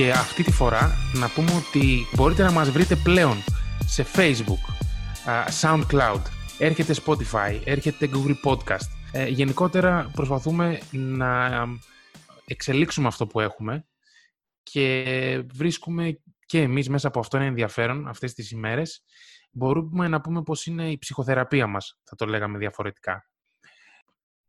και 0.00 0.10
αυτή 0.10 0.42
τη 0.42 0.52
φορά 0.52 0.96
να 1.14 1.28
πούμε 1.28 1.50
ότι 1.52 2.06
μπορείτε 2.14 2.42
να 2.42 2.50
μας 2.50 2.70
βρείτε 2.70 2.96
πλέον 2.96 3.36
σε 3.86 4.06
Facebook, 4.14 4.74
SoundCloud, 5.60 6.20
έρχεται 6.58 6.94
Spotify, 7.06 7.60
έρχεται 7.64 8.10
Google 8.12 8.34
Podcast. 8.44 8.88
Ε, 9.12 9.26
γενικότερα 9.26 10.10
προσπαθούμε 10.14 10.80
να 10.90 11.64
εξελίξουμε 12.44 13.06
αυτό 13.06 13.26
που 13.26 13.40
έχουμε 13.40 13.86
και 14.62 15.44
βρίσκουμε 15.54 16.20
και 16.46 16.60
εμείς 16.60 16.88
μέσα 16.88 17.08
από 17.08 17.20
αυτό 17.20 17.36
ένα 17.36 17.46
ενδιαφέρον 17.46 18.08
αυτές 18.08 18.34
τις 18.34 18.50
ημέρες. 18.50 19.04
Μπορούμε 19.52 20.08
να 20.08 20.20
πούμε 20.20 20.42
πως 20.42 20.66
είναι 20.66 20.90
η 20.90 20.98
ψυχοθεραπεία 20.98 21.66
μας, 21.66 21.98
θα 22.04 22.16
το 22.16 22.26
λέγαμε 22.26 22.58
διαφορετικά. 22.58 23.30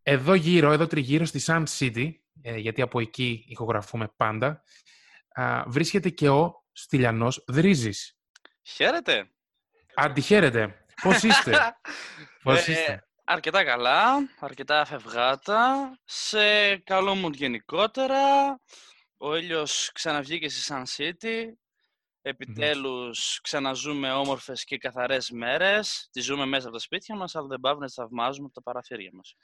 Εδώ 0.03 0.33
γύρω, 0.33 0.71
εδώ 0.71 0.87
τριγύρω 0.87 1.25
στη 1.25 1.41
Sun 1.45 1.63
City, 1.77 2.09
ε, 2.41 2.57
γιατί 2.57 2.81
από 2.81 2.99
εκεί 2.99 3.45
ηχογραφούμε 3.47 4.13
πάντα, 4.15 4.63
βρίσκεται 5.67 6.09
και 6.09 6.29
ο 6.29 6.63
Στυλιανός 6.71 7.43
Δρίζης. 7.47 8.17
Χαίρετε. 8.63 9.31
Αντιχαίρετε. 9.95 10.85
Πώς 11.01 11.23
είστε; 11.23 11.51
Πώς 12.43 12.67
ε, 12.67 12.71
είστε; 12.71 13.07
αρκετά 13.23 13.63
καλά, 13.63 14.29
αρκετά 14.39 14.85
φευγάτα, 14.85 15.91
σε 16.03 16.77
καλό 16.77 17.15
μου 17.15 17.29
γενικότερα. 17.29 18.19
Ο 19.17 19.35
ήλιος 19.35 19.91
ξαναβγήκε 19.93 20.49
στη 20.49 20.73
Sun 20.73 20.83
City. 20.97 21.45
Επιτέλους 22.21 23.39
ξαναζούμε 23.41 24.11
όμορφες 24.11 24.63
και 24.63 24.77
καθαρές 24.77 25.29
μέρες. 25.29 26.09
Τις 26.11 26.25
ζούμε 26.25 26.45
μέσα 26.45 26.67
από 26.67 26.75
τα 26.75 26.81
σπίτια 26.81 27.15
μας, 27.15 27.35
αλλά 27.35 27.47
δεν 27.47 27.59
πάβουμε 27.59 27.81
να 27.81 27.85
τις 27.85 27.95
θαυμάζουμε 27.95 28.45
από 28.45 28.53
τα 28.53 28.61
παραθύρια 28.61 29.09
μας. 29.13 29.35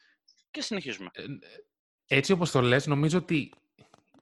Και 0.52 0.62
συνεχίζουμε. 0.62 1.10
Ε, 1.14 1.24
έτσι 2.08 2.32
όπως 2.32 2.52
το 2.52 2.62
λες, 2.62 2.88
νομίζω 2.88 3.18
ότι 3.18 3.54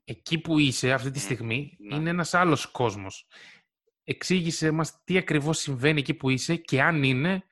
εκεί 0.05 0.38
που 0.39 0.59
είσαι 0.59 0.91
αυτή 0.91 1.11
τη 1.11 1.19
στιγμή 1.19 1.77
Ναι. 1.79 1.95
είναι 1.95 2.09
ένας 2.09 2.33
άλλος 2.33 2.66
κόσμος. 2.66 3.27
Εξήγησε 4.03 4.71
μας 4.71 5.03
τι 5.03 5.17
ακριβώς 5.17 5.57
συμβαίνει 5.57 5.99
εκεί 5.99 6.13
που 6.13 6.29
είσαι 6.29 6.55
και 6.55 6.81
αν 6.81 7.03
είναι 7.03 7.43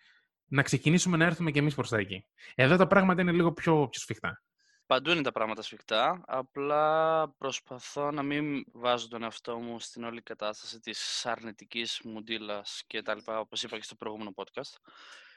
να 0.46 0.62
ξεκινήσουμε 0.62 1.18
να 1.18 1.26
έρθουμε 1.26 1.52
κι 1.52 1.58
εμείς 1.58 1.76
προς 1.76 1.90
τα 1.90 1.98
εκεί. 1.98 2.28
Εδώ 2.56 2.76
τα 2.76 2.88
πράγματα 2.88 3.22
είναι 3.22 3.32
λίγο 3.32 3.54
πιο, 3.54 3.88
πιο 3.88 4.02
σφιχτά. 4.02 4.44
Παντού 4.86 5.12
είναι 5.12 5.22
τα 5.22 5.32
πράγματα 5.32 5.62
σφιχτά, 5.62 6.24
απλά 6.28 7.30
προσπαθώ 7.30 8.12
να 8.12 8.24
μην 8.24 8.64
βάζω 8.74 9.08
τον 9.08 9.24
εαυτό 9.24 9.58
μου 9.58 9.80
στην 9.80 10.04
όλη 10.04 10.22
κατάσταση 10.22 10.80
της 10.80 11.26
αρνητικής 11.26 12.02
μουντίλας 12.04 12.84
και 12.88 13.02
τα 13.02 13.16
λοιπά, 13.16 13.40
όπως 13.40 13.64
είπα 13.64 13.78
και 13.78 13.84
στο 13.84 13.96
προηγούμενο 13.96 14.34
podcast. 14.36 14.76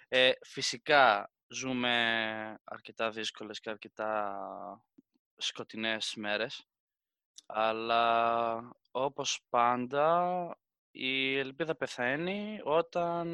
Ε, 0.09 0.31
φυσικά 0.43 1.31
ζούμε 1.49 2.61
αρκετά 2.65 3.11
δύσκολες 3.11 3.61
και 3.61 3.71
αρκετά 3.71 4.39
σκοτεινές 5.37 6.15
μέρες, 6.17 6.67
αλλά 7.47 8.59
όπως 8.91 9.41
πάντα 9.51 10.59
η 10.91 11.39
ελπίδα 11.39 11.75
πεθαίνει 11.77 12.61
όταν 12.65 13.27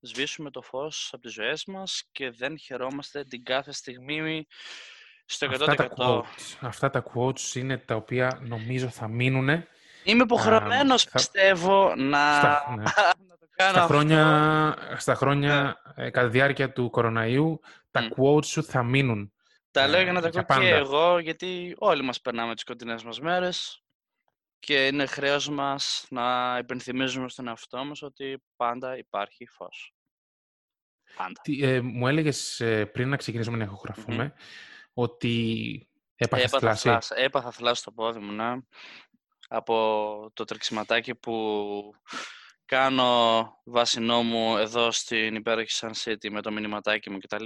σβήσουμε 0.00 0.50
το 0.50 0.62
φως 0.62 1.08
από 1.12 1.22
τις 1.22 1.32
ζωές 1.32 1.64
μας 1.64 2.08
και 2.12 2.30
δεν 2.30 2.58
χαιρόμαστε 2.58 3.24
την 3.24 3.44
κάθε 3.44 3.72
στιγμή 3.72 4.46
στο 5.24 5.46
100%. 5.46 5.52
Αυτά 5.60 5.74
τα, 5.76 5.88
quotes, 5.96 6.56
αυτά 6.60 6.90
τα 6.90 7.04
quotes 7.14 7.54
είναι 7.54 7.78
τα 7.78 7.94
οποία 7.94 8.38
νομίζω 8.42 8.88
θα 8.88 9.08
μείνουν 9.08 9.48
Είμαι 10.04 10.22
υποχρεωμένος, 10.22 11.02
θα- 11.02 11.10
πιστεύω, 11.12 11.94
να, 11.96 12.34
στα, 12.34 12.64
ναι. 12.76 12.82
να 12.82 13.36
το 13.38 13.46
κάνω 13.56 13.70
στα 13.72 13.82
αυτό. 13.82 13.94
χρόνια, 13.94 14.76
στα 14.96 15.14
χρόνια 15.14 15.82
ε, 15.94 16.10
κατά 16.10 16.26
τη 16.26 16.32
διάρκεια 16.32 16.72
του 16.72 16.90
κοροναϊού. 16.90 17.60
Τα 17.90 18.00
Μμ. 18.02 18.06
quotes 18.16 18.44
σου 18.44 18.64
θα 18.64 18.82
μείνουν. 18.82 19.32
Τα 19.74 19.88
λέω 19.88 20.00
ε, 20.00 20.02
για 20.02 20.12
να 20.12 20.20
τα 20.20 20.28
για 20.28 20.40
ακούω 20.40 20.56
και 20.62 20.70
πάντα. 20.70 20.76
εγώ, 20.76 21.18
γιατί 21.18 21.74
όλοι 21.78 22.02
μας 22.02 22.20
περνάμε 22.20 22.52
τις 22.52 22.62
σκοτεινές 22.62 23.02
μας 23.02 23.20
μέρες 23.20 23.82
και 24.58 24.86
είναι 24.86 25.06
χρέος 25.06 25.48
μας 25.48 26.06
να 26.10 26.58
υπενθυμίζουμε 26.60 27.28
στον 27.28 27.48
εαυτό 27.48 27.84
μας 27.84 28.02
ότι 28.02 28.42
πάντα 28.56 28.96
υπάρχει 28.96 29.46
φως. 29.46 29.94
Πάντα. 31.16 31.40
Τι, 31.42 31.62
ε, 31.62 31.80
μου 31.80 32.08
έλεγες 32.08 32.60
ε, 32.60 32.86
πριν 32.86 33.08
να 33.08 33.16
ξεκινήσουμε 33.16 33.56
να 33.56 33.64
ηχογραφούμε 33.64 34.34
ότι 34.92 35.88
έπαθες 36.14 36.44
Έπαθα 36.44 36.58
θλάση. 36.58 36.88
θλάση, 36.88 37.14
έπαθα 37.16 37.50
θλάση 37.50 37.80
στο 37.80 37.92
πόδι 37.92 38.18
μου, 38.18 38.32
ναι. 38.32 38.52
Από 39.48 40.30
το 40.34 40.44
τρεξιματάκι 40.44 41.14
που 41.14 41.94
κάνω 42.64 43.44
βάσει 43.64 44.00
νόμου 44.00 44.56
εδώ 44.56 44.90
στην 44.90 45.34
υπέροχη 45.34 45.78
Sun 45.80 45.92
City 46.04 46.30
με 46.30 46.42
το 46.42 46.52
μηνυματάκι 46.52 47.10
μου 47.10 47.18
κτλ. 47.18 47.44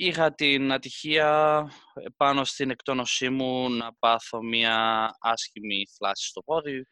Είχα 0.00 0.34
την 0.34 0.72
ατυχία 0.72 1.28
ε, 1.94 2.04
πάνω 2.16 2.44
στην 2.44 2.70
εκτόνωσή 2.70 3.28
μου 3.30 3.70
να 3.70 3.94
πάθω 3.98 4.42
μια 4.42 5.08
άσχημη 5.20 5.86
θλάση 5.96 6.26
στο 6.28 6.40
πόδι, 6.42 6.82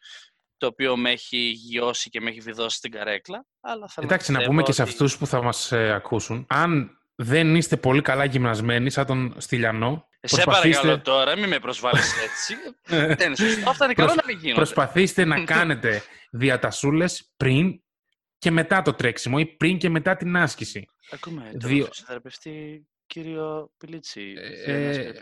το 0.56 0.66
οποίο 0.66 0.96
με 0.96 1.10
έχει 1.10 1.38
γιώσει 1.50 2.10
και 2.10 2.20
με 2.20 2.30
έχει 2.30 2.40
βιδώσει 2.40 2.76
στην 2.76 2.90
καρέκλα. 2.90 3.46
Αλλά 3.60 3.88
θέλω 3.88 4.06
Εντάξει, 4.06 4.30
να 4.30 4.36
πιστεύω 4.38 4.50
πούμε 4.56 4.62
και 4.62 4.72
σε 4.72 4.82
ότι- 4.82 4.90
αυτούς 4.90 5.18
που 5.18 5.26
θα 5.26 5.42
μας 5.42 5.72
ε, 5.72 5.92
ακούσουν. 5.92 6.46
Αν 6.48 6.98
δεν 7.14 7.54
είστε 7.56 7.76
πολύ 7.76 8.02
καλά 8.02 8.24
γυμνασμένοι, 8.24 8.90
σαν 8.90 9.06
τον 9.06 9.34
Στυλιανό, 9.38 10.08
Ε, 10.20 10.28
Σε 10.28 10.34
προσπαθήστε, 10.42 10.80
παρακαλώ 10.82 11.02
τώρα, 11.02 11.36
μην 11.36 11.48
με 11.48 11.58
προσβάλλεις 11.58 12.12
έτσι. 12.22 12.54
Δεν 13.16 13.26
είναι 13.26 13.36
σωστό, 13.36 13.70
αυτά 13.70 13.84
είναι 13.84 13.94
καλό 13.94 14.08
Προσ- 14.08 14.20
να 14.26 14.32
μην 14.32 14.36
γίνονται. 14.38 14.54
προσπαθήστε 14.60 15.24
να 15.24 15.44
κάνετε 15.54 16.02
διατασούλες 16.30 17.32
πριν 17.36 17.80
και 18.38 18.50
μετά 18.50 18.82
το 18.82 18.92
τρέξιμο 18.94 19.36
ή 19.40 19.46
πριν 19.46 19.78
και 19.78 19.88
μετά 19.88 20.16
την 20.16 20.36
άσκηση. 20.36 20.86
Ακούμε 21.10 21.50
τον 21.60 21.70
Δύο- 21.70 21.84
φυσιοθεραπευτή 21.86 22.86
κύριο 23.06 23.70
Πιλίτσι, 23.76 24.34
Ε, 24.36 24.72
ε, 24.72 25.00
ε, 25.00 25.12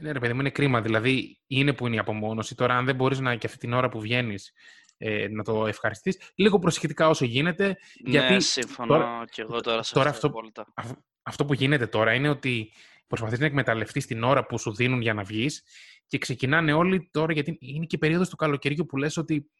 Ναι, 0.00 0.12
ρε 0.12 0.18
παιδί 0.18 0.32
μου, 0.32 0.40
είναι 0.40 0.50
κρίμα. 0.50 0.80
Δηλαδή, 0.80 1.38
είναι 1.46 1.72
που 1.72 1.86
είναι 1.86 1.96
η 1.96 1.98
απομόνωση. 1.98 2.54
Τώρα, 2.54 2.76
αν 2.76 2.84
δεν 2.84 2.94
μπορείς 2.94 3.20
να 3.20 3.34
και 3.36 3.46
αυτή 3.46 3.58
την 3.58 3.72
ώρα 3.72 3.88
που 3.88 4.00
βγαίνεις 4.00 4.52
ε, 4.98 5.28
να 5.28 5.42
το 5.42 5.66
ευχαριστείς, 5.66 6.18
λίγο 6.34 6.58
προσεκτικά 6.58 7.08
όσο 7.08 7.24
γίνεται. 7.24 7.76
γιατί 7.94 8.32
ναι, 8.32 8.40
συμφωνώ 8.40 8.88
τώρα- 8.94 9.24
και 9.30 9.42
εγώ 9.42 9.60
τώρα 9.60 9.82
σε 9.82 9.94
τώρα 9.94 10.08
αυτό 10.10 10.26
αυτό- 10.26 10.38
απόλυτα. 10.38 10.66
αυ- 10.74 10.98
αυτό 11.22 11.44
που 11.44 11.54
γίνεται 11.54 11.86
τώρα 11.86 12.14
είναι 12.14 12.28
ότι 12.28 12.72
προσπαθείς 13.06 13.38
να 13.38 13.46
εκμεταλλευτείς 13.46 14.06
την 14.06 14.22
ώρα 14.22 14.46
που 14.46 14.58
σου 14.58 14.74
δίνουν 14.74 15.00
για 15.00 15.14
να 15.14 15.22
βγεις 15.22 15.62
και 16.06 16.18
ξεκινάνε 16.18 16.72
όλοι 16.72 17.08
τώρα, 17.12 17.32
γιατί 17.32 17.56
είναι 17.60 17.84
και 17.86 17.96
η 17.96 17.98
περίοδος 17.98 18.28
του 18.28 18.36
καλοκαιριού 18.36 18.86
που 18.86 18.96
λες 18.96 19.16
ότι 19.16 19.50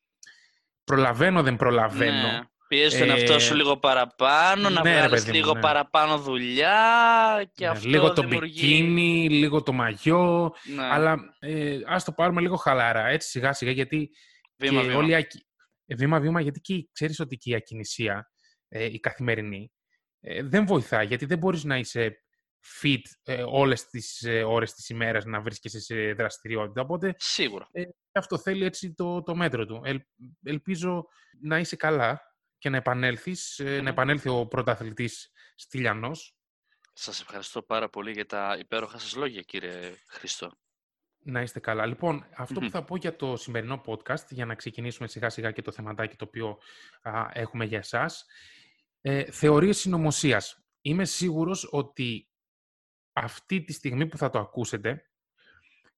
προλαβαίνω, 0.84 1.42
δεν 1.42 1.56
προλαβαίνω. 1.56 2.28
Ναι. 2.28 2.40
Πιέζει 2.68 2.98
τον 2.98 3.10
εαυτό 3.10 3.38
σου 3.38 3.52
Ε, 3.52 3.56
λίγο 3.56 3.76
παραπάνω, 3.78 4.68
να 4.70 4.82
ναι, 4.82 4.90
ρε 4.90 4.96
βγάλεις 4.96 5.10
παιδί 5.24 5.26
μου, 5.26 5.44
λίγο 5.44 5.54
ναι. 5.54 5.60
παραπάνω 5.60 6.18
δουλειά 6.18 7.50
και 7.54 7.64
Ναι, 7.64 7.70
αυτό 7.70 7.88
λίγο 7.88 8.12
το 8.12 8.22
δημιουργεί... 8.22 8.52
μπικίνι, 8.60 9.28
λίγο 9.30 9.62
το 9.62 9.72
μαγιό, 9.72 10.54
Ναι, 10.74 10.82
αλλά 10.84 11.16
ε, 11.38 11.78
ας 11.86 12.04
το 12.04 12.12
πάρουμε 12.12 12.40
λίγο 12.40 12.56
χαλάρα, 12.56 13.06
έτσι 13.06 13.28
σιγά 13.28 13.52
σιγά, 13.52 13.70
γιατί 13.70 14.10
βήμα, 14.56 14.80
και 14.80 14.86
βήμα. 14.86 14.98
όλη 14.98 15.10
η 15.10 15.14
ακι- 15.14 15.44
ε, 15.86 15.94
βήμα-βήμα, 15.94 16.40
γιατί 16.40 16.60
και, 16.60 16.88
ξέρεις 16.92 17.20
ότι 17.20 17.36
και 17.36 17.50
η 17.50 17.54
ακινησία, 17.54 18.30
ε, 18.68 18.84
η 18.84 19.00
καθημερινή, 19.00 19.72
ε, 20.20 20.42
δεν 20.42 20.66
βοηθάει, 20.66 21.06
γιατί 21.06 21.24
δεν 21.26 21.38
μπορείς 21.38 21.64
να 21.64 21.76
είσαι 21.76 22.20
fit 22.82 23.00
ε, 23.22 23.42
όλες 23.46 23.86
τις 23.86 24.22
ε, 24.22 24.42
ώρες 24.42 24.72
της 24.72 24.88
ημέρας 24.88 25.24
να 25.24 25.40
βρίσκεσαι 25.40 25.80
σε 25.80 26.12
δραστηριότητα. 26.12 26.80
Οπότε 26.80 27.14
Σίγουρα. 27.18 27.68
αυτό 28.12 28.38
θέλει 28.38 28.64
έτσι 28.64 28.94
το, 28.94 29.22
το 29.22 29.34
μέτρο 29.34 29.66
του. 29.66 29.80
Ελ- 29.84 30.02
ελπίζω 30.44 31.04
να 31.40 31.58
είσαι 31.58 31.76
καλά 31.76 32.20
και 32.58 32.68
να 32.68 32.76
επανέλθεις, 32.76 33.58
ε, 33.58 33.64
να 33.64 33.80
Μμμ. 33.80 33.86
επανέλθει 33.86 34.28
ο 34.28 34.46
πρωταθλητής 34.46 35.30
Στυλιανός, 35.54 36.36
Σας 36.92 37.20
ευχαριστώ 37.20 37.62
πάρα 37.62 37.88
πολύ 37.88 38.10
για 38.10 38.26
τα 38.26 38.56
υπέροχα 38.58 38.98
σας 38.98 39.14
λόγια, 39.14 39.42
κύριε 39.42 39.94
Χριστό. 40.08 40.52
Να 41.18 41.40
είστε 41.40 41.60
καλά. 41.60 41.86
Λοιπόν, 41.86 42.26
αυτό 42.36 42.54
που 42.54 42.60
Μμμ. 42.60 42.70
θα 42.70 42.84
πω 42.84 42.96
για 42.96 43.16
το 43.16 43.36
σημερινό 43.36 43.82
podcast, 43.86 44.26
για 44.28 44.46
να 44.46 44.54
ξεκινήσουμε 44.54 45.08
σιγά 45.08 45.30
σιγά 45.30 45.50
και 45.50 45.62
το 45.62 45.72
θεματάκι 45.72 46.16
το 46.16 46.24
οποίο 46.24 46.58
α, 47.02 47.28
έχουμε 47.32 47.64
για 47.64 47.78
εσάς, 47.78 48.26
ε, 49.00 49.30
θεωρίες 49.30 49.78
συνωμοσίας. 49.78 50.64
Είμαι 50.80 51.04
σίγουρος 51.04 51.68
ότι 51.70 52.28
αυτή 53.12 53.62
τη 53.62 53.72
στιγμή 53.72 54.06
που 54.06 54.16
θα 54.16 54.30
το 54.30 54.38
ακούσετε, 54.38 55.10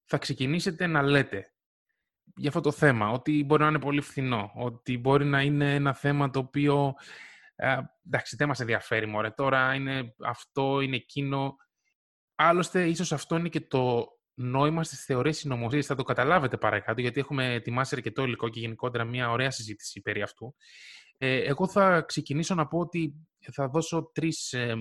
θα 0.05 0.19
ξεκινήσετε 0.19 0.87
να 0.87 1.03
λέτε 1.03 1.53
για 2.39 2.49
αυτό 2.49 2.61
το 2.61 2.73
θέμα, 2.73 3.11
ότι 3.11 3.45
μπορεί 3.45 3.63
να 3.63 3.69
είναι 3.69 3.79
πολύ 3.79 4.01
φθηνό, 4.01 4.53
ότι 4.55 4.99
μπορεί 4.99 5.25
να 5.25 5.43
είναι 5.43 5.75
ένα 5.75 5.95
θέμα 5.95 6.31
το 6.31 6.39
οποίο, 6.39 6.95
α, 7.57 7.79
εντάξει, 8.07 8.37
δεν 8.37 8.49
μας 8.49 8.61
ενδιαφέρει 8.61 9.07
μωρέ, 9.07 9.31
τώρα 9.31 9.75
είναι 9.75 10.15
αυτό, 10.25 10.81
είναι 10.81 10.97
εκείνο. 10.97 11.57
Άλλωστε, 12.35 12.89
ίσως 12.89 13.13
αυτό 13.13 13.37
είναι 13.37 13.49
και 13.49 13.61
το 13.61 14.07
νόημα 14.35 14.85
στις 14.85 15.05
θεωρίες 15.05 15.39
συνωμοσίας. 15.39 15.87
Θα 15.87 15.95
το 15.95 16.03
καταλάβετε 16.03 16.57
παρακάτω, 16.57 17.01
γιατί 17.01 17.21
έχουμε 17.21 17.53
ετοιμάσει 17.53 17.95
αρκετό 17.95 18.23
υλικό 18.23 18.49
και 18.49 18.61
γενικότερα 18.61 19.05
μια 19.05 19.31
ωραία 19.31 19.51
συζήτηση 19.51 20.01
περί 20.01 20.23
αυτού. 20.23 20.55
Ε, 21.19 21.37
εγώ 21.37 21.69
θα 21.69 22.01
ξεκινήσω 22.01 22.55
να 22.55 22.67
πω 22.67 22.79
ότι 22.79 23.15
θα 23.53 23.69
δώσω 23.69 24.11
τρεις, 24.15 24.53
ε, 24.53 24.75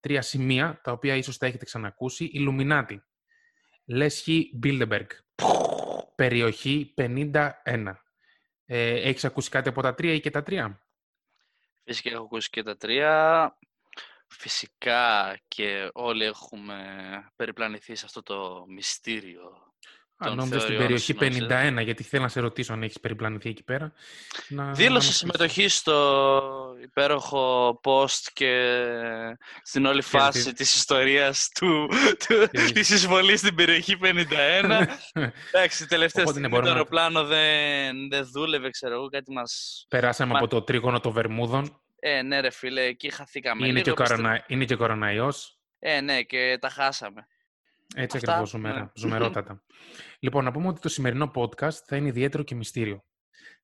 τρία 0.00 0.22
σημεία, 0.22 0.80
τα 0.82 0.92
οποία 0.92 1.16
ίσως 1.16 1.38
τα 1.38 1.46
έχετε 1.46 1.64
ξανακούσει. 1.64 2.24
Ιλουμινάτη. 2.24 3.02
Λέσχη 3.84 4.50
Μπίλντερμπεργκ. 4.54 5.08
Περιοχή 6.14 6.94
51. 6.96 7.50
Ε, 8.64 9.08
έχεις 9.08 9.24
ακούσει 9.24 9.50
κάτι 9.50 9.68
από 9.68 9.82
τα 9.82 9.94
τρία 9.94 10.12
ή 10.12 10.20
και 10.20 10.30
τα 10.30 10.42
τρία; 10.42 10.88
Φυσικά 11.84 12.10
έχω 12.10 12.24
ακούσει 12.24 12.50
και 12.50 12.62
τα 12.62 12.76
τρία. 12.76 13.56
Φυσικά 14.28 15.38
και 15.48 15.90
όλοι 15.92 16.24
έχουμε 16.24 16.78
περιπλανηθεί 17.36 17.94
σε 17.94 18.04
αυτό 18.06 18.22
το 18.22 18.64
μυστήριο 18.68 19.63
αν 20.24 20.36
νόμιζα 20.36 20.60
στην 20.60 20.76
περιοχή 20.76 21.14
51, 21.20 21.82
γιατί 21.82 22.02
θέλω 22.02 22.22
να 22.22 22.28
σε 22.28 22.40
ρωτήσω 22.40 22.72
αν 22.72 22.82
έχεις 22.82 23.00
περιπλανηθεί 23.00 23.48
εκεί 23.48 23.62
πέρα. 23.62 23.92
Να, 24.48 24.72
Δήλωσε 24.72 25.12
συμμετοχή 25.12 25.68
στο 25.68 26.76
υπέροχο 26.82 27.80
post 27.84 28.28
και 28.32 28.82
στην 29.62 29.86
όλη 29.86 30.02
φάση 30.02 30.52
της 30.52 30.74
ιστορίας 30.74 31.48
του, 31.54 31.88
του, 32.26 32.48
της 32.74 32.90
εισβολής 32.90 33.38
στην 33.38 33.54
περιοχή 33.54 33.98
51. 34.02 34.86
Εντάξει, 35.52 35.86
τελευταία 35.86 36.26
στιγμή 36.26 36.48
το 36.48 36.68
αεροπλάνο 36.68 37.24
δεν, 37.24 38.08
δεν 38.10 38.28
δούλευε, 38.32 38.70
ξέρω 38.70 38.94
εγώ, 38.94 39.08
κάτι 39.08 39.32
μας... 39.32 39.84
Περάσαμε 39.88 40.34
από 40.36 40.46
το 40.46 40.62
τρίγωνο 40.62 41.00
των 41.00 41.12
Βερμούδων. 41.12 41.78
Ε, 42.06 42.22
ναι 42.22 42.40
ρε 42.40 42.50
φίλε, 42.50 42.82
εκεί 42.82 43.10
χαθήκαμε. 43.10 43.66
Είναι, 43.66 43.82
λίγο, 43.82 43.94
και, 43.94 44.02
κορονα... 44.02 44.44
είναι 44.46 44.64
και 44.64 44.74
κοροναϊός. 44.74 45.58
Ε, 45.78 46.00
ναι, 46.00 46.22
και 46.22 46.58
τα 46.60 46.68
χάσαμε. 46.68 47.26
Έτσι 47.94 48.16
ακριβώς, 48.16 48.48
ζουμερά, 48.48 48.80
ναι. 48.80 48.90
ζουμερότατα. 48.94 49.62
λοιπόν, 50.18 50.44
να 50.44 50.50
πούμε 50.50 50.68
ότι 50.68 50.80
το 50.80 50.88
σημερινό 50.88 51.30
podcast 51.34 51.72
θα 51.86 51.96
είναι 51.96 52.08
ιδιαίτερο 52.08 52.42
και 52.42 52.54
μυστήριο. 52.54 53.04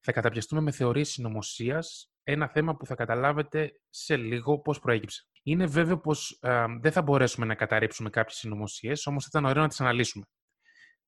Θα 0.00 0.12
καταπιαστούμε 0.12 0.60
με 0.60 0.70
θεωρίες 0.70 1.08
συνωμοσίας, 1.08 2.12
ένα 2.22 2.48
θέμα 2.48 2.76
που 2.76 2.86
θα 2.86 2.94
καταλάβετε 2.94 3.72
σε 3.88 4.16
λίγο 4.16 4.58
πώς 4.60 4.78
προέκυψε. 4.78 5.24
Είναι 5.42 5.66
βέβαιο 5.66 6.00
πως 6.00 6.38
δεν 6.80 6.92
θα 6.92 7.02
μπορέσουμε 7.02 7.46
να 7.46 7.54
καταρρύψουμε 7.54 8.10
κάποιες 8.10 8.36
συνωμοσίες, 8.38 9.06
όμως 9.06 9.22
θα 9.22 9.28
ήταν 9.38 9.50
ωραίο 9.50 9.62
να 9.62 9.68
τις 9.68 9.80
αναλύσουμε. 9.80 10.24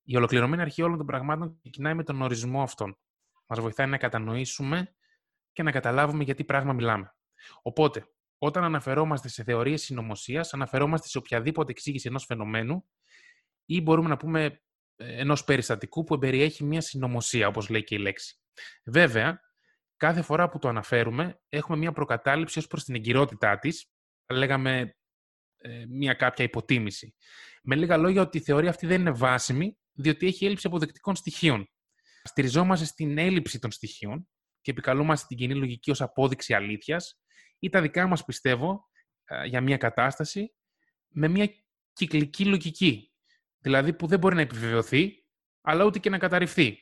Η 0.03 0.17
ολοκληρωμένη 0.17 0.63
αρχή 0.63 0.83
όλων 0.83 0.97
των 0.97 1.07
πραγμάτων 1.07 1.59
ξεκινάει 1.61 1.95
με 1.95 2.05
τον 2.05 2.23
ορισμό 2.23 2.63
αυτών. 2.63 2.99
Μας 3.47 3.61
βοηθάει 3.61 3.87
να 3.87 3.97
κατανοήσουμε 3.97 4.95
και 5.53 5.63
να 5.63 5.71
καταλάβουμε 5.71 6.25
γιατί 6.25 6.45
πράγμα 6.45 6.73
μιλάμε. 6.73 7.15
Οπότε, 7.63 8.07
όταν 8.45 8.65
αναφερόμαστε 8.65 9.29
σε 9.29 9.43
θεωρίες 9.43 9.83
συνωμοσίας, 9.83 10.55
αναφερόμαστε 10.55 11.09
σε 11.09 11.19
οποιαδήποτε 11.19 11.71
εξήγηση 11.71 12.09
ενός 12.09 12.25
φαινομένου 12.25 12.89
ή 13.65 13.81
μπορούμε 13.81 14.09
να 14.09 14.17
πούμε 14.17 14.63
ε, 14.97 15.21
ενός 15.21 15.45
περιστατικού 15.45 16.05
που 16.05 16.19
περιέχει 16.19 16.65
μια 16.65 16.81
συνωμοσία, 16.81 17.49
όπως 17.49 17.69
λέει 17.69 17.85
και 17.85 17.95
η 17.95 17.99
λέξη. 17.99 18.41
Βέβαια, 18.85 19.41
κάθε 19.97 20.23
φορά 20.23 20.49
που 20.49 20.59
το 20.59 20.69
αναφέρουμε, 20.69 21.41
έχουμε 21.49 21.79
μια 21.79 21.93
προκατάληψη 21.93 22.59
ως 22.59 22.67
προς 22.67 22.85
την 22.85 22.95
εγκυρότητά 22.95 23.59
της, 23.59 23.93
λέγαμε 24.33 24.97
ε, 25.57 25.85
μια 25.89 26.15
κάποια 26.15 26.45
υποτίμηση. 26.45 27.15
Με 27.63 27.77
λίγα 27.77 27.97
λόγια, 27.97 28.23
ότι 28.23 28.39
η 28.39 28.41
θεωρία 28.41 28.71
αυτή 28.71 28.87
δεν 28.87 29.01
είναι 29.01 29.11
βάσιμη, 29.11 29.79
διότι 29.93 30.27
έχει 30.27 30.45
έλλειψη 30.45 30.67
αποδεκτικών 30.67 31.17
στοιχείων. 31.17 31.71
Στηριζόμαστε 32.23 32.85
στην 32.85 33.19
έλλειψη 33.19 33.59
των 33.59 33.71
στοιχείων 33.71 34.29
και 34.61 34.71
επικαλούμαστε 34.71 35.27
την 35.29 35.37
κοινή 35.37 35.55
λογική 35.55 35.91
ως 35.91 36.01
απόδειξη 36.01 36.55
αλήθειας 36.55 37.22
ή 37.63 37.69
τα 37.69 37.81
δικά 37.81 38.07
μας 38.07 38.25
πιστεύω 38.25 38.89
ε, 39.25 39.45
για 39.45 39.61
μια 39.61 39.77
κατάσταση 39.77 40.55
με 41.09 41.29
μια 41.29 41.49
κυκλική 41.93 42.45
λογική 42.45 43.13
δηλαδή 43.59 43.93
που 43.93 44.07
δεν 44.07 44.19
μπορεί 44.19 44.35
να 44.35 44.41
επιβεβαιωθεί, 44.41 45.25
αλλά 45.61 45.85
ούτε 45.85 45.99
και 45.99 46.11
να 46.11 46.19
καταρριφθεί. 46.19 46.79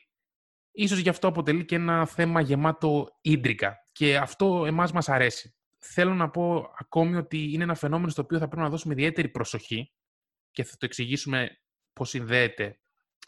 Ίσως 0.71 0.99
γι' 0.99 1.09
αυτό 1.09 1.27
αποτελεί 1.27 1.65
και 1.65 1.75
ένα 1.75 2.05
θέμα 2.05 2.41
γεμάτο 2.41 3.17
ίντρικα 3.21 3.77
και 3.91 4.17
αυτό 4.17 4.65
εμάς 4.65 4.91
μας 4.91 5.09
αρέσει. 5.09 5.55
Θέλω 5.77 6.13
να 6.13 6.29
πω 6.29 6.73
ακόμη 6.77 7.15
ότι 7.15 7.51
είναι 7.53 7.63
ένα 7.63 7.75
φαινόμενο 7.75 8.09
στο 8.09 8.21
οποίο 8.21 8.37
θα 8.37 8.47
πρέπει 8.47 8.61
να 8.61 8.69
δώσουμε 8.69 8.93
ιδιαίτερη 8.93 9.29
προσοχή 9.29 9.93
και 10.51 10.63
θα 10.63 10.71
το 10.77 10.85
εξηγήσουμε 10.85 11.49
πώς 11.93 12.09
συνδέεται 12.09 12.79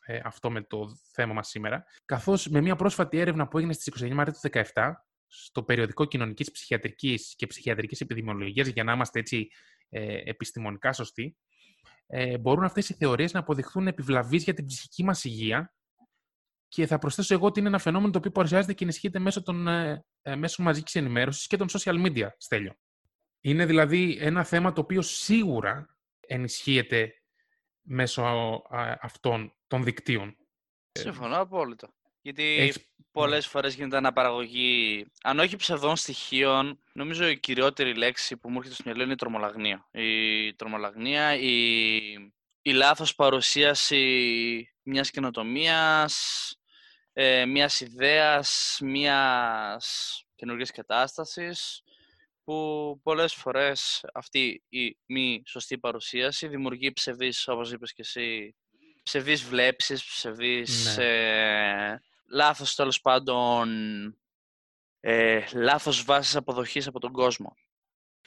ε, 0.06 0.20
αυτό 0.24 0.52
με 0.52 0.62
το 0.62 0.88
θέμα 1.14 1.34
μας 1.34 1.48
σήμερα. 1.48 1.84
Καθώς 2.06 2.48
με 2.48 2.62
μια 2.62 2.76
πρόσφατη 2.76 3.18
έρευνα 3.18 3.48
που 3.48 3.58
έγινε 3.58 3.74
στις 3.74 4.04
29 4.04 4.14
Μαρτίου 4.14 4.34
του 4.42 4.50
2017 4.74 4.92
στο 5.36 5.64
περιοδικό 5.64 6.06
Κοινωνικής 6.06 6.52
Ψυχιατρικής 6.52 7.34
και 7.36 7.48
Ψυχιατρικής 7.48 8.02
Επιδημιολογίας, 8.02 8.68
για 8.68 8.84
να 8.84 8.94
είμαστε 8.94 9.20
έτσι 9.20 9.48
ε, 9.90 10.22
επιστημονικά 10.30 10.94
σωστοί, 10.94 11.38
ε, 12.08 12.38
μπορούν 12.38 12.64
αυτές 12.64 12.90
οι 12.90 12.94
θεωρίες 12.94 13.34
να 13.34 13.40
αποδειχθούν 13.40 13.88
επιβλαβείς 13.88 14.44
για 14.44 14.54
την 14.54 14.66
ψυχική 14.66 15.04
μας 15.04 15.24
υγεία 15.24 15.74
και 16.68 16.88
θα 16.88 17.00
προσθέσω 17.00 17.34
εγώ 17.34 17.46
ότι 17.46 17.60
είναι 17.60 17.68
ένα 17.68 17.78
φαινόμενο 17.78 18.12
το 18.12 18.18
οποίο 18.18 18.32
παρουσιάζεται 18.32 18.74
και 18.74 18.84
ενισχύεται 18.84 19.20
μέσω 19.20 19.44
των 19.44 19.68
ε, 19.68 20.06
ε 20.22 20.36
μέσων 20.36 20.66
μαζικής 20.66 20.96
ενημέρωσης 20.96 21.48
και 21.48 21.58
των 21.58 21.68
social 21.70 22.06
media, 22.06 22.28
Στέλιο. 22.38 22.76
Είναι 23.42 23.66
δηλαδή 23.66 24.18
ένα 24.20 24.44
θέμα 24.44 24.74
το 24.74 24.82
οποίο 24.82 25.02
σίγουρα 25.02 25.98
ενισχύεται 26.20 27.14
μέσω 27.82 28.62
αυτών 29.02 29.56
των 29.68 29.84
δικτύων. 29.84 30.38
Συμφωνώ 30.92 31.38
απόλυτα. 31.38 31.94
Γιατί 32.22 32.74
πολλές 33.14 33.48
φορές 33.48 33.76
γίνεται 33.76 33.98
αναπαραγωγή, 33.98 35.06
αν 35.24 35.40
όχι 35.40 35.56
ψευδών 35.56 35.96
στοιχείων, 35.96 36.80
νομίζω 36.94 37.28
η 37.28 37.40
κυριότερη 37.40 37.96
λέξη 37.96 38.38
που 38.38 38.50
μου 38.50 38.58
έρχεται 38.58 38.76
στο 38.76 38.84
μυαλό 38.86 39.04
είναι 39.04 39.14
η 39.14 39.16
τρομολαγνία. 39.16 39.88
Η 39.92 40.54
τρομολαγνία, 40.54 41.36
η, 41.36 41.56
η 42.62 42.72
λάθος 42.72 43.16
παρουσίαση 43.16 44.74
μιας 44.84 45.10
καινοτομίας, 45.10 46.16
ε, 47.14 47.46
μιας 47.46 47.80
ιδέας, 47.82 48.80
μιας 48.84 50.24
καινούργιας 50.36 50.72
κατάστασης, 50.72 51.84
που 52.44 53.00
πολλές 53.04 53.34
φορές 53.34 54.06
αυτή 54.14 54.64
η 54.70 54.98
μη 55.06 55.42
σωστή 55.46 55.78
παρουσίαση 55.78 56.48
δημιουργεί 56.48 56.94
ψευδείς, 56.94 57.48
όπως 57.48 57.72
είπες 57.72 57.94
και 57.94 58.02
εσύ, 58.02 58.56
ψευδείς 59.04 59.44
βλέψεις, 59.44 60.06
ψευδείς 60.06 60.98
ναι. 60.98 61.04
ε, 61.04 62.02
λάθος 62.34 62.76
τέλος 62.76 63.02
πάντων, 63.02 63.70
ε, 65.00 65.46
λάθος 65.54 66.04
βάσης 66.04 66.36
αποδοχής 66.36 66.88
από 66.88 67.00
τον 67.00 67.12
κόσμο. 67.12 67.54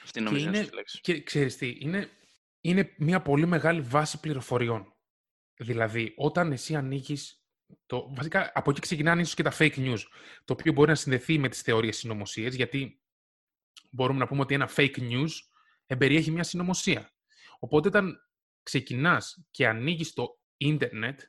Αυτή 0.03 0.21
νομίζω 0.21 0.47
είναι, 0.47 0.69
λέξη. 0.73 0.99
Και 1.01 1.23
ξέρεις 1.23 1.57
τι, 1.57 1.77
είναι, 1.79 2.09
είναι 2.61 2.93
μια 2.97 3.21
πολύ 3.21 3.45
μεγάλη 3.45 3.81
βάση 3.81 4.19
πληροφοριών. 4.19 4.95
Δηλαδή, 5.59 6.13
όταν 6.15 6.51
εσύ 6.51 6.75
ανοίγεις 6.75 7.41
το, 7.85 8.13
βασικά, 8.15 8.51
από 8.53 8.71
εκεί 8.71 8.79
ξεκινάνε 8.79 9.21
ίσως 9.21 9.33
και 9.33 9.43
τα 9.43 9.53
fake 9.57 9.75
news, 9.75 10.01
το 10.45 10.53
οποίο 10.53 10.73
μπορεί 10.73 10.89
να 10.89 10.95
συνδεθεί 10.95 11.37
με 11.37 11.49
τις 11.49 11.61
θεωρίες 11.61 11.97
συνωμοσίες, 11.97 12.55
γιατί 12.55 13.01
μπορούμε 13.91 14.19
να 14.19 14.27
πούμε 14.27 14.41
ότι 14.41 14.53
ένα 14.53 14.69
fake 14.75 14.97
news 14.97 15.31
εμπεριέχει 15.85 16.31
μια 16.31 16.43
συνωμοσία. 16.43 17.11
Οπότε, 17.59 17.87
όταν 17.87 18.17
ξεκινάς 18.63 19.45
και 19.51 19.67
ανοίγεις 19.67 20.13
το 20.13 20.39
ίντερνετ, 20.57 21.21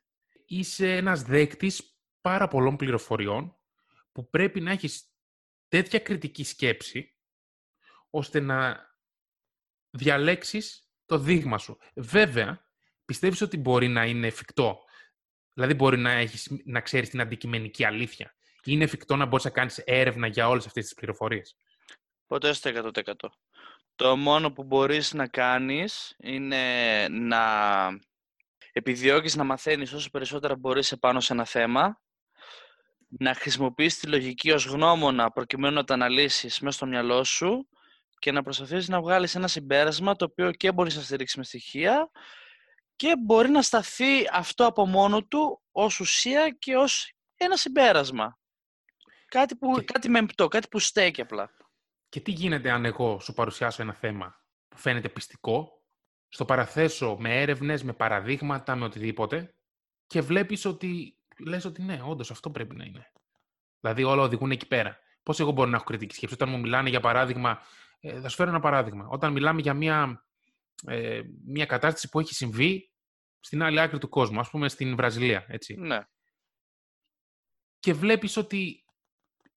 είσαι 0.44 0.96
ένας 0.96 1.22
δέκτης 1.22 1.97
πάρα 2.20 2.48
πολλών 2.48 2.76
πληροφοριών 2.76 3.56
που 4.12 4.30
πρέπει 4.30 4.60
να 4.60 4.70
έχεις 4.70 5.12
τέτοια 5.68 5.98
κριτική 5.98 6.44
σκέψη 6.44 7.16
ώστε 8.10 8.40
να 8.40 8.86
διαλέξεις 9.90 10.88
το 11.06 11.18
δείγμα 11.18 11.58
σου. 11.58 11.78
Βέβαια, 11.94 12.66
πιστεύεις 13.04 13.40
ότι 13.40 13.56
μπορεί 13.56 13.88
να 13.88 14.04
είναι 14.04 14.26
εφικτό. 14.26 14.78
Δηλαδή, 15.52 15.74
μπορεί 15.74 15.98
να, 15.98 16.10
έχεις, 16.10 16.62
να 16.64 16.80
ξέρεις 16.80 17.08
την 17.08 17.20
αντικειμενική 17.20 17.84
αλήθεια. 17.84 18.34
Είναι 18.64 18.84
εφικτό 18.84 19.16
να 19.16 19.26
μπορείς 19.26 19.44
να 19.44 19.50
κάνεις 19.50 19.78
έρευνα 19.78 20.26
για 20.26 20.48
όλες 20.48 20.66
αυτές 20.66 20.84
τις 20.84 20.94
πληροφορίες; 20.94 21.56
Ποτέ 22.26 22.52
στο 22.52 22.70
100%. 22.70 23.12
Το 23.94 24.16
μόνο 24.16 24.52
που 24.52 24.64
μπορείς 24.64 25.12
να 25.12 25.28
κάνεις 25.28 26.14
είναι 26.18 27.06
να 27.08 27.40
επιδιώκεις 28.72 29.36
να 29.36 29.44
μαθαίνεις 29.44 29.92
όσο 29.92 30.10
περισσότερα 30.10 30.56
μπορείς 30.56 30.92
επάνω 30.92 31.20
σε 31.20 31.32
ένα 31.32 31.44
θέμα 31.44 32.00
να 33.08 33.34
χρησιμοποιείς 33.34 33.98
τη 33.98 34.06
λογική 34.06 34.50
ως 34.50 34.66
γνώμονα 34.66 35.30
προκειμένου 35.30 35.74
να 35.74 35.84
τα 35.84 35.94
αναλύσεις 35.94 36.60
μέσα 36.60 36.76
στο 36.76 36.86
μυαλό 36.86 37.24
σου 37.24 37.68
και 38.18 38.32
να 38.32 38.42
προσπαθήσεις 38.42 38.88
να 38.88 39.00
βγάλεις 39.00 39.34
ένα 39.34 39.48
συμπέρασμα 39.48 40.16
το 40.16 40.24
οποίο 40.24 40.50
και 40.50 40.72
μπορείς 40.72 40.96
να 40.96 41.02
στηρίξει 41.02 41.38
με 41.38 41.44
στοιχεία 41.44 42.10
και 42.96 43.14
μπορεί 43.24 43.48
να 43.48 43.62
σταθεί 43.62 44.28
αυτό 44.32 44.66
από 44.66 44.86
μόνο 44.86 45.24
του 45.24 45.62
ως 45.72 46.00
ουσία 46.00 46.56
και 46.58 46.76
ως 46.76 47.12
ένα 47.36 47.56
συμπέρασμα. 47.56 48.38
Κάτι, 49.28 49.56
που, 49.56 49.74
και... 49.74 49.84
κάτι 49.84 50.08
μεμπτό, 50.08 50.48
κάτι 50.48 50.68
που 50.68 50.78
στέκει 50.78 51.20
απλά. 51.20 51.50
Και 52.08 52.20
τι 52.20 52.30
γίνεται 52.30 52.70
αν 52.70 52.84
εγώ 52.84 53.20
σου 53.20 53.32
παρουσιάσω 53.32 53.82
ένα 53.82 53.92
θέμα 53.92 54.44
που 54.68 54.78
φαίνεται 54.78 55.08
πιστικό, 55.08 55.82
στο 56.28 56.44
παραθέσω 56.44 57.16
με 57.18 57.40
έρευνες, 57.40 57.82
με 57.82 57.92
παραδείγματα, 57.92 58.76
με 58.76 58.84
οτιδήποτε 58.84 59.54
και 60.06 60.20
βλέπεις 60.20 60.64
ότι 60.64 61.17
λες 61.38 61.64
ότι 61.64 61.82
ναι, 61.82 62.00
όντως 62.04 62.30
αυτό 62.30 62.50
πρέπει 62.50 62.76
να 62.76 62.84
είναι. 62.84 63.12
Δηλαδή 63.80 64.04
όλα 64.04 64.22
οδηγούν 64.22 64.50
εκεί 64.50 64.66
πέρα. 64.66 64.98
Πώς 65.22 65.40
εγώ 65.40 65.50
μπορώ 65.50 65.70
να 65.70 65.76
έχω 65.76 65.84
κριτική 65.84 66.14
σκέψη; 66.14 66.34
Όταν 66.34 66.48
μου 66.48 66.60
μιλάνε 66.60 66.88
για 66.88 67.00
παράδειγμα. 67.00 67.60
Ε, 68.00 68.20
θα 68.20 68.28
σου 68.28 68.36
φέρω 68.36 68.50
ένα 68.50 68.60
παράδειγμα. 68.60 69.06
Όταν 69.08 69.32
μιλάμε 69.32 69.60
για 69.60 69.74
μια, 69.74 70.24
ε, 70.86 71.20
μια 71.44 71.66
κατάσταση 71.66 72.08
που 72.08 72.20
έχει 72.20 72.34
συμβεί 72.34 72.92
στην 73.40 73.62
άλλη 73.62 73.80
άκρη 73.80 73.98
του 73.98 74.08
κόσμου, 74.08 74.40
ας 74.40 74.50
πούμε 74.50 74.68
στην 74.68 74.96
Βραζιλία. 74.96 75.44
Έτσι. 75.48 75.74
Ναι. 75.74 76.00
Και 77.78 77.92
βλέπεις 77.92 78.36
ότι 78.36 78.84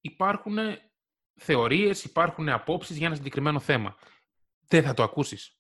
υπάρχουν 0.02 0.58
θεωρίες, 1.36 2.04
υπάρχουν 2.04 2.50
απόψεις 2.50 2.98
για 2.98 3.08
ένα 3.08 3.16
συγκεκριμένο 3.16 3.60
θέμα. 3.60 3.96
Δεν 4.68 4.84
θα 4.84 4.94
το 4.94 5.04
ακούσεις. 5.04 5.56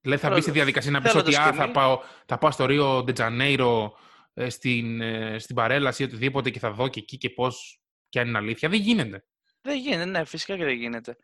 Δηλαδή 0.00 0.22
θα 0.22 0.30
μπει 0.30 0.40
στη 0.40 0.50
διαδικασία 0.50 0.90
να 0.90 1.00
πεις 1.00 1.14
ότι 1.14 1.32
θα, 1.32 1.70
πάω, 1.70 2.00
θα 2.26 2.38
πάω 2.38 2.50
στο 2.50 2.64
Ρίο 2.64 3.02
Ντετζανέιρο 3.02 3.84
ε, 3.84 4.07
στην, 4.48 5.00
ε, 5.00 5.38
στην 5.38 5.54
παρέλαση 5.54 6.02
ή 6.02 6.06
οτιδήποτε 6.06 6.50
και 6.50 6.58
θα 6.58 6.70
δω 6.70 6.88
και 6.88 7.00
εκεί 7.00 7.18
και 7.18 7.30
πώς 7.30 7.80
και 8.08 8.20
αν 8.20 8.28
είναι 8.28 8.38
αλήθεια. 8.38 8.68
Δεν 8.68 8.80
γίνεται. 8.80 9.24
Δεν 9.60 9.78
γίνεται, 9.78 10.04
ναι, 10.04 10.24
φυσικά 10.24 10.56
και 10.56 10.64
δεν 10.64 10.74
γίνεται. 10.74 11.16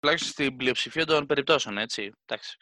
τουλάχιστον 0.00 0.32
στην 0.32 0.56
πλειοψηφία 0.56 1.06
των 1.06 1.26
περιπτώσεων, 1.26 1.78
έτσι. 1.78 2.12
Εντάξει. 2.26 2.56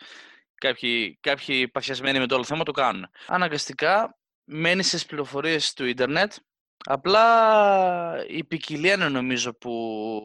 Κάποιοι, 0.54 1.18
κάποιοι 1.20 1.68
παθιασμένοι 1.68 2.18
με 2.18 2.26
το 2.26 2.34
όλο 2.34 2.44
θέμα 2.44 2.64
το 2.64 2.72
κάνουν. 2.72 3.06
Αναγκαστικά 3.26 4.18
μένει 4.44 4.82
στις 4.82 5.06
πληροφορίες 5.06 5.72
του 5.72 5.84
ίντερνετ. 5.84 6.32
Απλά 6.84 8.26
η 8.28 8.44
ποικιλία 8.44 8.94
είναι 8.94 9.08
νομίζω 9.08 9.54
που, 9.54 10.20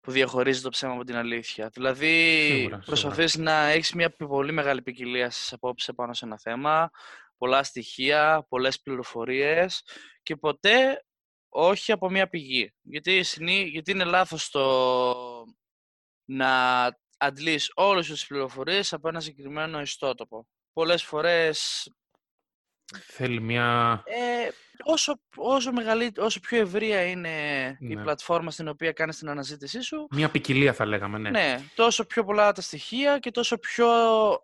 που 0.00 0.10
διαχωρίζει 0.10 0.60
το 0.60 0.68
ψέμα 0.68 0.92
από 0.92 1.04
την 1.04 1.16
αλήθεια. 1.16 1.68
Δηλαδή, 1.68 2.78
προσπαθείς 2.84 3.36
να 3.36 3.66
έχεις 3.66 3.92
μια 3.92 4.10
πολύ 4.10 4.52
μεγάλη 4.52 4.82
ποικιλία 4.82 5.30
στις 5.30 5.52
απόψεις 5.52 5.94
πάνω 5.94 6.14
σε 6.14 6.24
ένα 6.24 6.38
θέμα, 6.38 6.90
πολλά 7.38 7.62
στοιχεία, 7.62 8.46
πολλές 8.48 8.80
πληροφορίες 8.80 9.82
και 10.22 10.36
ποτέ 10.36 11.04
όχι 11.48 11.92
από 11.92 12.10
μια 12.10 12.28
πηγή. 12.28 12.74
Γιατί, 12.82 13.24
γιατί 13.70 13.90
είναι 13.90 14.04
λάθος 14.04 14.50
το 14.50 14.64
να 16.24 16.84
αντλείς 17.18 17.70
όλες 17.74 18.06
τις 18.06 18.26
πληροφορίες 18.26 18.92
από 18.92 19.08
ένα 19.08 19.20
συγκεκριμένο 19.20 19.80
ιστότοπο. 19.80 20.46
Πολλές 20.72 21.04
φορές... 21.04 21.88
Θέλει 23.06 23.40
μια... 23.40 24.02
Ε, 24.06 24.48
όσο, 24.82 25.20
όσο, 25.36 25.70
όσο 26.16 26.40
πιο 26.40 26.60
ευρεία 26.60 27.02
είναι 27.02 27.30
η 27.80 27.94
ναι. 27.94 28.02
πλατφόρμα 28.02 28.50
στην 28.50 28.68
οποία 28.68 28.92
κάνεις 28.92 29.18
την 29.18 29.28
αναζήτησή 29.28 29.80
σου... 29.80 30.06
Μια 30.10 30.30
ποικιλία 30.30 30.72
θα 30.72 30.86
λέγαμε, 30.86 31.18
ναι. 31.18 31.30
Ναι, 31.30 31.60
τόσο 31.74 32.06
πιο 32.06 32.24
πολλά 32.24 32.52
τα 32.52 32.60
στοιχεία 32.60 33.18
και 33.18 33.30
τόσο 33.30 33.58
πιο 33.58 33.86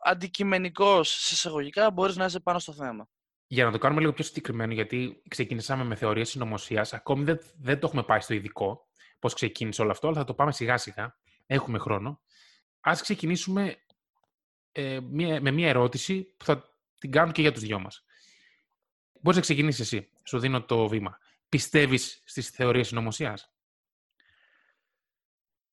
αντικειμενικός 0.02 1.08
σε 1.08 1.34
εισαγωγικά 1.34 1.90
μπορείς 1.90 2.16
να 2.16 2.24
είσαι 2.24 2.40
πάνω 2.40 2.58
στο 2.58 2.72
θέμα. 2.72 3.08
Για 3.46 3.64
να 3.64 3.70
το 3.70 3.78
κάνουμε 3.78 4.00
λίγο 4.00 4.12
πιο 4.12 4.24
συγκεκριμένο, 4.24 4.72
γιατί 4.72 5.22
ξεκινήσαμε 5.28 5.84
με 5.84 5.94
θεωρία 5.94 6.24
συνωμοσίας, 6.24 6.92
ακόμη 6.92 7.24
δεν, 7.24 7.38
δεν 7.60 7.78
το 7.78 7.86
έχουμε 7.86 8.02
πάει 8.02 8.20
στο 8.20 8.34
ειδικό 8.34 8.88
πώς 9.20 9.34
ξεκίνησε 9.34 9.82
όλο 9.82 9.90
αυτό, 9.90 10.06
αλλά 10.06 10.16
θα 10.16 10.24
το 10.24 10.34
πάμε 10.34 10.52
σιγά 10.52 10.76
σιγά. 10.76 11.16
Έχουμε 11.46 11.78
χρόνο. 11.78 12.20
Α 12.80 12.92
ξεκινήσουμε 13.00 13.76
ε, 14.72 14.98
με 15.40 15.50
μία 15.50 15.68
ερώτηση 15.68 16.34
που 16.36 16.44
θα 16.44 16.64
την 16.98 17.10
κάνω 17.10 17.32
και 17.32 17.40
για 17.40 17.52
τους 17.52 17.62
δυο 17.62 17.78
μας. 17.78 18.04
Μπορείς 19.20 19.36
να 19.36 19.40
ξεκινήσεις 19.40 19.80
εσύ. 19.80 20.08
Σου 20.24 20.38
δίνω 20.38 20.62
το 20.62 20.88
βήμα. 20.88 21.18
Πιστεύεις 21.48 22.22
στις 22.24 22.48
θεωρίες 22.48 22.86
συνωμοσίας; 22.86 23.52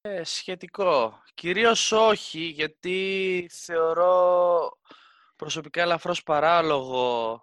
Ε, 0.02 0.24
σχετικό. 0.24 1.24
Κυρίως 1.34 1.92
όχι, 1.92 2.40
γιατί 2.40 3.50
θεωρώ 3.52 4.78
προσωπικά 5.36 5.82
ελαφρώς 5.82 6.24
παράλογο 6.24 7.42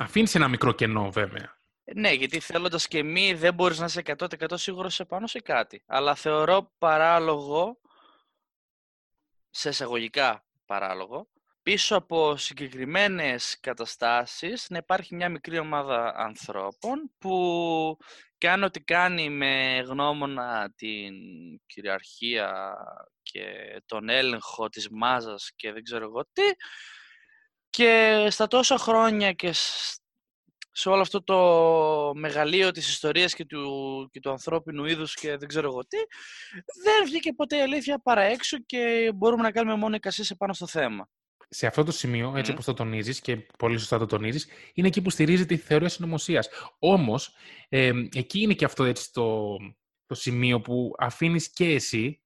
Αφήνεις 0.00 0.34
ένα 0.34 0.48
μικρό 0.48 0.72
κενό, 0.72 1.10
βέβαια. 1.10 1.58
Ναι, 1.94 2.12
γιατί 2.12 2.40
θέλοντας 2.40 2.88
και 2.88 3.02
μη 3.02 3.34
δεν 3.34 3.54
μπορείς 3.54 3.78
να 3.78 3.84
είσαι 3.84 4.02
100% 4.04 4.56
σίγουρος 4.58 4.94
σε 4.94 5.04
πάνω 5.04 5.26
σε 5.26 5.40
κάτι. 5.40 5.82
Αλλά 5.86 6.14
θεωρώ 6.14 6.72
παράλογο, 6.78 7.80
σε 9.50 9.68
εισαγωγικά 9.68 10.44
παράλογο, 10.66 11.28
πίσω 11.68 11.96
από 11.96 12.36
συγκεκριμένες 12.36 13.60
καταστάσεις 13.60 14.66
να 14.70 14.78
υπάρχει 14.78 15.14
μια 15.14 15.28
μικρή 15.28 15.58
ομάδα 15.58 16.14
ανθρώπων 16.16 17.12
που 17.18 17.96
κάνει 18.38 18.64
ό,τι 18.64 18.80
κάνει 18.80 19.30
με 19.30 19.84
γνώμονα 19.86 20.72
την 20.76 21.12
κυριαρχία 21.66 22.76
και 23.22 23.42
τον 23.86 24.08
έλεγχο 24.08 24.68
της 24.68 24.88
μάζας 24.90 25.52
και 25.56 25.72
δεν 25.72 25.82
ξέρω 25.82 26.04
εγώ 26.04 26.24
τι 26.32 26.42
και 27.70 28.26
στα 28.30 28.46
τόσα 28.46 28.78
χρόνια 28.78 29.32
και 29.32 29.52
σε 30.72 30.88
όλο 30.88 31.00
αυτό 31.00 31.22
το 31.22 31.38
μεγαλείο 32.14 32.70
της 32.70 32.88
ιστορίας 32.88 33.34
και 33.34 33.44
του, 33.44 34.08
και 34.12 34.20
του 34.20 34.30
ανθρώπινου 34.30 34.84
είδους 34.84 35.14
και 35.14 35.36
δεν 35.36 35.48
ξέρω 35.48 35.68
εγώ 35.68 35.86
τι, 35.86 35.98
δεν 36.84 37.04
βγήκε 37.04 37.32
ποτέ 37.32 37.56
η 37.56 37.60
αλήθεια 37.60 38.00
παρά 38.02 38.22
έξω 38.22 38.58
και 38.58 39.12
μπορούμε 39.14 39.42
να 39.42 39.52
κάνουμε 39.52 39.76
μόνο 39.76 39.94
εικασίες 39.94 40.30
επάνω 40.30 40.52
στο 40.52 40.66
θέμα. 40.66 41.08
Σε 41.48 41.66
αυτό 41.66 41.84
το 41.84 41.92
σημείο, 41.92 42.36
έτσι 42.36 42.50
mm. 42.50 42.54
όπως 42.54 42.64
το 42.64 42.74
τονίζεις 42.74 43.20
και 43.20 43.36
πολύ 43.36 43.78
σωστά 43.78 43.98
το 43.98 44.06
τονίζεις, 44.06 44.48
είναι 44.74 44.86
εκεί 44.86 45.02
που 45.02 45.10
στηρίζεται 45.10 45.54
η 45.54 45.56
θεωρία 45.56 45.88
συνωμοσίας. 45.88 46.48
Όμως, 46.78 47.34
ε, 47.68 47.92
εκεί 48.14 48.40
είναι 48.40 48.54
και 48.54 48.64
αυτό 48.64 48.84
έτσι 48.84 49.12
το, 49.12 49.56
το 50.06 50.14
σημείο 50.14 50.60
που 50.60 50.94
αφήνεις 50.98 51.50
και 51.50 51.70
εσύ 51.70 52.22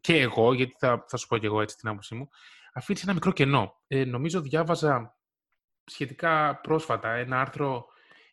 και 0.00 0.18
εγώ, 0.18 0.52
γιατί 0.52 0.74
θα, 0.78 1.04
θα 1.08 1.16
σου 1.16 1.26
πω 1.26 1.38
και 1.38 1.46
εγώ 1.46 1.60
έτσι 1.60 1.76
την 1.76 1.88
άποψή 1.88 2.14
μου, 2.14 2.28
αφήνεις 2.72 3.02
ένα 3.02 3.14
μικρό 3.14 3.32
κενό. 3.32 3.82
Ε, 3.86 4.04
νομίζω 4.04 4.40
διάβαζα 4.40 5.18
σχετικά 5.84 6.60
πρόσφατα 6.60 7.12
ένα 7.12 7.40
άρθρο 7.40 7.86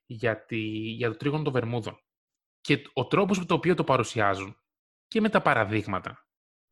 για, 0.05 0.45
τη, 0.45 0.59
για 0.71 1.09
το 1.09 1.17
τρίγωνο 1.17 1.43
των 1.43 1.53
Βερμούδων. 1.53 1.99
Και 2.61 2.81
ο 2.93 3.07
τρόπος 3.07 3.39
με 3.39 3.45
το 3.45 3.53
οποίο 3.53 3.75
το 3.75 3.83
παρουσιάζουν 3.83 4.57
και 5.07 5.21
με 5.21 5.29
τα 5.29 5.41
παραδείγματα. 5.41 6.28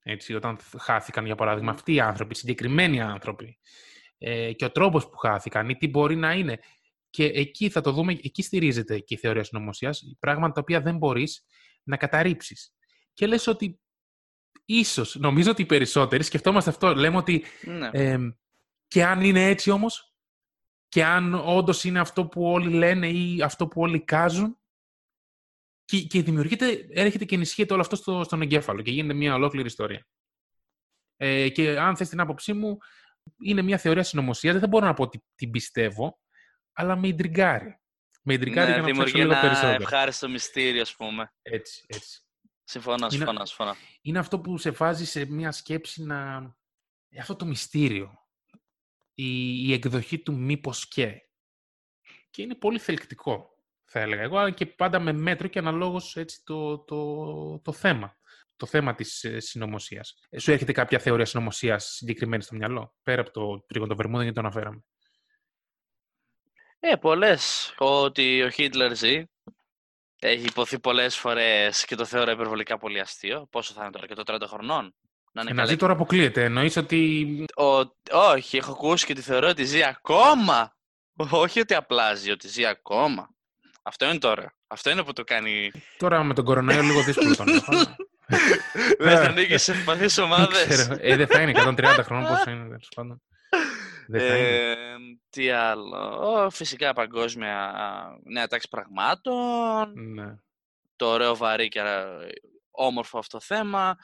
Έτσι, 0.10 0.34
όταν 0.34 0.58
χάθηκαν, 0.80 1.26
για 1.26 1.36
παράδειγμα, 1.36 1.72
αυτοί 1.72 1.94
οι 1.94 2.00
άνθρωποι, 2.00 2.36
συγκεκριμένοι 2.36 3.02
άνθρωποι, 3.02 3.60
ε, 4.18 4.54
και 4.54 4.66
ο 4.66 4.72
τρόπος 4.72 5.10
που 5.10 5.18
χάθηκαν 5.18 5.70
ή 5.70 5.78
τι 5.78 5.88
μπορεί 5.88 6.16
να 6.16 6.34
είναι. 6.34 6.60
Και 7.10 7.24
εκεί 7.24 7.70
θα 7.70 7.82
το 7.82 7.92
δούμε, 7.92 8.20
εκεί 8.24 8.42
στηρίζεται 8.42 9.00
και 9.00 9.14
η 9.14 9.18
θεωρία 9.18 9.44
συνωμοσίας, 9.44 10.16
πράγματα 10.20 10.54
τα 10.54 10.62
οποία 10.62 10.82
δεν 10.82 10.98
μπορείς 10.98 11.46
να 11.84 11.98
καταρρύψεις. 11.98 12.74
Και 13.14 13.28
λες 13.28 13.48
ότι 13.48 13.80
ίσως, 14.66 15.16
νομίζω 15.16 15.52
ότι 15.52 15.62
οι 15.62 15.66
περισσότεροι 15.66 16.24
σκεφτόμαστε 16.24 16.70
αυτό. 16.70 16.96
Λέμε 16.96 17.18
ότι 17.18 17.44
ναι. 17.62 18.18
και 18.88 19.04
αν 19.06 19.22
είναι 19.22 19.46
έτσι 19.46 19.70
όμως, 19.70 20.14
και 20.88 21.06
αν 21.06 21.34
όντως 21.34 21.84
είναι 21.84 22.00
αυτό 22.00 22.26
που 22.26 22.44
όλοι 22.44 22.70
λένε 22.70 23.08
ή 23.08 23.42
αυτό 23.42 23.68
που 23.68 23.82
όλοι 23.82 24.04
κάζουν, 24.04 24.58
και, 25.88 26.02
και 26.02 26.22
δημιουργείται, 26.22 26.88
έρχεται 26.90 27.26
και 27.26 27.36
ενισχύεται 27.36 27.74
όλο 27.74 27.82
αυτό 27.82 27.96
στο, 27.96 28.24
στον 28.24 28.42
εγκέφαλο 28.42 28.82
και 28.82 28.92
γίνεται 28.92 29.14
μια 29.14 29.34
ολόκληρη 29.34 29.68
ιστορία. 29.68 30.08
Ε, 31.18 31.50
και 31.50 31.80
αν 31.80 31.96
θες 31.96 32.10
την 32.10 32.20
άποψή 32.20 32.54
μου, 32.54 32.78
είναι 33.42 33.62
μια 33.62 33.78
θεωρία 33.78 34.04
συνωμοσία. 34.04 34.52
Δεν 34.52 34.62
θα 34.62 34.68
μπορώ 34.68 34.86
να 34.86 34.94
πω 34.94 35.04
ότι 35.04 35.24
την 35.36 35.52
πιστεύω, 35.52 36.20
αλλά 36.74 36.96
με 36.96 37.08
ιντριγκάρει. 37.08 37.80
Με 38.24 38.34
ιντριγκάρει 38.34 38.68
ναι, 38.68 38.74
για 38.74 38.82
να 38.82 38.88
δημιουργεί 38.88 39.18
λίγο 39.18 39.34
περισσότερο. 39.34 39.68
ένα 39.68 39.84
ευχάριστο 39.84 40.30
μυστήριο, 40.30 40.82
ας 40.82 40.96
πούμε. 40.96 41.34
Έτσι, 41.42 41.86
έτσι. 41.88 42.22
Συμφωνώ, 42.64 43.10
συμφωνώ, 43.10 43.46
συμφωνώ. 43.46 43.76
Είναι 44.02 44.20
αυτό 44.20 44.40
που 44.40 44.58
σε 44.58 44.72
βάζει 44.72 45.06
σε 45.06 45.26
μια 45.26 45.52
σκέψη 45.52 46.04
να... 46.04 46.38
Αυτό 47.20 47.36
το 47.36 47.46
μυστήριο. 47.46 48.28
Η, 49.14 49.62
η 49.68 49.74
εκδοχή 49.74 50.20
του 50.20 50.38
μήπως 50.38 50.88
και. 50.88 51.22
Και 52.30 52.42
είναι 52.42 52.56
πολύ 52.56 52.80
θελκτικό, 52.80 53.57
θα 53.90 54.00
έλεγα 54.00 54.22
εγώ, 54.22 54.50
και 54.50 54.66
πάντα 54.66 55.00
με 55.00 55.12
μέτρο 55.12 55.48
και 55.48 55.60
αναλόγως 55.60 56.16
έτσι 56.16 56.42
το, 56.44 56.80
το, 56.80 57.60
το 57.60 57.72
θέμα. 57.72 58.18
Το 58.56 58.66
θέμα 58.66 58.96
της 58.96 59.24
ε, 59.24 59.40
συνωμοσίας. 59.40 60.14
Ε, 60.30 60.40
σου 60.40 60.52
έρχεται 60.52 60.72
κάποια 60.72 61.00
θεωρία 61.00 61.26
συνωμοσίας 61.26 61.86
συγκεκριμένη 61.86 62.44
στο 62.44 62.56
μυαλό, 62.56 62.94
πέρα 63.04 63.22
από 63.22 63.32
το 63.32 63.66
τρίγωνο 63.68 63.88
των 63.90 63.98
Βερμούδων, 63.98 64.24
γιατί 64.24 64.40
το 64.40 64.46
αναφέραμε; 64.46 64.84
Ε, 66.80 66.96
πολλές. 66.96 67.74
Ότι 67.78 68.44
ο 68.44 68.50
Χίτλερ 68.50 68.96
ζει, 68.96 69.24
έχει 70.20 70.46
υποθεί 70.46 70.80
πολλές 70.80 71.18
φορές 71.18 71.86
και 71.86 71.96
το 71.96 72.06
θεωρώ 72.06 72.32
υπερβολικά 72.32 72.78
πολύ 72.78 73.00
αστείο. 73.00 73.48
Πόσο 73.52 73.74
θα 73.74 73.82
είναι 73.82 73.92
τώρα 73.92 74.08
και 74.08 74.14
το 74.14 74.24
30 74.26 74.42
χρονών; 74.48 74.96
Να, 75.32 75.42
είναι 75.42 75.54
να 75.54 75.66
ζει 75.66 75.76
τώρα 75.76 75.94
αποκλείεται. 75.94 76.44
Εννοείς 76.44 76.78
ότι. 76.78 77.46
Ο... 77.56 77.96
Όχι, 78.12 78.58
έχω 78.58 78.72
ακούσει 78.72 79.06
και 79.06 79.12
ότι 79.12 79.22
θεωρώ 79.22 79.48
ότι 79.48 79.64
ζει 79.64 79.84
ακόμα. 79.84 80.78
Όχι 81.32 81.60
ότι 81.60 81.74
απλά 81.74 82.14
ζει, 82.14 82.32
ότι 82.32 82.48
ζει 82.48 82.66
ακόμα. 82.66 83.36
Αυτό 83.88 84.06
είναι 84.06 84.18
τώρα. 84.18 84.54
Αυτό 84.68 84.90
είναι 84.90 85.04
που 85.04 85.14
το 85.14 85.24
κάνει. 85.24 85.72
Τώρα 85.98 86.24
με 86.24 86.34
τον 86.34 86.46
κορονοϊό 86.46 86.82
λίγο 86.82 87.04
δύσκολο 87.04 87.36
τον 87.36 87.48
έχω. 87.48 87.72
Δεν 89.00 89.18
θα 89.18 89.24
ανήκει 89.24 89.58
σε 89.58 89.72
ευπαθεί 89.72 90.22
ομάδες. 90.22 90.90
Ε, 91.00 91.16
δεν 91.16 91.28
θα 91.28 91.42
είναι 91.42 91.52
130 91.56 92.00
χρόνια 92.04 92.28
πόσο 92.28 92.50
είναι, 92.50 92.64
τέλος 92.68 92.90
πάντων. 92.96 93.22
Ε, 94.12 94.76
τι 95.30 95.50
άλλο. 95.50 96.50
Φυσικά 96.50 96.94
παγκόσμια 96.94 97.74
νέα 98.24 98.48
τάξη 98.48 98.68
πραγμάτων. 98.70 99.94
Ναι. 100.14 100.36
Το 100.96 101.06
ωραίο 101.06 101.36
βαρύ 101.36 101.68
και 101.68 101.82
όμορφο 102.72 103.18
αυτό 103.18 103.40
θέμα. 103.40 103.98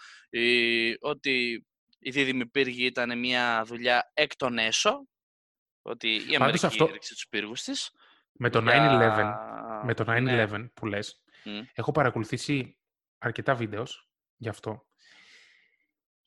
ότι 0.99 1.65
η 1.99 2.09
δίδυμη 2.09 2.47
πύργη 2.47 2.85
ήταν 2.85 3.19
μια 3.19 3.63
δουλειά 3.65 4.11
εκ 4.13 4.35
των 4.35 4.57
έσω. 4.57 5.07
Ότι 5.81 6.21
η 6.29 6.35
Αμερική 6.35 6.65
αυτό... 6.65 6.85
έριξε 6.89 7.13
τους 7.13 7.27
πύργους 7.29 7.61
της. 7.61 7.91
Με 8.33 8.49
το 8.49 8.59
9-11, 8.67 9.35
με 9.83 9.93
το 9.93 10.03
9-11 10.07 10.21
ναι. 10.21 10.67
που 10.67 10.85
λες, 10.85 11.23
έχω 11.73 11.91
παρακολουθήσει 11.91 12.77
αρκετά 13.17 13.55
βίντεος 13.55 14.09
γι' 14.37 14.49
αυτό. 14.49 14.85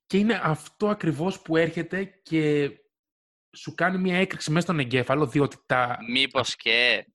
Και 0.07 0.19
είναι 0.19 0.41
αυτό 0.43 0.89
ακριβώς 0.89 1.41
που 1.41 1.57
έρχεται 1.57 2.05
και 2.05 2.71
σου 3.57 3.75
κάνει 3.75 3.99
μια 3.99 4.17
έκρηξη 4.17 4.51
μέσα 4.51 4.67
στον 4.67 4.79
εγκέφαλο, 4.79 5.27
διότι 5.27 5.57
τα... 5.67 5.99
Μήπως 6.11 6.57
και... 6.57 7.07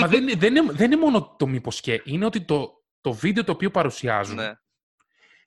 Μα 0.00 0.08
δεν, 0.08 0.38
δεν, 0.38 0.56
είναι, 0.56 0.72
δεν 0.72 0.92
είναι 0.92 1.00
μόνο 1.00 1.36
το 1.38 1.46
μήπως 1.46 1.80
και. 1.80 2.02
Είναι 2.04 2.24
ότι 2.24 2.44
το, 2.44 2.84
το 3.00 3.12
βίντεο 3.12 3.44
το 3.44 3.52
οποίο 3.52 3.70
παρουσιάζουν, 3.70 4.36
ναι. 4.36 4.52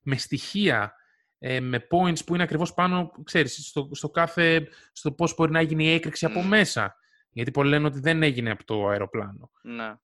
με 0.01 0.17
στοιχεία, 0.17 0.93
ε, 1.37 1.59
με 1.59 1.87
points 1.91 2.25
που 2.25 2.33
είναι 2.33 2.43
ακριβώς 2.43 2.73
πάνω, 2.73 3.11
ξέρεις, 3.23 3.67
στο, 3.67 3.89
στο 3.91 4.09
κάθε... 4.09 4.67
στο 4.91 5.11
πώς 5.11 5.35
μπορεί 5.35 5.51
να 5.51 5.61
γίνει 5.61 5.85
η 5.85 5.93
έκρηξη 5.93 6.25
από 6.25 6.43
μέσα. 6.43 6.95
Γιατί 7.35 7.51
πολλοί 7.51 7.69
λένε 7.69 7.87
ότι 7.87 7.99
δεν 7.99 8.23
έγινε 8.23 8.51
από 8.51 8.63
το 8.63 8.87
αεροπλάνο. 8.87 9.51
Ναι. 9.61 9.95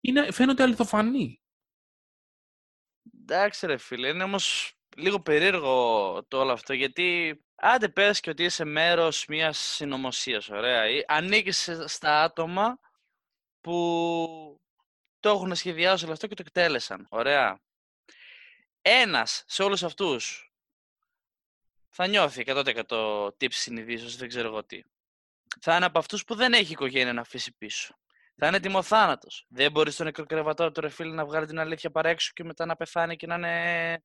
Είναι, 0.00 0.32
φαίνονται 0.32 0.62
αληθοφανή. 0.62 1.42
Εντάξει 3.20 3.66
ρε 3.66 3.76
φίλε, 3.76 4.08
είναι 4.08 4.22
όμως 4.22 4.74
λίγο 4.96 5.20
περίεργο 5.20 6.24
το 6.28 6.40
όλο 6.40 6.52
αυτό, 6.52 6.72
γιατί 6.72 7.40
άντε 7.54 7.88
πες 7.88 8.20
και 8.20 8.30
ότι 8.30 8.44
είσαι 8.44 8.64
μέρος 8.64 9.24
μιας 9.28 9.58
συνωμοσίας, 9.58 10.48
ωραία, 10.48 10.88
ή 10.88 11.04
ανήκεις 11.06 11.70
στα 11.84 12.22
άτομα 12.22 12.78
που 13.60 14.60
το 15.20 15.28
έχουν 15.28 15.54
σχεδιάσει 15.54 16.04
όλο 16.04 16.12
αυτό 16.12 16.26
και 16.26 16.34
το 16.34 16.42
εκτέλεσαν, 16.46 17.06
ωραία. 17.10 17.60
Ένας 18.82 19.44
σε 19.46 19.62
όλους 19.62 19.82
αυτούς 19.82 20.52
θα 21.88 22.06
νιώθει 22.06 22.44
100% 22.46 23.36
τύψη 23.36 23.60
συνειδήσεως, 23.60 24.16
δεν 24.16 24.28
ξέρω 24.28 24.48
εγώ 24.48 24.64
τι. 24.64 24.82
Θα 25.60 25.76
είναι 25.76 25.84
από 25.84 25.98
αυτούς 25.98 26.24
που 26.24 26.34
δεν 26.34 26.52
έχει 26.52 26.72
οικογένεια 26.72 27.12
να 27.12 27.20
αφήσει 27.20 27.54
πίσω. 27.58 27.94
Θα 28.36 28.46
είναι 28.46 28.60
τιμοθάνατος. 28.60 29.46
Δεν 29.48 29.70
μπορεί 29.70 29.90
στο 29.90 30.04
νεκροκρεβατόριο 30.04 30.72
του 30.72 30.80
ρεφίλ 30.80 31.14
να 31.14 31.24
βγάλει 31.24 31.46
την 31.46 31.58
αλήθεια 31.58 31.90
παρέξω 31.90 32.30
και 32.34 32.44
μετά 32.44 32.66
να 32.66 32.76
πεθάνει 32.76 33.16
και 33.16 33.26
να, 33.26 33.34
είναι... 33.34 34.02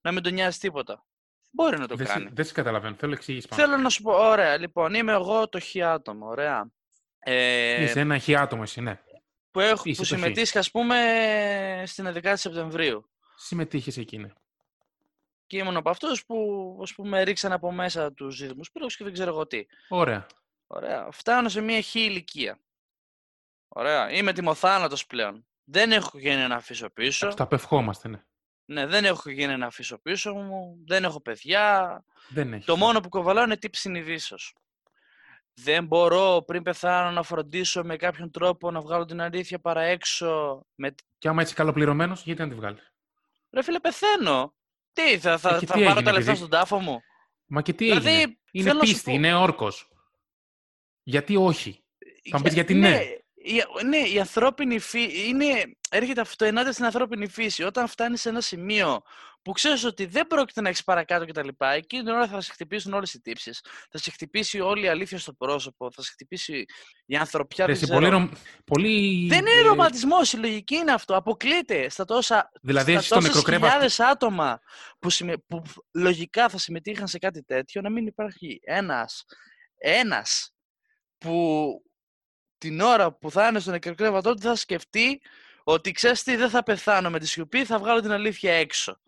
να 0.00 0.12
μην 0.12 0.22
τον 0.22 0.32
νοιάζει 0.32 0.58
τίποτα. 0.58 1.04
Μπορεί 1.50 1.78
να 1.78 1.86
το 1.86 1.96
δεν 1.96 2.06
κάνει. 2.06 2.28
δεν 2.32 2.44
σε 2.44 2.52
καταλαβαίνω. 2.52 2.94
Θέλω 2.94 3.12
εξήγηση 3.12 3.48
πάνω. 3.48 3.62
Θέλω 3.62 3.76
να 3.76 3.88
σου 3.88 4.02
πω, 4.02 4.12
ωραία, 4.12 4.58
λοιπόν, 4.58 4.94
είμαι 4.94 5.12
εγώ 5.12 5.48
το 5.48 5.58
χι 5.58 5.82
άτομο, 5.82 6.26
ωραία. 6.26 6.70
Ε, 7.18 7.82
Είσαι 7.82 8.00
ένα 8.00 8.18
χι 8.18 8.36
άτομο 8.36 8.62
εσύ, 8.64 8.80
ναι. 8.80 9.00
Που, 9.50 9.60
έχω, 9.60 9.82
που 9.96 10.04
συμμετείχε, 10.04 10.58
ας 10.58 10.70
πούμε, 10.70 10.96
στην 11.86 12.12
11η 12.14 12.32
Σεπτεμβρίου. 12.34 13.10
Συμμετείχες 13.36 13.96
εκεί, 13.96 14.18
ναι. 14.18 14.28
Και 15.46 15.58
ήμουν 15.58 15.76
από 15.76 15.90
αυτούς 15.90 16.24
που, 16.24 16.78
ας 16.82 16.94
πούμε, 16.94 17.22
ρίξαν 17.22 17.52
από 17.52 17.72
μέσα 17.72 18.12
τους 18.12 18.38
δίδυμου 18.38 18.62
πύργου 18.72 18.88
και 18.88 19.04
δεν 19.04 19.12
ξέρω 19.12 19.30
εγώ 19.30 19.46
τι. 19.46 19.66
Ωραία. 19.88 20.26
Ωραία. 20.72 21.08
Φτάνω 21.10 21.48
σε 21.48 21.60
μια 21.60 21.80
χι 21.80 22.00
ηλικία. 22.00 22.58
Ωραία. 23.68 24.10
Είμαι 24.10 24.32
τιμοθάνατος 24.32 25.06
πλέον. 25.06 25.46
Δεν 25.64 25.92
έχω 25.92 26.18
γίνει 26.18 26.46
να 26.46 26.54
αφήσω 26.54 26.90
πίσω. 26.90 27.28
Το 27.28 27.42
απευχόμαστε, 27.42 28.08
ναι. 28.08 28.22
Ναι, 28.64 28.86
δεν 28.86 29.04
έχω 29.04 29.30
γίνει 29.30 29.56
να 29.56 29.66
αφήσω 29.66 29.98
πίσω 29.98 30.34
μου. 30.34 30.78
Δεν 30.86 31.04
έχω 31.04 31.20
παιδιά. 31.20 32.04
Δεν 32.28 32.52
έχεις. 32.52 32.64
Το 32.64 32.76
μόνο 32.76 33.00
που 33.00 33.08
κοβαλάω 33.08 33.44
είναι 33.44 33.56
τύψη 33.56 33.80
συνειδήσεω. 33.80 34.38
Δεν 35.54 35.86
μπορώ 35.86 36.42
πριν 36.46 36.62
πεθάνω 36.62 37.10
να 37.10 37.22
φροντίσω 37.22 37.84
με 37.84 37.96
κάποιον 37.96 38.30
τρόπο 38.30 38.70
να 38.70 38.80
βγάλω 38.80 39.04
την 39.04 39.20
αλήθεια 39.20 39.58
παρά 39.58 39.82
έξω. 39.82 40.62
Με... 40.74 40.94
Και 41.18 41.28
άμα 41.28 41.42
έτσι 41.42 41.54
καλοπληρωμένος, 41.54 42.22
γιατί 42.22 42.40
να 42.42 42.48
τη 42.48 42.54
βγάλεις; 42.54 42.92
Ρε 43.50 43.62
φίλε, 43.62 43.80
πεθαίνω. 43.80 44.54
Τι, 44.92 45.18
θα, 45.18 45.38
θα, 45.38 45.50
θα 45.50 45.58
τι 45.58 45.66
πάρω 45.66 46.02
τα 46.02 46.12
λεφτά 46.12 46.34
στον 46.34 46.50
τάφο 46.50 46.78
μου; 46.78 47.02
Μα 47.46 47.62
και 47.62 47.72
τι 47.72 47.84
δηλαδή, 47.84 48.10
έγινε; 48.10 48.36
Είναι 48.50 48.74
πίστη, 48.78 49.12
είναι 49.12 49.34
όρκος. 49.34 49.89
Γιατί 51.10 51.36
όχι; 51.36 51.84
Θα 52.30 52.36
μου 52.36 52.42
πεις 52.42 52.52
γιατί 52.54 52.74
ναι. 52.74 52.88
ναι 52.88 53.02
η, 53.42 53.62
ναι, 53.86 53.98
η 53.98 54.20
ανθρώπινη 54.20 54.78
φύση 54.78 55.28
είναι, 55.28 55.76
έρχεται 55.90 56.20
αυτό 56.20 56.44
ενάντια 56.44 56.72
στην 56.72 56.84
ανθρώπινη 56.84 57.28
φύση. 57.28 57.62
Όταν 57.62 57.88
φτάνει 57.88 58.16
σε 58.16 58.28
ένα 58.28 58.40
σημείο 58.40 59.02
που 59.42 59.52
ξέρεις 59.52 59.84
ότι 59.84 60.06
δεν 60.06 60.26
πρόκειται 60.26 60.60
να 60.60 60.68
έχεις 60.68 60.84
παρακάτω 60.84 61.26
κτλ., 61.26 61.48
εκείνη 61.74 62.02
την 62.02 62.12
ώρα 62.12 62.26
θα 62.26 62.40
σε 62.40 62.52
χτυπήσουν 62.52 62.92
όλες 62.92 63.14
οι 63.14 63.20
τύψεις. 63.20 63.60
Θα 63.90 63.98
σε 63.98 64.10
χτυπήσει 64.10 64.60
όλη 64.60 64.84
η 64.84 64.88
αλήθεια 64.88 65.18
στο 65.18 65.32
πρόσωπο, 65.32 65.92
θα 65.92 66.02
σε 66.02 66.10
χτυπήσει 66.12 66.64
η 67.06 67.16
ανθρωπιά. 67.16 67.66
Δεν, 67.66 67.88
πολύ, 67.88 68.30
πολύ... 68.64 69.26
δεν 69.28 69.38
είναι 69.38 69.60
ρομαντισμό, 69.60 70.16
η 70.32 70.36
λογική 70.36 70.74
είναι 70.74 70.92
αυτό. 70.92 71.16
Αποκλείται 71.16 71.88
στα 71.88 72.04
τόσα. 72.04 72.50
Δηλαδή, 72.62 72.98
στα 72.98 73.20
στο 73.20 73.52
χιλιάδες 73.52 74.00
άτομα 74.00 74.60
που, 74.98 75.10
συμμε... 75.10 75.36
που 75.46 75.62
λογικά 75.94 76.48
θα 76.48 76.58
συμμετείχαν 76.58 77.06
σε 77.06 77.18
κάτι 77.18 77.42
τέτοιο, 77.42 77.80
να 77.80 77.90
μην 77.90 78.06
υπάρχει 78.06 78.60
ένας 78.62 79.24
ένας 79.82 80.54
που 81.20 81.74
την 82.58 82.80
ώρα 82.80 83.12
που 83.12 83.30
θα 83.30 83.48
είναι 83.48 83.58
στον 83.60 83.72
νεκροκρέβατό 83.72 84.34
του 84.34 84.40
θα 84.40 84.54
σκεφτεί 84.54 85.20
ότι 85.64 85.92
ξέρεις 85.92 86.22
τι, 86.22 86.36
δεν 86.36 86.50
θα 86.50 86.62
πεθάνω 86.62 87.10
με 87.10 87.18
τη 87.18 87.26
σιωπή, 87.26 87.64
θα 87.64 87.78
βγάλω 87.78 88.00
την 88.00 88.12
αλήθεια 88.12 88.52
έξω. 88.52 89.00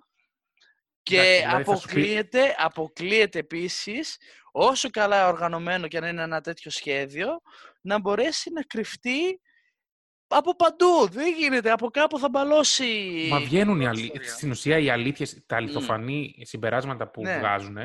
Και 1.03 1.21
δηλαδή 1.21 1.63
αποκλείεται, 1.63 2.43
πει... 2.43 2.55
αποκλείεται 2.59 3.39
επίσης, 3.39 4.17
όσο 4.53 4.91
καλά 4.91 5.29
οργανωμένο 5.29 5.89
και 5.89 5.97
αν 5.97 6.05
είναι 6.05 6.23
ένα 6.23 6.41
τέτοιο 6.41 6.71
σχέδιο, 6.71 7.41
να 7.81 7.99
μπορέσει 7.99 8.51
να 8.51 8.63
κρυφτεί 8.63 9.41
από 10.27 10.57
παντού. 10.57 11.09
Δεν 11.11 11.35
γίνεται. 11.35 11.71
Από 11.71 11.91
κάπου 11.91 12.19
θα 12.19 12.29
μπαλώσει. 12.29 13.27
Μα 13.31 13.41
βγαίνουν 13.41 13.81
οι 13.81 13.87
αλή... 13.87 14.13
στην 14.23 14.51
ουσία 14.51 14.79
οι 14.79 14.91
αλήθειες, 14.91 15.43
τα 15.47 15.57
αληθοφανή 15.57 16.35
mm. 16.39 16.43
συμπεράσματα 16.45 17.11
που 17.11 17.23
ναι. 17.23 17.39
βγάζουν, 17.39 17.79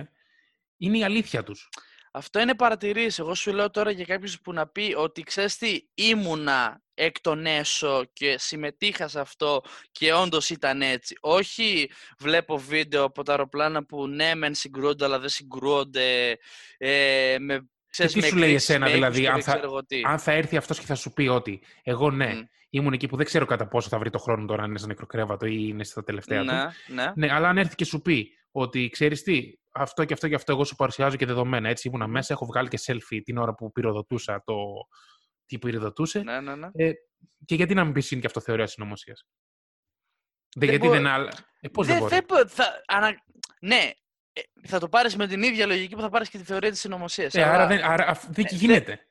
είναι 0.78 0.98
η 0.98 1.04
αλήθεια 1.04 1.44
τους. 1.44 1.70
Αυτό 2.12 2.40
είναι 2.40 2.56
παρατηρήσεις. 2.56 3.20
Εγώ 3.20 3.36
σου 3.36 3.54
λέω 3.54 3.70
τώρα 3.70 3.92
για 3.92 4.06
κάποιου 4.06 4.32
που 4.44 4.54
να 4.54 4.68
πει 4.68 4.94
ότι 4.98 5.22
ξέρεις 5.22 5.58
τι, 5.58 5.80
ήμουνα 5.94 6.82
εκ 6.94 7.22
των 7.22 7.46
έσω 7.46 8.04
και 8.14 8.36
συμμετείχα 8.38 9.08
σε 9.08 9.20
αυτό 9.20 9.62
και 9.92 10.14
όντως 10.14 10.50
ήταν 10.50 10.82
έτσι. 10.82 11.18
Όχι 11.20 11.92
βλέπω 12.20 12.58
βίντεο 12.58 13.04
από 13.04 13.24
τα 13.24 13.32
αεροπλάνα 13.32 13.86
που 13.86 14.08
ναι, 14.08 14.36
μεν 14.36 14.56
συγκρούονται, 14.56 15.06
αλλά 15.06 15.20
δεν 15.20 15.30
συγκρούονται. 15.30 16.38
Ε, 16.78 17.36
με, 17.40 17.70
ξέρεις, 17.90 18.14
τι 18.14 18.22
σου 18.22 18.38
λέει 18.38 18.54
εσένα, 18.54 18.88
δηλαδή, 18.88 19.28
αν 19.28 19.42
θα, 19.42 19.62
αν 20.08 20.20
θα 20.20 20.32
έρθει 20.32 20.58
αυτός 20.58 20.80
και 20.80 20.86
θα 20.86 20.96
σου 20.96 21.14
πει 21.14 21.28
ότι 21.28 21.62
εγώ 21.84 22.12
ναι, 22.12 22.32
mm. 22.34 22.44
ήμουν 22.70 22.94
εκεί 22.94 23.08
που 23.08 23.16
δεν 23.16 23.26
ξέρω 23.26 23.46
κατά 23.46 23.68
πόσο 23.68 23.90
θα 23.90 24.00
βρει 24.00 24.10
το 24.10 24.18
χρόνο 24.18 24.46
τώρα 24.46 24.64
αν 24.64 24.70
είναι 24.70 24.80
σαν 24.80 24.88
νεκροκρέβατο 24.88 25.46
ή 25.46 25.66
είναι 25.70 25.84
στα 25.84 26.04
τελευταία 26.04 26.44
ναι, 26.44 26.52
του. 26.52 26.94
Ναι. 26.94 27.12
ναι, 27.16 27.34
αλλά 27.34 27.50
αν 27.50 27.58
έρθει 27.58 27.76
και 27.76 27.86
σου 27.86 28.02
πει 28.02 28.37
ότι 28.52 28.90
ξέρεις 28.90 29.24
τι, 29.24 29.54
αυτό 29.72 30.06
και 30.06 30.14
αυτό 30.14 30.28
και 30.28 30.36
αυτό 30.36 30.52
εγώ 30.52 30.64
σου 30.64 30.76
παρουσιάζω 30.76 31.16
και 31.16 31.26
δεδομένα. 31.26 31.70
Έτσι 31.70 31.88
ήμουνα 31.88 32.08
μέσα, 32.08 32.34
έχω 32.34 32.46
βγάλει 32.46 32.68
και 32.68 32.80
selfie 32.86 33.22
την 33.24 33.38
ώρα 33.38 33.54
που 33.56 33.72
πυροδοτούσα 33.72 34.44
το 34.46 34.56
τι 35.46 35.60
πυροδοτούσε. 35.60 36.20
Ναι, 36.20 36.42
ναι, 36.42 36.56
ναι. 36.56 36.70
Ε, 36.74 36.92
και 37.46 37.56
γιατί 37.56 37.74
να 37.74 37.84
μην 37.84 37.94
πεις 37.94 38.12
είναι 38.12 38.22
και 38.22 38.28
αυτό 38.28 38.40
θεωρία 38.40 38.68
συνωμοσίας; 38.68 39.26
Δεν, 40.56 40.70
γιατί 40.70 40.88
δεν 40.88 41.08
άλλα. 41.08 41.32
Ε, 41.60 41.68
πώς 41.68 41.88
δεν, 41.88 42.08
δεν 42.08 42.24
μπορεί. 42.28 42.48
θα, 42.48 42.84
ανα... 42.88 43.24
Ναι, 43.62 43.92
ε, 44.34 44.42
θα 44.68 44.80
το 44.80 44.90
πάρεις 44.90 45.16
με 45.16 45.28
την 45.28 45.44
ίδια 45.44 45.66
λογική 45.66 45.96
που 45.96 46.02
θα 46.02 46.10
πάρεις 46.10 46.30
και 46.30 46.38
τη 46.38 46.44
θεωρία 46.44 46.72
της 46.72 46.80
συνωμοσίας. 46.80 47.34
Ε, 47.34 47.44
άρα, 47.44 47.68
δεν, 47.68 47.84
άρα 47.84 48.20
δεν 48.30 48.46
ε, 48.46 48.56
γίνεται. 48.56 49.02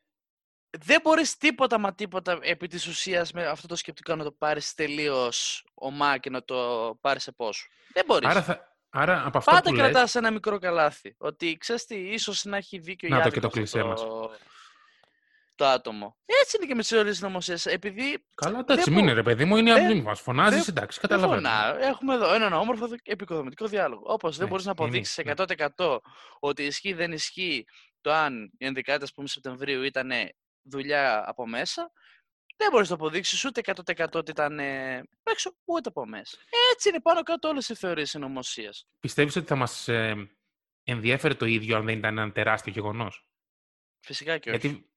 Δεν 0.79 1.01
μπορείς 1.03 1.37
τίποτα 1.37 1.79
μα 1.79 1.95
τίποτα 1.95 2.39
επί 2.43 2.67
της 2.67 2.87
ουσίας 2.87 3.33
με 3.33 3.47
αυτό 3.47 3.67
το 3.67 3.77
σκεπτικό 3.77 4.15
να 4.15 4.25
το 4.25 4.33
πάρεις 4.33 4.75
τελείως 4.75 5.67
ομά 5.75 6.19
και 6.19 6.31
να 6.31 6.45
το 6.45 6.99
πάρεις 7.01 7.23
σε 7.23 7.33
πόσο. 7.33 7.67
Δεν 7.93 8.05
μπορείς. 8.05 8.29
Άρα 8.29 8.43
θα, 8.43 8.76
Άρα, 8.91 9.27
από 9.27 9.39
αυτό 9.39 9.51
Πάντα 9.51 9.71
που 9.71 9.77
κρατάς 9.77 10.01
λες... 10.01 10.15
ένα 10.15 10.31
μικρό 10.31 10.59
καλάθι. 10.59 11.15
Ότι 11.19 11.57
ξέρεις 11.57 11.85
τι, 11.85 11.95
ίσως 11.95 12.45
να 12.45 12.57
έχει 12.57 12.79
δίκιο 12.79 13.09
να 13.09 13.19
η 13.19 13.23
το 13.23 13.31
και 13.31 13.41
το 13.41 13.49
κλεισέ 13.49 13.81
το... 13.81 14.31
το 15.55 15.67
άτομο. 15.67 16.17
Έτσι 16.43 16.57
είναι 16.57 16.67
και 16.67 16.75
με 16.75 16.81
τις 16.81 16.89
θεωρίε 16.89 17.13
νομοσία. 17.19 17.59
Επειδή. 17.65 18.25
Καλά, 18.35 18.59
εντάξει, 18.59 18.91
μην 18.91 18.99
είναι 18.99 19.13
ρε 19.13 19.23
παιδί 19.23 19.45
μου, 19.45 19.57
είναι 19.57 19.73
δεν... 19.73 20.01
μας. 20.01 20.21
Φωνάζεις, 20.21 20.69
εντάξει, 20.69 21.01
καταλαβαίνω. 21.01 21.49
Έχουμε 21.81 22.15
εδώ 22.15 22.35
έναν 22.35 22.53
όμορφο 22.53 22.89
επικοδομητικό 23.03 23.67
διάλογο. 23.67 24.03
Όπως 24.07 24.37
δεν 24.37 24.45
ναι, 24.45 24.51
μπορείς 24.51 24.67
να 24.67 24.73
αποδείξεις 24.73 25.21
100% 25.25 25.47
ναι. 25.47 25.97
ότι 26.39 26.63
ισχύει 26.63 26.93
δεν 26.93 27.13
ισχύει 27.13 27.65
το 28.01 28.13
αν 28.13 28.53
η 28.59 28.73
11η 28.87 29.05
Σεπτεμβρίου 29.25 29.83
ήταν 29.83 30.11
δουλειά 30.63 31.25
από 31.29 31.47
μέσα, 31.47 31.93
δεν 32.57 32.71
μπορείς 32.71 32.91
να 32.91 32.97
το 32.97 33.05
αποδείξεις 33.05 33.45
ούτε 33.45 33.61
100% 33.97 34.07
ότι 34.13 34.31
ήταν 34.31 34.59
ε, 34.59 35.03
έξω, 35.23 35.57
ούτε 35.65 35.89
από 35.89 36.07
μέσα. 36.07 36.37
Έτσι 36.73 36.89
είναι 36.89 37.01
πάνω 37.01 37.23
κάτω 37.23 37.49
όλες 37.49 37.69
οι 37.69 37.75
θεωρίες 37.75 38.11
συνωμοσίας. 38.11 38.87
Πιστεύεις 39.01 39.37
ότι 39.37 39.47
θα 39.47 39.57
μας 39.57 39.89
ε, 39.89 40.31
ενδιέφερε 40.85 41.35
το 41.35 41.47
ίδιο 41.47 41.77
αν 41.77 41.85
δεν 41.85 41.99
ήταν 41.99 42.19
ένα 42.19 42.33
τεράστιο 42.33 42.73
γεγονός; 42.73 43.29
Φυσικά 44.01 44.39
και 44.39 44.51
όχι. 44.51 44.59
Γιατί 44.59 44.91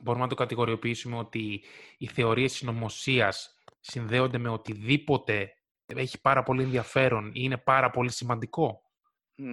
μπορούμε 0.00 0.24
να 0.24 0.30
το 0.30 0.34
κατηγοριοποιήσουμε 0.34 1.16
ότι 1.16 1.64
οι 1.98 2.06
θεωρίες 2.06 2.52
συνωμοσίας 2.52 3.58
συνδέονται 3.80 4.38
με 4.38 4.48
οτιδήποτε 4.48 5.58
έχει 5.86 6.20
πάρα 6.20 6.42
πολύ 6.42 6.62
ενδιαφέρον 6.62 7.26
ή 7.26 7.32
είναι 7.34 7.56
πάρα 7.56 7.90
πολύ 7.90 8.10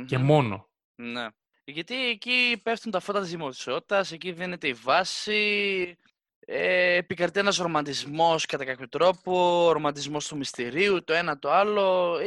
Και 0.05 0.17
μόνο. 0.17 0.69
Ναι. 0.95 1.27
Γιατί 1.63 2.09
εκεί 2.09 2.59
πέφτουν 2.63 2.91
τα 2.91 2.99
φώτα 2.99 3.21
της 3.21 3.29
δημοσιότητας, 3.29 4.11
εκεί 4.11 4.31
δίνεται 4.31 4.67
η 4.67 4.73
βάση, 4.73 5.97
ε, 6.45 6.95
επικρατεί 6.95 7.39
ένας 7.39 7.57
ρομαντισμός 7.57 8.45
κατά 8.45 8.65
κάποιο 8.65 8.89
τρόπο, 8.89 9.65
ο 9.65 9.71
ρομαντισμός 9.71 10.27
του 10.27 10.37
μυστηρίου, 10.37 11.03
το 11.03 11.13
ένα 11.13 11.39
το 11.39 11.51
άλλο. 11.51 12.17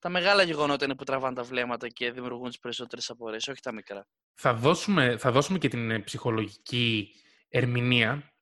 τα 0.00 0.08
μεγάλα 0.08 0.42
γεγονότα 0.42 0.84
είναι 0.84 0.94
που 0.94 1.04
τραβάνε 1.04 1.34
τα 1.34 1.42
βλέμματα 1.42 1.88
και 1.88 2.12
δημιουργούν 2.12 2.48
τις 2.48 2.58
περισσότερες 2.58 3.10
απορίες, 3.10 3.48
όχι 3.48 3.60
τα 3.60 3.72
μικρά. 3.72 4.06
Θα 4.34 4.54
δώσουμε, 4.54 5.16
θα 5.18 5.30
δώσουμε 5.30 5.58
και 5.58 5.68
την 5.68 5.90
ε, 5.90 5.98
ψυχολογική 5.98 7.14
ερμηνεία 7.48 8.32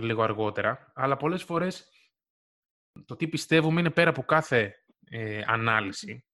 λίγο 0.00 0.22
αργότερα, 0.22 0.92
αλλά 0.94 1.16
πολλές 1.16 1.42
φορές 1.42 1.88
το 3.04 3.16
τι 3.16 3.28
πιστεύουμε 3.28 3.80
είναι 3.80 3.90
πέρα 3.90 4.10
από 4.10 4.22
κάθε 4.22 4.74
ε, 5.04 5.42
ανάλυση. 5.46 6.24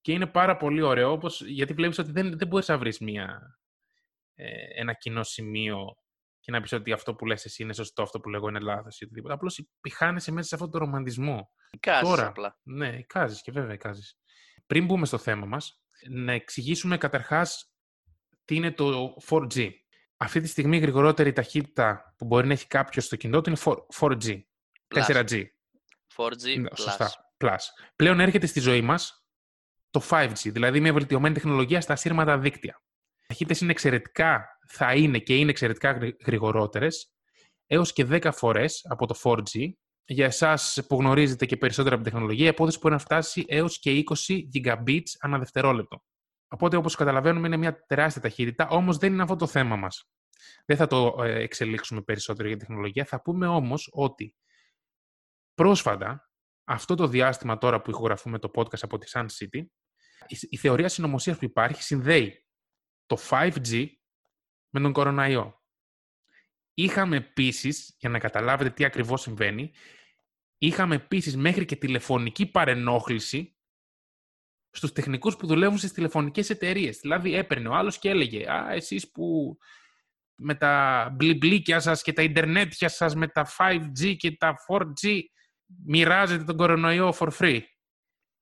Και 0.00 0.12
είναι 0.12 0.26
πάρα 0.26 0.56
πολύ 0.56 0.82
ωραίο, 0.82 1.10
όπως, 1.10 1.40
γιατί 1.40 1.72
βλέπεις 1.72 1.98
ότι 1.98 2.10
δεν, 2.10 2.38
δεν 2.38 2.48
μπορείς 2.48 2.68
να 2.68 2.78
βρεις 2.78 2.98
μια, 2.98 3.58
ε, 4.34 4.80
ένα 4.80 4.92
κοινό 4.92 5.22
σημείο 5.22 5.96
και 6.46 6.52
να 6.52 6.60
πεις 6.60 6.72
ότι 6.72 6.92
αυτό 6.92 7.14
που 7.14 7.26
λες 7.26 7.44
εσύ 7.44 7.62
είναι 7.62 7.72
σωστό, 7.72 8.02
αυτό 8.02 8.20
που 8.20 8.28
λέγω 8.28 8.48
είναι 8.48 8.58
λάθος 8.58 9.00
ή 9.00 9.04
οτιδήποτε. 9.04 9.34
Απλώς 9.34 9.68
πιχάνεσαι 9.80 10.32
μέσα 10.32 10.48
σε 10.48 10.54
αυτόν 10.54 10.70
τον 10.70 10.80
ρομαντισμό. 10.80 11.52
Κάζεις 11.80 12.08
Τώρα, 12.08 12.26
απλά. 12.26 12.58
Ναι, 12.62 13.02
κάζεις 13.02 13.42
και 13.42 13.52
βέβαια 13.52 13.76
κάζεις. 13.76 14.18
Πριν 14.66 14.84
μπούμε 14.84 15.06
στο 15.06 15.18
θέμα 15.18 15.46
μας, 15.46 15.82
να 16.08 16.32
εξηγήσουμε 16.32 16.98
καταρχάς 16.98 17.72
τι 18.44 18.54
είναι 18.54 18.72
το 18.72 19.16
4G. 19.28 19.70
Αυτή 20.16 20.40
τη 20.40 20.48
στιγμή 20.48 20.76
η 20.76 20.80
γρηγορότερη 20.80 21.32
ταχύτητα 21.32 22.14
που 22.16 22.24
μπορεί 22.24 22.46
να 22.46 22.52
έχει 22.52 22.66
κάποιος 22.66 23.04
στο 23.04 23.16
κινητό 23.16 23.40
του 23.40 23.50
είναι 23.50 23.58
4G. 24.00 24.40
4G. 24.94 25.44
4G. 26.16 26.64
Σωστά. 26.74 27.10
Plus. 27.38 27.56
Πλέον 27.96 28.20
έρχεται 28.20 28.46
στη 28.46 28.60
ζωή 28.60 28.80
μας 28.80 29.26
το 29.90 30.02
5G, 30.10 30.52
δηλαδή 30.52 30.80
μια 30.80 30.92
βελτιωμένη 30.92 31.34
τεχνολογία 31.34 31.80
στα 31.80 31.92
ασύρματα 31.92 32.38
δίκτυα. 32.38 32.80
Οι 33.26 33.28
ταχύτητες 33.28 33.60
είναι 33.60 33.70
εξαιρετικά, 33.70 34.58
θα 34.68 34.94
είναι 34.94 35.18
και 35.18 35.36
είναι 35.36 35.50
εξαιρετικά 35.50 35.98
γρηγορότερες, 36.26 37.12
έως 37.66 37.92
και 37.92 38.06
10 38.10 38.30
φορές 38.32 38.86
από 38.88 39.06
το 39.06 39.14
4G. 39.22 39.70
Για 40.08 40.26
εσάς 40.26 40.84
που 40.88 40.96
γνωρίζετε 40.96 41.46
και 41.46 41.56
περισσότερα 41.56 41.94
από 41.94 42.04
την 42.04 42.12
τεχνολογία, 42.12 42.44
η 42.44 42.48
απόδοση 42.48 42.78
μπορεί 42.78 42.94
να 42.94 43.00
φτάσει 43.00 43.44
έως 43.48 43.78
και 43.78 44.04
20 44.26 44.40
gigabits 44.54 45.10
ανά 45.20 45.38
δευτερόλεπτο. 45.38 46.02
Οπότε, 46.48 46.76
όπως 46.76 46.94
καταλαβαίνουμε, 46.94 47.46
είναι 47.46 47.56
μια 47.56 47.84
τεράστια 47.86 48.22
ταχύτητα, 48.22 48.68
όμως 48.68 48.96
δεν 48.96 49.12
είναι 49.12 49.22
αυτό 49.22 49.36
το 49.36 49.46
θέμα 49.46 49.76
μας. 49.76 50.10
Δεν 50.66 50.76
θα 50.76 50.86
το 50.86 51.22
ε, 51.22 51.42
εξελίξουμε 51.42 52.02
περισσότερο 52.02 52.48
για 52.48 52.56
τεχνολογία. 52.56 53.04
Θα 53.04 53.22
πούμε 53.22 53.46
όμως 53.46 53.88
ότι 53.92 54.34
πρόσφατα, 55.54 56.30
αυτό 56.64 56.94
το 56.94 57.06
διάστημα 57.06 57.58
τώρα 57.58 57.82
που 57.82 57.90
ηχογραφούμε 57.90 58.38
το 58.38 58.50
podcast 58.54 58.80
από 58.80 58.98
τη 58.98 59.10
Sun 59.12 59.26
City, 59.26 59.64
η 60.48 60.56
θεωρία 60.56 60.88
συνωμοσίας 60.88 61.38
που 61.38 61.44
υπάρχει 61.44 61.82
συνδέει 61.82 62.45
το 63.06 63.18
5G 63.30 63.86
με 64.70 64.80
τον 64.80 64.92
κοροναϊό. 64.92 65.60
Είχαμε 66.74 67.16
επίσης, 67.16 67.96
για 67.98 68.08
να 68.08 68.18
καταλάβετε 68.18 68.70
τι 68.70 68.84
ακριβώς 68.84 69.20
συμβαίνει, 69.20 69.72
είχαμε 70.58 70.94
επίσης 70.94 71.36
μέχρι 71.36 71.64
και 71.64 71.76
τηλεφωνική 71.76 72.46
παρενόχληση 72.46 73.56
στους 74.70 74.92
τεχνικούς 74.92 75.36
που 75.36 75.46
δουλεύουν 75.46 75.78
στις 75.78 75.92
τηλεφωνικές 75.92 76.50
εταιρείες. 76.50 76.98
Δηλαδή 76.98 77.34
έπαιρνε 77.34 77.68
ο 77.68 77.74
άλλος 77.74 77.98
και 77.98 78.08
έλεγε 78.08 78.50
«Α, 78.50 78.72
εσείς 78.72 79.10
που 79.10 79.56
με 80.34 80.54
τα 80.54 81.08
μπλιμπλίκια 81.12 81.80
σας 81.80 82.02
και 82.02 82.12
τα 82.12 82.22
ιντερνέτια 82.22 82.88
σας 82.88 83.14
με 83.14 83.28
τα 83.28 83.46
5G 83.58 84.16
και 84.16 84.36
τα 84.36 84.54
4G 84.68 85.20
μοιράζετε 85.84 86.44
τον 86.44 86.56
κορονοϊό 86.56 87.14
for 87.18 87.28
free». 87.38 87.60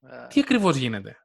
Ε. 0.01 0.27
Τι 0.27 0.41
ακριβώς 0.41 0.77
γίνεται; 0.77 1.24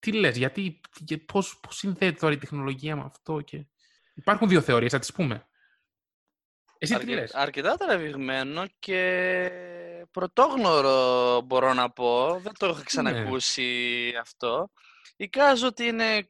Τι 0.00 0.12
λες, 0.12 0.36
γιατί, 0.36 0.80
πώς, 1.26 1.60
πώς 1.60 1.76
συνδέεται 1.76 2.18
τώρα 2.18 2.32
η 2.32 2.38
τεχνολογία 2.38 2.96
με 2.96 3.02
αυτό 3.04 3.40
και... 3.40 3.66
Υπάρχουν 4.14 4.48
δύο 4.48 4.60
θεωρίες, 4.60 4.92
θα 4.92 4.98
τις 4.98 5.12
πούμε. 5.12 5.48
Εσύ 6.78 6.98
τι 6.98 7.06
λες; 7.06 7.34
Αρκετά 7.34 7.76
τραβηγμένο 7.76 8.66
και 8.78 9.50
πρωτόγνωρο 10.10 11.40
μπορώ 11.40 11.72
να 11.72 11.90
πω. 11.90 12.40
Δεν 12.42 12.52
το 12.58 12.66
έχω 12.66 12.76
ναι. 12.76 12.82
ξανακούσει 12.82 14.12
αυτό. 14.20 14.70
Εικάζω 15.16 15.66
ότι 15.66 15.84
είναι 15.84 16.26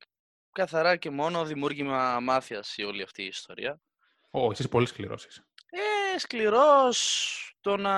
καθαρά 0.53 0.97
και 0.97 1.11
μόνο 1.11 1.45
δημιούργημα 1.45 2.21
μάθειας 2.21 2.77
η 2.77 2.83
όλη 2.83 3.03
αυτή 3.03 3.23
η 3.23 3.27
ιστορία. 3.27 3.81
Ω, 4.31 4.51
είσαι 4.51 4.69
πολύ 4.69 4.87
σκληρός 4.87 5.27
Ε, 6.15 6.19
σκληρός 6.19 7.57
το 7.61 7.77
να 7.77 7.95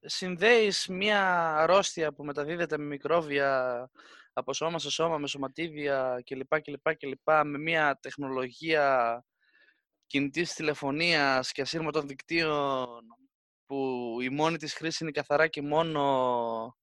συνδέεις 0.00 0.86
μία 0.88 1.54
αρρώστια 1.56 2.12
που 2.12 2.24
μεταδίδεται 2.24 2.78
με 2.78 2.84
μικρόβια 2.84 3.90
από 4.32 4.52
σώμα 4.52 4.78
σε 4.78 4.90
σώμα, 4.90 5.18
με 5.18 5.26
σωματίδια 5.26 6.22
κλπ. 6.24 6.60
κλπ, 6.60 6.96
κλπ 6.96 7.28
με 7.44 7.58
μία 7.58 7.98
τεχνολογία 8.02 9.24
κινητής 10.06 10.54
τηλεφωνίας 10.54 11.52
και 11.52 11.62
ασύρματων 11.62 12.06
δικτύων 12.06 13.00
που 13.66 14.16
η 14.20 14.28
μόνη 14.28 14.56
της 14.56 14.74
χρήση 14.74 15.02
είναι 15.02 15.12
καθαρά 15.12 15.46
και 15.46 15.62
μόνο 15.62 16.76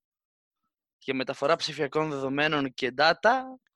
για 0.99 1.13
μεταφορά 1.13 1.55
ψηφιακών 1.55 2.10
δεδομένων 2.10 2.73
και 2.73 2.93
data, 2.97 3.31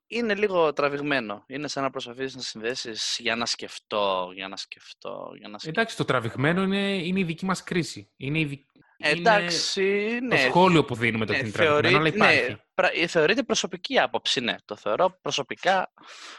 είναι 0.07 0.36
λίγο 0.36 0.73
τραβηγμένο. 0.73 1.43
Είναι 1.47 1.67
σαν 1.67 1.84
να 1.84 1.89
προσπαθείς 1.89 2.36
να 2.36 2.41
συνδέσεις 2.41 3.17
για 3.19 3.36
να 3.36 3.45
σκεφτώ, 3.45 4.31
για 4.34 4.47
να 4.47 4.57
σκεφτώ, 4.57 5.31
για 5.38 5.47
να 5.47 5.57
σκεφτώ. 5.57 5.79
Εντάξει, 5.79 5.97
το 5.97 6.05
τραβηγμένο 6.05 6.62
είναι, 6.62 7.05
είναι 7.05 7.19
η 7.19 7.23
δική 7.23 7.45
μας 7.45 7.63
κρίση. 7.63 8.12
Είναι 8.17 8.39
η, 8.39 8.65
Εντάξει, 9.01 10.19
ναι. 10.21 10.35
Το 10.35 10.41
σχόλιο 10.41 10.85
που 10.85 10.95
δίνουμε 10.95 11.25
το 11.25 11.31
ναι, 11.31 11.37
είναι 11.37 11.49
τραβηγμένο, 11.49 11.97
αλλά 11.97 12.07
υπάρχει. 12.07 12.57
Ναι, 12.99 13.07
θεωρείται 13.07 13.43
προσωπική 13.43 13.99
άποψη, 13.99 14.39
ναι. 14.41 14.55
Το 14.65 14.75
θεωρώ 14.75 15.19
προσωπικά 15.21 15.93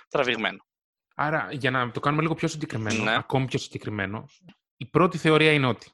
τραβηγμένο. 0.09 0.67
Άρα, 1.15 1.49
για 1.53 1.71
να 1.71 1.91
το 1.91 2.01
κάνουμε 2.01 2.23
λίγο 2.23 2.35
πιο 2.35 2.49
συγκεκριμένο, 2.49 3.03
ναι. 3.03 3.17
ακόμη 3.17 3.47
πιο 3.47 3.59
συγκεκριμένο, 3.59 4.29
η 4.77 4.87
πρώτη 4.87 5.19
θεωρία 5.19 5.53
είναι 5.53 5.67
ότι 5.67 5.91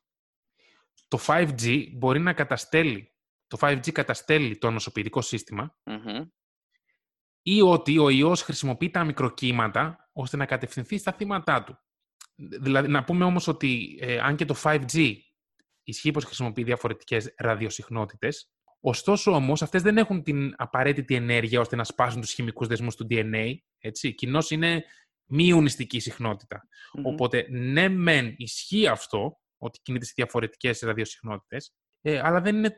το 1.09 1.19
5G 1.27 1.87
μπορεί 1.93 2.19
να 2.19 2.33
καταστέλει, 2.33 3.13
το 3.47 3.59
5G 3.61 3.93
καταστέλει 3.93 4.59
το 4.59 4.71
νοσοποιητικό 4.71 5.23
ή 7.43 7.61
ότι 7.61 7.99
ο 7.99 8.09
ιός 8.09 8.43
χρησιμοποιεί 8.43 8.91
τα 8.91 9.05
μικροκύματα 9.05 10.11
ώστε 10.13 10.37
να 10.37 10.47
κατευθυνθεί 10.47 10.99
στα 10.99 11.13
θύματά 11.13 11.65
του. 11.65 11.79
Δηλαδή, 12.35 12.89
να 12.89 13.05
πούμε 13.05 13.25
όμως 13.25 13.47
ότι 13.49 13.99
ε, 14.01 14.19
αν 14.19 14.37
και 14.37 14.45
το 14.45 14.55
5G 14.63 15.15
ισχύει 15.89 16.11
πως 16.11 16.25
χρησιμοποιεί 16.25 16.63
διαφορετικές 16.63 17.35
ραδιοσυχνότητες, 17.37 18.51
ωστόσο 18.81 19.33
όμως 19.33 19.63
αυτές 19.63 19.83
δεν 19.83 19.97
έχουν 19.97 20.23
την 20.23 20.55
απαραίτητη 20.57 21.15
ενέργεια 21.15 21.61
ώστε 21.61 21.77
να 21.77 21.85
σπάσουν 21.85 22.21
τους 22.21 22.33
χημικούς 22.33 22.67
δεσμούς 22.67 22.97
του 22.97 23.07
DNA, 23.11 23.55
έτσι. 23.79 24.15
Κοινώς 24.15 24.51
είναι 24.51 24.85
μη 25.25 25.45
ιονιστική 25.45 26.03
Οπότε, 27.05 27.47
ναι 27.51 27.89
μεν 27.89 28.35
ισχύει 28.37 28.87
αυτό, 28.87 29.41
ότι 29.59 29.81
κινείται 29.83 30.05
σε 30.05 30.13
διαφορετικές 30.17 30.81
ραδιοσυχνότητες, 30.81 31.75
ε, 32.01 32.19
αλλά 32.19 32.41
δεν 32.41 32.57
είναι 32.57 32.77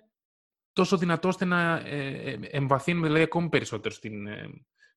τόσο 0.72 0.96
δυνατό 0.96 1.28
ώστε 1.28 1.44
να 1.44 1.76
ε, 1.76 2.30
ε, 2.30 2.38
εμβαθύνουμε 2.42 3.06
δηλαδή, 3.06 3.24
ακόμη 3.24 3.48
περισσότερο 3.48 3.94
στην, 3.94 4.26
ε, 4.26 4.48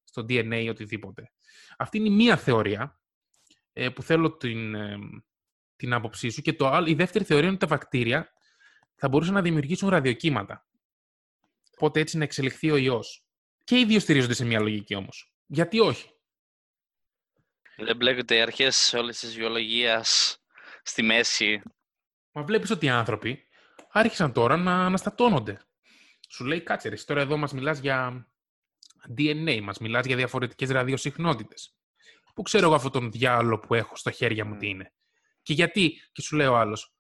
στο 0.04 0.22
DNA 0.22 0.62
ή 0.64 0.70
οτιδήποτε. 0.70 1.32
Αυτή 1.78 1.98
είναι 1.98 2.08
η 2.08 2.12
μία 2.12 2.38
θεωρία 2.38 3.00
ε, 3.74 3.90
που 3.90 4.02
θέλω 4.02 4.38
την, 4.38 4.76
ε, 4.76 4.98
την 5.84 5.94
άποψή 5.94 6.30
σου 6.30 6.42
και 6.42 6.54
το 6.54 6.68
άλλο, 6.68 6.88
η 6.88 6.94
δεύτερη 6.94 7.24
θεωρία 7.24 7.46
είναι 7.46 7.56
ότι 7.56 7.68
τα 7.68 7.76
βακτήρια 7.76 8.34
θα 8.96 9.08
μπορούσαν 9.08 9.34
να 9.34 9.42
δημιουργήσουν 9.42 9.90
ραδιοκύματα. 9.90 10.68
Οπότε 11.76 12.00
έτσι 12.00 12.18
να 12.18 12.24
εξελιχθεί 12.24 12.72
ο 12.72 12.76
ιός. 12.78 13.26
Και 13.64 13.80
οι 13.80 13.86
δύο 13.86 14.00
στηρίζονται 14.00 14.34
σε 14.34 14.46
μια 14.46 14.60
λογική 14.60 14.96
όμως. 14.96 15.34
Γιατί 15.46 15.80
όχι; 15.80 16.10
Δεν 17.78 17.96
μπλέκονται 17.96 18.36
οι 18.36 18.42
αρχές 18.42 18.94
όλης 18.94 19.20
της 19.20 19.36
βιολογίας 19.36 20.38
στη 20.84 21.02
μέση. 21.02 21.62
Μα 22.32 22.44
βλέπεις 22.44 22.70
ότι 22.70 22.86
οι 22.86 22.90
άνθρωποι 22.90 23.48
άρχισαν 23.92 24.34
τώρα 24.34 24.58
να 24.58 24.86
αναστατώνονται. 24.86 25.62
Σου 26.30 26.46
λέει, 26.46 26.62
κάτσε 26.62 26.90
ρε, 26.90 26.96
τώρα 26.96 27.22
εδώ 27.22 27.38
μας 27.38 27.54
μιλάς 27.54 27.80
για 27.80 28.28
DNA, 29.18 29.60
μας 29.62 29.78
μιλάς 29.78 30.06
για 30.06 30.16
διαφορετικές 30.16 30.70
ραδιοσυχνότητες. 30.70 31.76
Πού 32.34 32.42
ξέρω 32.42 32.66
εγώ 32.66 32.76
αυτόν 32.76 32.92
τον 32.92 33.12
διάλογο 33.12 33.60
που 33.60 33.74
έχω 33.74 33.96
στα 33.96 34.12
χέρια 34.12 34.46
μου 34.46 34.58
τι 34.58 34.68
είναι. 34.68 34.94
Και 35.44 35.54
γιατί, 35.54 36.02
και 36.12 36.22
σου 36.22 36.36
λέει 36.36 36.48
ο 36.48 36.58
άλλος, 36.58 36.94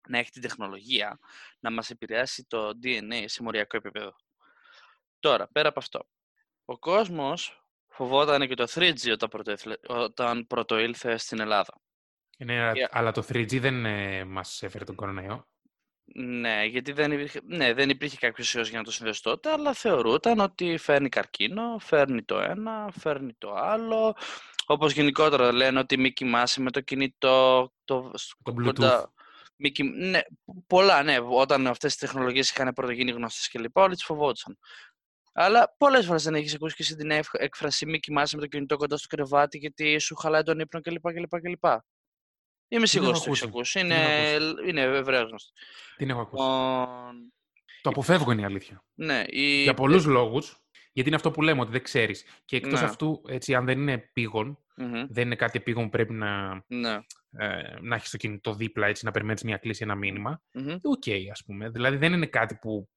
να 0.08 0.18
έχει 0.18 0.32
την 0.32 0.42
τεχνολογία, 0.42 1.20
να 1.60 1.72
μας 1.72 1.90
επηρεάσει 1.90 2.46
το 2.46 2.72
DNA 2.84 3.24
σε 3.26 3.44
μοριακό 3.44 3.78
επίπεδο. 3.78 4.16
Τώρα, 5.26 5.48
πέρα 5.48 5.70
από 5.70 5.80
αυτό, 5.80 6.08
ο 6.66 6.78
κόσμος 6.78 7.66
φοβόταν 7.88 8.48
και 8.48 8.56
το 8.56 8.68
3G 8.74 9.12
όταν, 9.12 9.30
όταν 9.88 10.48
πρωτοήλθε 10.48 11.18
στην 11.18 11.40
Ελλάδα. 11.40 11.82
Ναι, 12.38 12.72
αλλά 12.90 13.12
το 13.12 13.26
3G 13.30 13.60
δεν 13.60 13.86
ε, 13.86 14.24
μας 14.26 14.64
έφερε 14.64 14.84
τον 14.84 14.96
κοροναϊό. 14.96 15.48
Ναι, 16.16 16.66
γιατί 16.66 16.92
δεν 16.92 17.12
υπήρχε, 17.12 17.40
ναι, 17.44 17.74
δεν 17.74 17.90
υπήρχε 17.90 18.18
κάποιος 18.18 18.54
ιός 18.54 18.70
για 18.70 18.78
να 18.78 18.84
το 18.84 18.92
συνδέσει 18.92 19.22
τότε, 19.22 19.52
αλλά 19.52 19.74
θεωρούταν 19.74 20.40
ότι 20.40 20.78
φέρνει 20.78 21.10
καρκίνο, 21.10 21.78
φέρνει 21.80 22.24
το 22.24 22.40
ένα, 22.40 22.92
φέρνει 23.00 23.34
το 23.38 23.54
άλλο. 23.54 24.16
Όπως 24.66 24.94
γενικότερα 24.94 25.52
λένε 25.52 25.80
ότι 25.80 25.98
μη 25.98 26.14
κοιμάσαι 26.14 26.62
με 26.62 26.72
το 26.72 26.82
κινητό, 26.82 27.72
το, 27.84 28.12
το 28.44 28.54
Bluetooth. 28.58 29.04
Μη 29.58 29.72
ναι, 29.96 30.20
πολλά, 30.68 31.04
ναι. 31.04 31.18
Όταν 31.22 31.68
αυτές 31.68 31.94
οι 31.94 31.98
τεχνολογίες 31.98 32.50
είχαν 32.50 32.74
πρωτογίνει 32.74 33.12
γνωστές 33.12 33.48
και 33.48 33.60
λοιπά, 33.60 33.82
όλοι 33.82 33.94
τις 33.94 34.04
φοβόντουσαν. 34.04 34.58
Αλλά 35.38 35.76
πολλές 35.78 36.06
φορές 36.06 36.24
δεν 36.24 36.36
έχεις 36.36 36.54
ακούσει 36.54 36.76
και 36.76 36.84
εσύ 36.84 36.96
την 36.96 37.12
έκφραση 37.32 37.86
μη 37.86 38.00
κοιμάσαι 38.00 38.36
με 38.36 38.42
το 38.42 38.48
κινητό 38.48 38.78
κοντά 38.78 38.98
στο 38.98 39.08
κρεβάτι 39.08 39.58
γιατί 39.58 40.00
σου 40.00 40.16
χαλάει 40.16 40.44
τον 40.44 40.60
ύπνο 40.60 40.82
κλπ. 40.82 41.12
κλπ, 41.14 41.40
κλπ. 41.42 41.66
Είμαι 42.68 42.86
σίγουρο 42.86 43.10
έχω 43.10 43.20
ότι 43.20 43.26
το 43.26 43.32
έχεις 43.32 43.44
ακούσει. 43.44 43.80
ακούσει. 43.80 43.80
Την 43.80 43.92
έχω 43.92 44.10
Είναι, 44.66 44.70
είναι 44.70 44.82
ευρέως 44.98 45.28
γνωστή. 45.30 45.52
Την 45.98 46.10
έχω 46.10 46.22
ακούσει. 46.22 46.44
Λοιπόν, 46.44 47.34
Το 47.82 47.90
αποφεύγω 47.90 48.32
είναι 48.32 48.42
η 48.42 48.46
αλήθεια. 48.46 48.84
ναι, 48.94 49.24
η... 49.28 49.62
Για 49.62 49.74
πολλούς 49.74 50.06
λόγους. 50.06 50.58
Γιατί 50.92 51.08
είναι 51.10 51.18
αυτό 51.18 51.32
που 51.32 51.42
λέμε, 51.42 51.62
ότι 51.62 51.72
δεν 51.72 51.84
ξέρεις. 51.84 52.26
Και 52.46 52.56
εκτός 52.56 52.80
Ναι. 52.80 52.86
αυτού, 52.86 53.22
έτσι, 53.28 53.54
αν 53.56 53.66
δεν 53.66 53.80
είναι 53.80 53.92
επείγον, 53.92 54.60
Μμμ, 54.78 55.06
δεν 55.10 55.26
είναι 55.26 55.36
κάτι 55.36 55.58
επείγον 55.58 55.84
που 55.84 55.90
πρέπει 55.90 56.14
να, 56.14 56.64
ναι. 56.68 57.00
ε, 57.32 57.80
να 57.82 57.96
έχεις 57.96 58.10
το 58.10 58.18
κινητό 58.18 58.54
δίπλα, 58.54 58.88
έτσι, 58.88 59.06
να 59.06 59.12
περιμένεις 59.12 59.44
μια 59.44 59.58
κλήση, 59.58 59.84
ένα 59.84 59.96
μήνυμα. 59.96 60.42
Μμμ. 60.52 60.76
Οκ, 60.82 61.04
ας 61.32 61.44
πούμε. 61.46 61.70
Δηλαδή 61.70 61.98
δεν 61.98 62.14
είναι 62.14 62.26
κάτι 62.26 62.56
που 62.56 62.90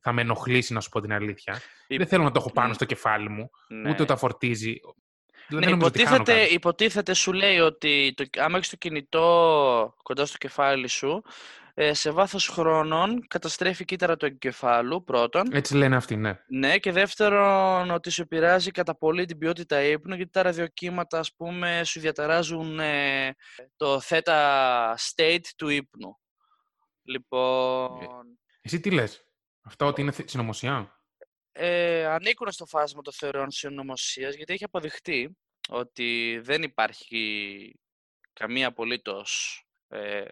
θα 0.00 0.12
με 0.12 0.20
ενοχλήσει, 0.20 0.72
να 0.72 0.80
σου 0.80 0.88
πω 0.88 1.00
την 1.00 1.12
αλήθεια. 1.12 1.60
Η- 1.86 1.96
Δεν 1.96 2.06
θέλω 2.06 2.22
να 2.22 2.30
το 2.30 2.38
έχω 2.40 2.52
πάνω 2.52 2.68
Μμ. 2.68 2.72
στο 2.72 2.84
κεφάλι 2.84 3.28
μου, 3.28 3.50
Ναι. 3.68 3.90
ούτε 3.90 4.02
όταν 4.02 4.18
φορτίζει. 4.18 4.80
Δηλαδή 5.48 5.48
Ναι, 5.48 5.60
δεν 5.60 5.70
νομίζω 5.70 5.86
ότι 5.88 6.04
χάνω 6.04 6.14
υποτίθεται, 6.16 6.40
κάτι. 6.42 6.54
υποτίθεται 6.54 7.14
σου 7.14 7.32
λέει 7.32 7.58
ότι 7.58 8.12
το, 8.16 8.24
άμα 8.42 8.56
έχεις 8.56 8.70
το 8.70 8.76
κινητό 8.76 9.94
κοντά 10.02 10.26
στο 10.26 10.36
κεφάλι 10.38 10.88
σου, 10.88 11.22
ε, 11.74 11.94
σε 11.94 12.10
βάθος 12.10 12.48
χρόνων 12.48 13.26
καταστρέφει 13.28 13.84
κύτταρα 13.84 14.16
του 14.16 14.26
εγκεφάλου, 14.26 15.04
πρώτον. 15.04 15.48
Έτσι 15.52 15.76
λένε 15.76 15.96
αυτοί, 15.96 16.16
ναι. 16.16 16.38
Ναι, 16.48 16.78
και 16.78 16.92
δεύτερον 16.92 17.90
ότι 17.90 18.10
σου 18.10 18.22
επηρεάζει 18.22 18.70
κατά 18.70 18.96
πολύ 18.96 19.24
την 19.24 19.38
ποιότητα 19.38 19.82
ύπνου, 19.82 20.14
γιατί 20.14 20.30
τα 20.30 20.42
ραδιοκύματα, 20.42 21.18
ας 21.18 21.34
πούμε, 21.34 21.82
σου 21.84 22.00
διαταράζουν 22.00 22.80
ε, 22.80 23.34
το 23.76 24.00
θέτα 24.00 24.94
state 24.98 25.44
του 25.56 25.68
ύπνου. 25.68 26.18
Λοιπόν, 27.02 27.98
Εσύ 28.62 28.80
τι 28.80 28.90
λες, 28.90 29.24
Αυτά 29.62 29.86
ότι 29.86 30.00
είναι 30.00 30.12
συνωμοσία; 30.24 31.00
ε, 31.52 32.06
ανήκουν 32.06 32.52
στο 32.52 32.66
φάσμα 32.66 33.02
των 33.02 33.12
θεωριών 33.12 33.50
συνωμοσίας, 33.50 34.34
γιατί 34.34 34.52
έχει 34.52 34.64
αποδειχτεί 34.64 35.36
ότι 35.68 36.40
δεν 36.42 36.62
υπάρχει 36.62 37.74
καμία 38.32 38.66
απολύτως 38.66 39.62
ε, 39.88 40.24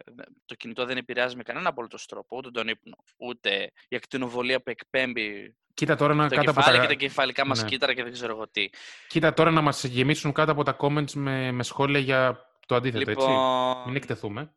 το 0.45 0.55
κινητό 0.55 0.85
δεν 0.85 0.97
επηρεάζει 0.97 1.37
με 1.37 1.43
κανένα 1.43 1.69
απολύτως 1.69 2.07
τρόπο, 2.07 2.37
ούτε 2.37 2.51
τον 2.51 2.69
ύπνο, 2.69 2.97
ούτε 3.17 3.73
η 3.89 3.97
ακτινοβολία 3.97 4.63
που 4.63 4.71
εκπέμπει 4.71 5.57
Κοίτα 5.75 5.97
τώρα 5.97 6.15
να 6.15 6.29
το 6.29 6.35
κάτω 6.35 6.51
από 6.51 6.61
κεφάλι 6.61 6.77
τα... 6.77 6.83
και 6.83 6.89
τα 6.89 6.99
κεφαλικά 6.99 7.47
μας 7.47 7.63
Ναι. 7.63 7.69
κύτταρα 7.69 7.95
και 7.95 8.03
δεν 8.03 8.13
ξέρω 8.13 8.33
εγώ 8.33 8.49
τι. 8.49 8.71
Κοίτα 9.09 9.33
τώρα 9.35 9.51
να 9.51 9.61
μας 9.61 9.85
γεμίσουν 9.85 10.33
κάτω 10.33 10.53
από 10.53 10.63
τα 10.63 10.77
comments 10.81 11.13
με, 11.13 11.53
με 11.53 11.63
σχόλια 11.63 11.99
για 11.99 12.47
το 12.67 12.75
αντίθετο, 12.75 13.11
έτσι. 13.11 13.27
Λοιπόν, 13.27 13.83
Μην 13.87 13.97
εκτεθούμε. 13.97 14.41
ε, 14.41 14.51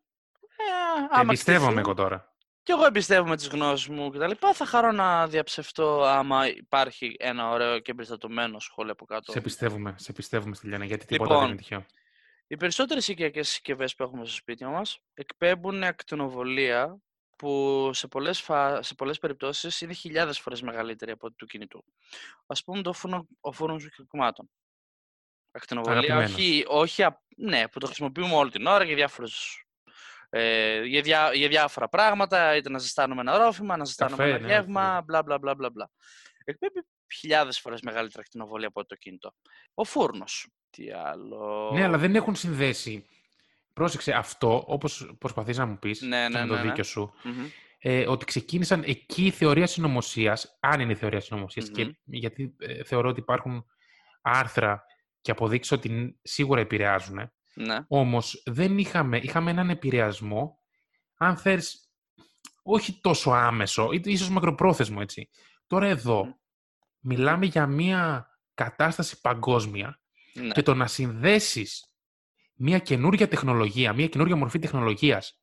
άμα 1.10 1.20
Εμπιστεύομαι 1.20 1.66
εκτεθούν, 1.70 1.78
εγώ 1.78 1.94
τώρα. 1.94 2.31
Και 2.62 2.72
εγώ 2.72 2.84
εμπιστεύομαι 2.84 3.36
τις 3.36 3.48
γνώσεις 3.48 3.88
μου 3.88 4.10
και 4.10 4.18
τα 4.18 4.28
λοιπά. 4.28 4.54
Θα 4.54 4.66
χαρώ 4.66 4.92
να 4.92 5.26
διαψευτώ 5.28 6.02
άμα 6.02 6.48
υπάρχει 6.48 7.16
ένα 7.18 7.50
ωραίο 7.50 7.78
και 7.78 7.90
εμπεριστατωμένο 7.90 8.58
σχόλιο 8.58 8.92
από 8.92 9.04
κάτω. 9.04 9.32
Σε 9.32 9.40
πιστεύουμε, 9.40 9.94
σε 9.98 10.12
πιστεύουμε 10.12 10.54
Στυλιάνα, 10.54 10.84
γιατί 10.84 11.06
τίποτα 11.06 11.30
Λοιπόν, 11.30 11.40
δεν 11.40 11.48
είναι 11.52 11.62
τυχαίο. 11.62 11.86
Οι 12.46 12.56
περισσότερες 12.56 13.08
οικιακές 13.08 13.48
συσκευές 13.48 13.94
που 13.94 14.02
έχουμε 14.02 14.24
στο 14.24 14.34
σπίτι 14.34 14.64
μας 14.64 14.98
εκπέμπουν 15.14 15.82
ακτινοβολία 15.82 16.98
που 17.36 17.90
σε 17.92 18.08
πολλές, 18.08 18.40
φα... 18.40 18.82
σε 18.82 18.94
πολλές 18.94 19.18
περιπτώσεις 19.18 19.80
είναι 19.80 19.92
χιλιάδες 19.92 20.40
φορές 20.40 20.62
μεγαλύτερη 20.62 21.10
από 21.10 21.26
ό,τι 21.26 21.36
του 21.36 21.46
κινητού. 21.46 21.84
Ας 22.46 22.64
πούμε 22.64 22.82
το 22.82 22.92
φούρνο, 22.92 23.26
ο 23.40 23.52
φούρνος 23.52 23.88
κυκλωμάτων. 23.96 24.50
Ακτινοβολία, 25.50 25.98
Αγαπημένος. 25.98 26.32
όχι, 26.34 26.64
όχι, 26.68 27.02
απ- 27.02 27.22
ναι, 27.36 27.68
που 27.68 27.78
το 27.78 27.86
χρησιμοποιούμε 27.86 28.34
όλη 28.34 28.50
την 28.50 28.66
ώρα 28.66 28.84
για 28.84 28.94
διάφορους 28.94 29.66
ε, 30.34 30.80
για, 30.82 31.02
διά, 31.02 31.30
για 31.34 31.48
διάφορα 31.48 31.88
πράγματα, 31.88 32.56
είτε 32.56 32.70
να 32.70 32.78
ζεστάνουμε 32.78 33.20
ένα 33.20 33.38
ρόφημα, 33.38 33.76
να 33.76 33.84
ζεστάνουμε 33.84 34.16
Καφέ, 34.16 34.30
ένα 34.30 34.38
ναι, 34.46 34.46
γεύμα, 34.52 34.80
οτιδήποτε. 34.82 35.04
μπλα 35.04 35.22
μπλα 35.22 35.38
μπλα 35.38 35.54
μπλα 35.54 35.70
μπλα. 35.70 35.90
Εκπέμπει 36.44 36.80
χιλιάδες 37.14 37.58
φορές 37.60 37.80
μεγαλύτερη 37.80 38.22
ακτινοβολία 38.26 38.68
από 38.68 38.80
ό,τι 38.80 38.88
το 38.88 38.94
κινητό. 38.96 39.34
Ο 39.74 39.84
φούρνος. 39.84 40.48
Τι 40.70 40.90
άλλο. 40.92 41.70
Ναι, 41.74 41.84
αλλά 41.84 41.98
δεν 41.98 42.14
έχουν 42.14 42.34
συνδέσει. 42.34 43.06
Πρόσεξε 43.72 44.12
αυτό, 44.12 44.64
όπως 44.66 45.14
προσπαθείς 45.18 45.56
να 45.58 45.66
μου 45.66 45.78
πεις, 45.78 46.00
Ναι, 46.00 46.26
και 46.26 46.32
ναι, 46.32 46.40
με 46.40 46.46
το 46.46 46.54
ναι, 46.54 46.62
ναι. 46.62 46.68
δίκιο 46.68 46.84
σου, 46.84 47.12
Μμμ. 47.22 47.46
ε, 47.78 48.08
ότι 48.08 48.24
ξεκίνησαν 48.24 48.82
εκεί 48.86 49.24
η 49.26 49.30
θεωρία 49.30 49.66
συνωμοσίας, 49.66 50.56
αν 50.60 50.80
είναι 50.80 50.92
η 50.92 50.96
θεωρία 50.96 51.20
συνωμοσίας, 51.20 51.66
Μμμ. 51.68 51.74
και 51.74 51.96
γιατί 52.04 52.54
ε, 52.58 52.84
θεωρώ 52.84 53.08
ότι 53.08 53.20
υπάρχουν 53.20 53.64
άρθρα 54.22 54.84
και 55.20 55.30
αποδείξεις 55.30 55.72
ότι 55.72 55.88
ν- 55.88 56.16
σίγουρα 56.22 56.60
επηρεάζουν. 56.60 57.32
Ναι. 57.54 57.78
Όμως 57.88 58.42
δεν 58.46 58.78
είχαμε, 58.78 59.18
είχαμε 59.18 59.50
έναν 59.50 59.70
επηρεασμό, 59.70 60.58
αν 61.16 61.36
θες, 61.36 61.90
όχι 62.62 63.00
τόσο 63.00 63.30
άμεσο, 63.30 63.88
ή 63.92 64.00
ίσως 64.04 64.28
μακροπρόθεσμο, 64.28 64.98
έτσι. 65.00 65.28
Τώρα 65.66 65.86
εδώ 65.86 66.24
Μμ. 66.24 66.30
μιλάμε 67.00 67.46
για 67.46 67.66
μια 67.66 68.30
κατάσταση 68.54 69.20
παγκόσμια 69.20 70.00
ναι. 70.34 70.52
και 70.52 70.62
το 70.62 70.74
να 70.74 70.86
συνδέσεις 70.86 71.86
μια 72.54 72.78
καινούργια 72.78 73.28
τεχνολογία, 73.28 73.92
μια 73.92 74.08
καινούργια 74.08 74.36
μορφή 74.36 74.58
τεχνολογίας 74.58 75.40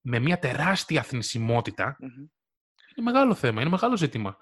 με 0.00 0.18
μια 0.18 0.38
τεράστια 0.38 1.02
θνησιμότητα, 1.02 1.96
Μμμ. 1.98 2.08
είναι 2.08 3.10
μεγάλο 3.10 3.34
θέμα, 3.34 3.60
είναι 3.60 3.70
μεγάλο 3.70 3.96
ζήτημα. 3.96 4.36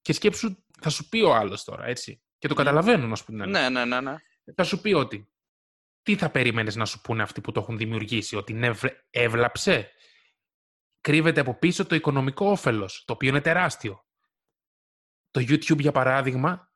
Και 0.00 0.12
σκέψου, 0.12 0.64
θα 0.80 0.90
σου 0.90 1.08
πει 1.08 1.20
ο 1.20 1.34
άλλος 1.34 1.64
τώρα, 1.64 1.86
έτσι. 1.86 2.22
Και 2.38 2.48
το 2.48 2.54
Μμ. 2.54 2.56
καταλαβαίνω, 2.56 3.06
να 3.06 3.14
σου 3.14 3.24
πει 3.24 3.32
την 3.32 3.42
αλήθεια. 3.42 3.70
Ναι, 3.70 3.84
ναι, 3.84 4.00
ναι, 4.00 4.10
ναι. 4.10 4.16
Θα 4.54 4.64
σου 4.64 4.80
πει 4.80 4.92
ότι 4.92 5.28
τι 6.08 6.16
θα 6.16 6.30
περίμενες 6.30 6.76
να 6.76 6.84
σου 6.84 7.00
πούνε 7.00 7.22
αυτοί 7.22 7.40
που 7.40 7.52
το 7.52 7.60
έχουν 7.60 7.76
δημιουργήσει, 7.76 8.36
ότι 8.36 8.52
είναι 8.52 8.66
ευλ- 8.66 8.96
έβλαψε; 9.10 9.90
Κρύβεται 11.00 11.40
από 11.40 11.58
πίσω 11.58 11.86
το 11.86 11.94
οικονομικό 11.94 12.50
όφελος, 12.50 13.04
το 13.06 13.12
οποίο 13.12 13.28
είναι 13.28 13.40
τεράστιο. 13.40 14.04
Το 15.30 15.40
YouTube, 15.40 15.78
για 15.78 15.92
παράδειγμα, 15.92 16.72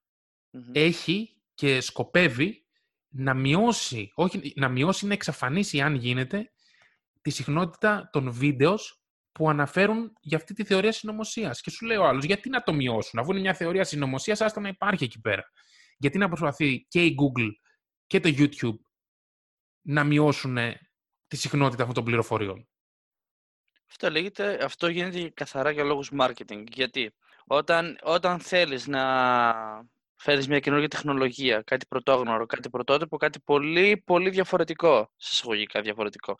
Μμμ. 0.50 0.70
έχει 0.72 1.42
και 1.54 1.80
σκοπεύει 1.80 2.66
να 3.08 3.34
μειώσει, 3.34 4.12
όχι 4.14 4.52
να 4.56 4.68
μειώσει, 4.68 5.06
να 5.06 5.12
εξαφανίσει, 5.12 5.80
αν 5.80 5.94
γίνεται, 5.94 6.52
τη 7.20 7.30
συχνότητα 7.30 8.08
των 8.12 8.32
βίντεος 8.32 9.02
που 9.32 9.48
αναφέρουν 9.50 10.12
για 10.20 10.36
αυτή 10.36 10.54
τη 10.54 10.64
θεωρία 10.64 10.92
συνωμοσίας. 10.92 11.60
Και 11.60 11.70
σου 11.70 11.86
λέει 11.86 11.96
ο 11.96 12.04
άλλο, 12.04 12.20
γιατί 12.24 12.48
να 12.48 12.62
το 12.62 12.72
μειώσουν, 12.72 13.20
αφού 13.20 13.30
είναι 13.30 13.40
μια 13.40 13.54
θεωρία 13.54 13.84
συνωμοσίας, 13.84 14.40
άστα 14.40 14.60
να 14.60 14.68
υπάρχει 14.68 15.04
εκεί 15.04 15.20
πέρα. 15.20 15.42
Γιατί 15.96 16.18
να 16.18 16.28
προσπαθεί 16.28 16.86
και 16.88 17.04
η 17.04 17.14
Google 17.18 17.48
και 18.06 18.20
το 18.20 18.28
YouTube 18.36 18.91
να 19.82 20.04
μειώσουν 20.04 20.56
τη 21.26 21.36
συχνότητα 21.36 21.80
αυτών 21.82 21.94
των 21.94 22.04
πληροφοριών. 22.04 22.68
Αυτό, 23.90 24.10
λέγεται, 24.10 24.64
αυτό 24.64 24.88
γίνεται 24.88 25.30
καθαρά 25.34 25.70
για 25.70 25.84
λόγους 25.84 26.10
marketing. 26.18 26.64
Γιατί 26.72 27.14
όταν, 27.46 27.98
όταν 28.02 28.40
θέλεις 28.40 28.86
να 28.86 29.02
φέρεις 30.16 30.48
μια 30.48 30.58
καινούργια 30.60 30.88
τεχνολογία, 30.88 31.62
κάτι 31.62 31.86
πρωτόγνωρο, 31.86 32.46
κάτι 32.46 32.70
πρωτότυπο, 32.70 33.16
κάτι 33.16 33.40
πολύ, 33.40 34.02
πολύ 34.06 34.30
διαφορετικό, 34.30 35.12
σε 35.16 35.30
εισαγωγικά 35.32 35.80
διαφορετικό. 35.80 36.36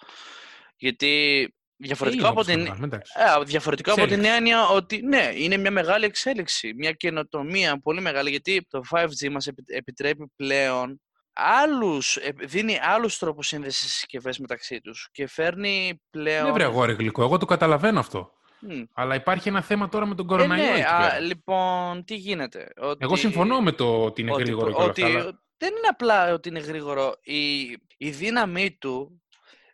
Γιατί 0.76 1.55
διαφορετικό 1.76 2.20
Είναι 2.22 2.31
από 2.31 2.40
όπως 2.40 2.52
να 2.52 2.55
την, 2.55 2.64
κάνουμε, 2.64 2.87
εντάξει. 2.87 3.12
Ε, 3.40 3.44
διαφορετικό 3.44 3.90
από 3.92 4.00
την 4.00 4.11
Εξέλιξη. 4.12 4.37
έννοια 4.37 4.68
ότι 4.68 5.02
ναι, 5.02 5.31
είναι 5.35 5.57
μια 5.57 5.70
μεγάλη 5.70 6.05
εξέλιξη, 6.05 6.74
μια 6.74 6.92
καινοτομία 6.92 7.81
πολύ 7.81 8.00
μεγάλη, 8.00 8.31
γιατί 8.31 8.66
το 8.70 8.81
5G 8.90 9.31
μας 9.31 9.46
επι- 9.46 9.70
επιτρέπει 9.70 10.33
πλέον 10.37 11.00
άλλους, 11.33 12.16
ε, 12.16 12.33
δίνει 12.38 12.79
άλλους 12.83 13.18
τρόπους 13.18 13.47
σύνδεσης 13.47 13.92
συσκευές 13.92 14.38
μεταξύ 14.38 14.81
τους 14.81 15.09
και 15.12 15.27
φέρνει 15.27 16.03
πλέον... 16.11 16.47
Ναι, 16.47 16.53
βρε 16.53 16.64
αγόρι 16.64 16.92
γλυκό, 16.95 17.23
εγώ 17.23 17.38
το 17.38 17.47
καταλαβαίνω 17.47 17.99
αυτό. 18.01 18.33
Μμ. 18.61 18.83
Αλλά 18.95 19.14
υπάρχει 19.14 19.49
ένα 19.49 19.62
θέμα 19.62 19.88
τώρα 19.88 20.07
με 20.07 20.14
τον 20.14 20.25
Ε, 20.25 20.29
κοροναϊό. 20.29 20.64
ναι, 20.64 20.71
εκεί 20.79 20.83
α, 20.83 20.99
πέρα. 20.99 21.18
λοιπόν, 21.21 22.05
τι 22.05 22.14
γίνεται. 22.14 22.68
Ότι, 22.77 22.99
Εγώ 23.05 23.16
συμφωνώ 23.16 23.61
με 23.61 23.73
το 23.73 24.05
ότι 24.05 24.21
είναι 24.21 24.33
ότι, 24.33 24.42
γρήγορο 24.42 24.71
και 24.71 24.77
όλα 24.77 24.85
ότι 24.85 25.03
αυτά. 25.03 25.18
αλλά- 25.18 25.42
δεν 25.57 25.71
είναι 25.77 25.87
απλά 25.88 26.33
ότι 26.33 26.49
είναι 26.49 26.59
γρήγορο. 26.59 27.14
Η, 27.23 27.61
η 27.97 28.11
δύναμή 28.11 28.77
του 28.77 29.23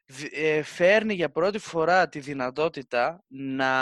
δι- 0.06 0.32
ε, 0.34 0.62
φέρνει 0.62 1.14
για 1.14 1.30
πρώτη 1.30 1.58
φορά 1.58 2.08
τη 2.08 2.18
δυνατότητα 2.20 3.24
να 3.28 3.72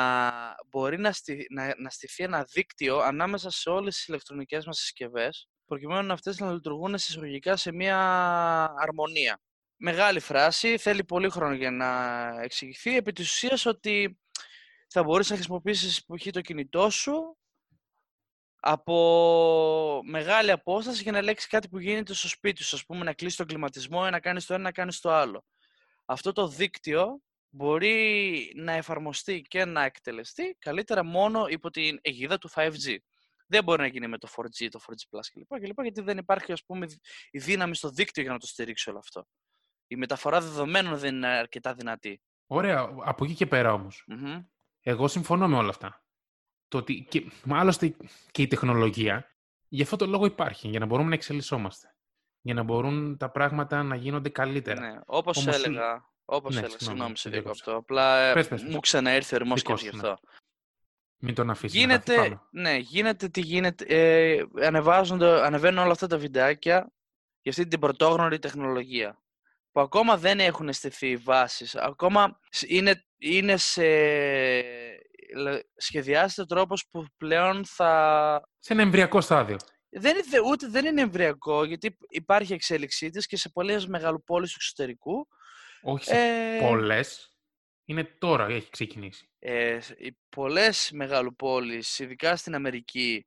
μπορεί 0.71 0.99
να, 0.99 1.13
στηθεί, 1.13 1.47
να, 1.51 1.75
να 1.79 1.91
στηθεί 1.91 2.25
ένα 2.25 2.47
δίκτυο 2.53 2.99
ανάμεσα 2.99 3.51
σε 3.51 3.71
όλες 3.71 3.95
τις 3.95 4.07
ηλεκτρονικές 4.07 4.67
μας 4.67 4.79
συσκευές 4.79 5.49
προκειμένου 5.67 6.13
αυτές 6.13 6.39
να 6.39 6.53
λειτουργούν 6.53 6.99
συσσαγωγικά 6.99 7.57
σε 7.57 7.73
μια 7.73 7.99
αρμονία. 8.79 9.41
Μεγάλη 9.77 10.21
φράση, 10.21 10.79
θέλει 10.79 11.05
πολύ 11.05 11.31
χρόνο 11.31 11.55
για 11.55 11.71
να 11.71 11.89
εξηγηθεί. 12.43 12.97
Επί 12.97 13.13
της 13.13 13.31
ουσίας 13.31 13.67
ότι 13.67 14.19
θα 14.89 15.03
μπορείς 15.03 15.31
να 15.31 15.35
χρησιμοποιήσεις 15.35 16.05
π.χ. 16.05 16.31
το 16.31 16.41
κινητό 16.41 16.91
σου 16.91 17.37
από 18.61 20.01
μεγάλη 20.05 20.51
απόσταση 20.51 21.03
για 21.03 21.13
να 21.13 21.19
ελέγξει 21.19 21.49
κάτι 21.49 21.69
που 21.69 21.79
γίνεται 21.79 22.15
στο 22.15 22.29
σπίτι 22.29 22.63
σου. 22.63 22.77
Ας 22.77 22.85
πούμε 22.85 23.05
να 23.05 23.13
κλείσεις 23.13 23.37
τον 23.37 23.47
κλιματισμό 23.47 24.05
ή 24.07 24.11
να 24.11 24.21
κάνεις 24.21 24.47
το 24.47 24.55
ένα 24.55 24.63
να 24.63 24.73
κάνεις 24.73 25.01
το 25.01 25.11
άλλο. 25.11 25.45
Αυτό 26.05 26.33
το 26.33 26.49
δίκτυο 26.49 27.21
μπορεί 27.49 28.53
να 28.57 28.73
εφαρμοστεί 28.73 29.43
και 29.43 29.65
να 29.65 29.85
εκτελεστεί 29.85 30.57
καλύτερα 30.59 31.05
μόνο 31.05 31.47
υπό 31.49 31.71
την 31.71 31.99
αιγίδα 32.03 32.39
του 32.39 32.51
5G. 32.55 32.97
Δεν 33.47 33.65
μπορεί 33.65 33.81
να 33.81 33.87
γίνει 33.87 34.07
με 34.09 34.19
το 34.19 34.29
4G, 34.37 34.69
το 34.71 34.81
4G 34.87 35.17
Plus 35.17 35.21
κλπ. 35.33 35.61
κλπ 35.61 35.83
γιατί 35.83 36.01
δεν 36.01 36.19
υπάρχει 36.19 36.53
ας 36.53 36.65
πούμε, 36.65 36.87
η 37.31 37.39
δύναμη 37.39 37.75
στο 37.75 37.91
δίκτυο 37.91 38.23
για 38.23 38.33
να 38.33 38.39
το 38.39 38.47
στηρίξει 38.47 38.91
όλο 38.91 38.99
αυτό. 38.99 39.27
Η 39.87 39.97
μεταφορά 39.97 40.41
δεδομένων 40.41 40.99
δεν 40.99 41.15
είναι 41.15 41.27
αρκετά 41.27 41.75
δυνατή. 41.75 42.21
Ωραία, 42.47 42.95
από 43.05 43.25
εκεί 43.25 43.35
και 43.35 43.47
πέρα 43.47 43.73
όμως. 43.73 44.05
Μμμ. 44.07 44.43
Εγώ 44.81 45.09
συμφωνώ 45.09 45.49
με 45.49 45.57
όλα 45.57 45.69
αυτά. 45.69 46.05
Το 46.69 46.79
ότι, 46.79 47.07
και, 47.11 47.31
μα 47.45 47.59
άλλωστε 47.61 47.97
και 48.31 48.43
η 48.43 48.47
τεχνολογία, 48.47 49.31
γι' 49.69 49.83
αυτό 49.83 49.97
το 49.97 50.07
λόγο 50.07 50.27
υπάρχει, 50.27 50.69
για 50.69 50.79
να 50.79 50.87
μπορούμε 50.87 51.09
να 51.09 51.15
εξελισσόμαστε. 51.15 51.95
Για 52.41 52.55
να 52.55 52.63
μπορούν 52.63 53.17
τα 53.17 53.31
πράγματα 53.31 53.83
να 53.83 53.97
γίνονται 53.97 54.29
καλύτερα. 54.29 54.81
Ναι, 54.81 55.01
όπως 55.07 55.37
Όμως 55.37 55.55
σου- 55.57 55.65
έλεγα, 55.65 56.15
Όπως 56.29 56.55
Ναι, 56.55 56.61
έλεγα, 56.61 56.79
συγγνώμη, 56.79 57.17
συγγνώμη, 57.17 57.17
σε 57.17 57.23
σε 57.23 57.31
διακόπτω. 57.31 57.77
Απλά 57.77 58.19
ε, 58.19 58.33
Πες, 58.33 58.49
πες, 58.49 58.63
πες. 58.63 58.73
μου 58.73 58.81
ξαναήρθε 58.81 59.35
ο 59.35 59.39
ορμό 59.41 59.55
και 59.55 59.61
Δικός 59.61 59.83
γι' 59.83 59.89
σου, 59.89 59.97
αυτό. 59.97 60.19
Μην 61.19 61.35
τον 61.35 61.51
αφήσεις. 61.51 61.79
Γίνεται, 61.79 62.41
ναι, 62.51 62.77
γίνεται 62.77 63.29
τι 63.29 63.41
γίνεται. 63.41 63.85
Ε, 63.89 64.43
ανεβάζονται, 64.63 65.45
ανεβαίνουν 65.47 65.79
όλα 65.83 65.93
αυτά 65.93 66.07
τα 66.07 66.19
βιντεάκια 66.19 66.93
για 67.43 67.51
αυτή 67.53 67.67
την 67.67 67.81
πρωτόγνωρη 67.81 68.39
τεχνολογία. 68.39 69.21
Που 69.73 69.81
ακόμα 69.81 70.17
δεν 70.17 70.41
έχουν 70.41 70.73
στηθεί 70.73 71.09
οι 71.09 71.17
βάσεις. 71.17 71.75
Ακόμα 71.75 72.41
σ- 72.51 72.71
είναι, 72.71 73.05
είναι 73.19 73.57
σε... 73.57 73.83
λε- 75.37 75.61
σχεδιάζεται 75.77 76.45
τρόπος 76.45 76.87
που 76.91 77.07
πλέον 77.17 77.65
θα... 77.67 78.41
Σε 78.59 78.73
ένα 78.73 78.83
εμβριακό 78.83 79.21
στάδιο. 79.21 79.57
Δεν 79.89 80.17
είναι, 80.17 80.41
ούτε 80.51 80.69
δεν 80.69 80.85
είναι 80.85 81.01
εμβριακό, 81.01 81.65
γιατί 81.65 81.97
υπάρχει 82.09 82.53
εξέλιξή 82.53 83.11
της 83.11 83.27
και 83.27 83.37
σε 83.37 83.49
πολλές 83.49 83.87
μεγαλοπόλεις 83.87 84.51
του 84.51 84.57
εξωτερικού. 84.61 85.29
Όχι 85.83 86.05
σε 86.05 86.15
Ε, 86.17 86.59
πολλές. 86.69 87.36
Είναι 87.89 88.05
τώρα, 88.19 88.47
έχει 88.47 88.71
ξεκινήσει. 88.71 89.29
ε, 89.39 89.79
οι 89.99 90.17
πολλές 90.29 90.91
μεγαλοπόλεις, 90.93 91.99
ειδικά 91.99 92.37
στην 92.37 92.55
Αμερική, 92.55 93.27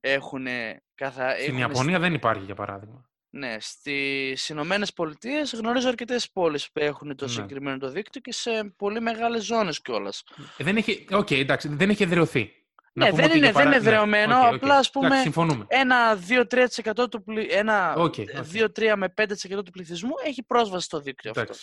έχουν 0.00 0.46
καθα... 0.94 1.30
Στην 1.30 1.44
έχουν 1.44 1.58
Ιαπωνία 1.58 1.98
δεν 1.98 2.14
υπάρχει, 2.14 2.44
για 2.44 2.54
παράδειγμα. 2.54 3.08
Ναι, 3.32 3.56
στις 3.60 4.48
Ηνωμένες 4.48 4.92
Πολιτείες 4.92 5.52
γνωρίζω 5.54 5.88
αρκετές 5.88 6.30
πόλεις 6.30 6.70
που 6.72 6.80
έχουν 6.80 7.16
το 7.16 7.24
Ναι. 7.24 7.30
συγκεκριμένο 7.30 7.78
το 7.78 7.90
δίκτυο 7.90 8.20
και 8.20 8.32
σε 8.32 8.72
πολύ 8.76 9.00
μεγάλες 9.00 9.44
ζώνες 9.44 9.80
κιόλας. 9.82 10.22
Ε, 10.56 10.64
Δεν 10.64 10.76
έχει, 10.76 11.06
οκ, 11.10 11.30
εντάξει, 11.30 11.68
δεν 11.68 11.90
έχει 11.90 12.02
εδραιωθεί. 12.02 12.52
Να 12.92 13.04
Ναι, 13.04 13.10
πούμε 13.10 13.22
δεν 13.22 13.30
ότι 13.30 13.38
είναι- 13.38 13.46
για 13.46 13.54
παρά- 13.54 13.70
δεν 13.70 13.78
είναι 13.80 13.88
εδραιωμένο, 13.88 14.38
οκ, 14.38 14.46
οκ. 14.46 14.54
απλά, 14.54 14.76
ας 14.76 14.90
πούμε, 14.90 15.06
Εντάξει, 15.06 15.22
συμφωνούμε. 15.22 15.64
Ένα 15.68 16.16
2-3% 16.16 17.08
του, 17.10 17.22
πλη... 17.24 17.46
ένα 17.50 17.94
Οκ, 17.94 18.02
οκ. 18.04 18.16
2-3 18.52 18.96
με 18.96 19.08
5% 19.08 19.64
του 19.64 19.70
πληθυσμού 19.70 20.12
έχει 20.24 20.42
πρόσβαση 20.42 20.84
στο 20.84 21.00
δίκτυο 21.00 21.30
αυτό. 21.36 21.54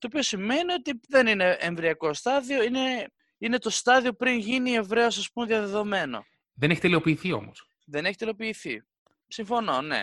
Εντάξει. 0.00 0.02
Το 0.02 0.06
οποίο 0.06 0.22
σημαίνει 0.22 0.72
ότι 0.72 1.00
δεν 1.08 1.26
είναι 1.26 1.56
εμβριακό 1.60 2.14
στάδιο, 2.14 2.62
είναι, 2.62 3.06
είναι 3.38 3.58
το 3.58 3.70
στάδιο 3.70 4.12
πριν 4.12 4.38
γίνει 4.38 4.72
ευρέως 4.72 5.18
ας 5.18 5.30
πούμε 5.32 5.46
διαδεδομένο. 5.46 6.24
Δεν 6.52 6.70
έχει 6.70 6.80
τελειοποιηθεί 6.80 7.32
όμως. 7.32 7.70
Δεν 7.86 8.04
έχει 8.04 8.16
τελειοποιηθεί. 8.16 8.82
Συμφωνώ, 9.26 9.82
ναι. 9.82 10.02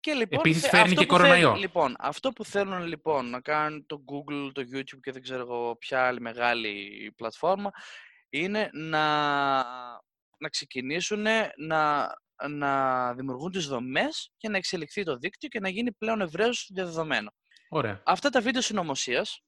Και 0.00 0.12
λοιπόν, 0.12 0.38
Επίσης 0.38 0.62
θε- 0.62 0.70
φέρνει 0.70 0.88
αυτό 0.92 1.00
και 1.00 1.06
που 1.06 1.12
θέλ- 1.16 1.22
κοροναϊό. 1.22 1.54
λοιπόν, 1.54 1.94
αυτό 1.98 2.32
που 2.32 2.44
θέλουν 2.44 2.86
λοιπόν 2.86 3.30
να 3.30 3.40
κάνουν 3.40 3.86
το 3.86 4.04
Google, 4.06 4.50
το 4.52 4.62
YouTube 4.72 5.00
και 5.02 5.12
δεν 5.12 5.22
ξέρω 5.22 5.40
εγώ 5.40 5.76
ποια 5.76 6.06
άλλη 6.06 6.20
μεγάλη 6.20 7.12
πλατφόρμα 7.16 7.70
είναι 8.28 8.70
να, 8.72 9.04
να 10.38 10.48
ξεκινήσουν 10.50 11.26
να, 11.56 12.12
να 12.48 13.14
δημιουργούν 13.14 13.50
τις 13.52 13.66
δομές 13.66 14.32
για 14.36 14.50
να 14.50 14.56
εξελιχθεί 14.56 15.02
το 15.02 15.16
δίκτυο 15.16 15.48
και 15.48 15.60
να 15.60 15.68
γίνει 15.68 15.92
πλέον 15.92 16.20
ευρέως 16.20 16.68
διαδεδομένο. 16.72 17.30
Ωραία. 17.68 18.02
Αυτά 18.04 18.30
τα 18.30 18.40
βίντεο 18.40 18.60
συνωμοσίας 18.62 19.40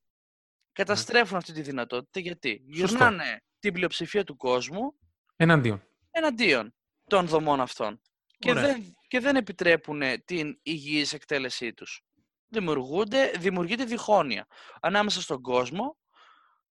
καταστρέφουν 0.72 1.36
αυτή 1.36 1.52
τη 1.52 1.60
δυνατότητα 1.62 2.20
γιατί 2.20 2.62
Ναι. 2.66 2.76
Σωστό. 2.76 2.96
γυρνάνε 2.96 3.42
την 3.58 3.72
πλειοψηφία 3.72 4.24
του 4.24 4.36
κόσμου 4.36 4.94
Εναντίον. 5.36 5.82
εναντίον 6.10 6.74
των 7.04 7.26
δομών 7.26 7.60
αυτών 7.60 8.00
και 8.38 8.50
Ωραία. 8.50 8.62
δεν, 8.62 8.96
και 9.08 9.20
δεν 9.20 9.36
επιτρέπουν 9.36 10.02
την 10.24 10.58
υγιής 10.62 11.12
εκτέλεσή 11.12 11.74
τους. 11.74 12.02
Δημιουργούνται, 12.48 13.30
δημιουργείται 13.38 13.84
διχόνοια 13.84 14.46
ανάμεσα 14.80 15.20
στον 15.20 15.42
κόσμο 15.42 15.98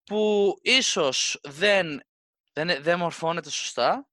που 0.03 0.53
ίσως 0.61 1.39
δεν, 1.43 2.01
δεν, 2.53 2.83
δεν 2.83 2.97
μορφώνεται 2.99 3.49
σωστά. 3.49 4.09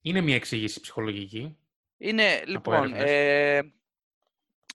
Είναι 0.00 0.20
μια 0.20 0.34
εξήγηση 0.34 0.80
ψυχολογική. 0.80 1.56
Είναι, 1.96 2.44
λοιπόν, 2.46 2.74
έρευνες. 2.94 3.10
ε, 3.10 3.72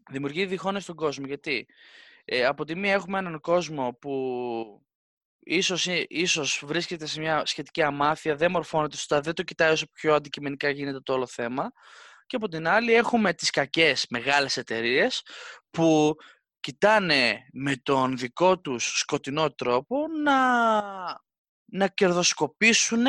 δημιουργεί 0.09 0.45
διχόνοια 0.45 0.79
στον 0.79 0.95
κόσμο. 0.95 1.25
Γιατί 1.25 1.67
ε, 2.25 2.45
από 2.45 2.65
τη 2.65 2.75
μία 2.75 2.93
έχουμε 2.93 3.19
έναν 3.19 3.39
κόσμο 3.39 3.97
που 4.01 4.85
ίσως, 5.39 5.87
ε- 5.87 6.05
ίσως 6.09 6.63
βρίσκεται 6.65 7.05
σε 7.05 7.19
μια 7.19 7.45
σχετική 7.45 7.81
αμάθεια, 7.81 8.35
δεν 8.35 8.51
μορφώνεται 8.51 8.95
σωστά, 8.95 9.21
δεν 9.21 9.33
το 9.33 9.43
κοιτάει 9.43 9.71
όσο 9.71 9.87
πιο 9.91 10.13
αντικειμενικά 10.13 10.69
γίνεται 10.69 10.99
το 11.01 11.13
όλο 11.13 11.27
θέμα. 11.27 11.71
Και 12.25 12.35
από 12.35 12.47
την 12.47 12.67
άλλη 12.67 12.93
έχουμε 12.93 13.33
τις 13.33 13.49
κακές 13.49 14.05
μεγάλες 14.09 14.57
εταιρείες 14.57 15.21
που 15.69 16.15
κοιτάνε 16.59 17.47
με 17.53 17.75
τον 17.75 18.17
δικό 18.17 18.59
τους 18.59 18.99
σκοτεινό 18.99 19.51
τρόπο 19.51 20.07
να, 20.23 20.81
να 21.65 21.87
κερδοσκοπήσουν 21.87 23.05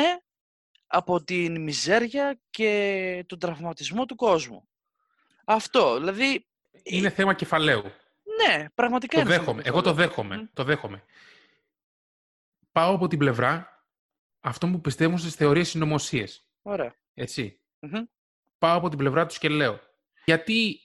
από 0.87 1.23
την 1.23 1.61
μιζέρια 1.61 2.39
και 2.49 3.23
τον 3.27 3.39
τραυματισμό 3.39 4.05
του 4.05 4.15
κόσμου. 4.15 4.67
Αυτό, 5.45 5.97
δηλαδή, 5.97 6.48
Είναι 6.83 7.09
θέμα 7.09 7.33
κεφαλαίου. 7.33 7.81
ναι, 8.47 8.65
πραγματικά 8.75 9.15
Το 9.15 9.21
είναι 9.21 9.29
θέμα 9.29 9.43
δέχομαι. 9.43 9.61
Εγώ 9.65 9.81
το 9.81 9.89
κεφαλαίου. 9.89 10.07
δέχομαι. 10.07 10.37
Μμ. 10.37 10.45
Το 10.53 10.63
δέχομαι. 10.63 11.03
Πάω 12.71 12.93
από 12.93 13.07
την 13.07 13.17
πλευρά 13.19 13.83
αυτών 14.39 14.71
που 14.71 14.81
πιστεύουν 14.81 15.17
στις 15.17 15.35
θεωρίες 15.35 15.69
συνωμοσίες. 15.69 16.47
Ωραία. 16.61 16.95
Έτσι. 17.13 17.59
Μμμ. 17.79 18.03
Πάω 18.57 18.77
από 18.77 18.89
την 18.89 18.97
πλευρά 18.97 19.25
τους 19.25 19.37
και 19.37 19.49
λέω. 19.49 19.79
Γιατί 20.25 20.79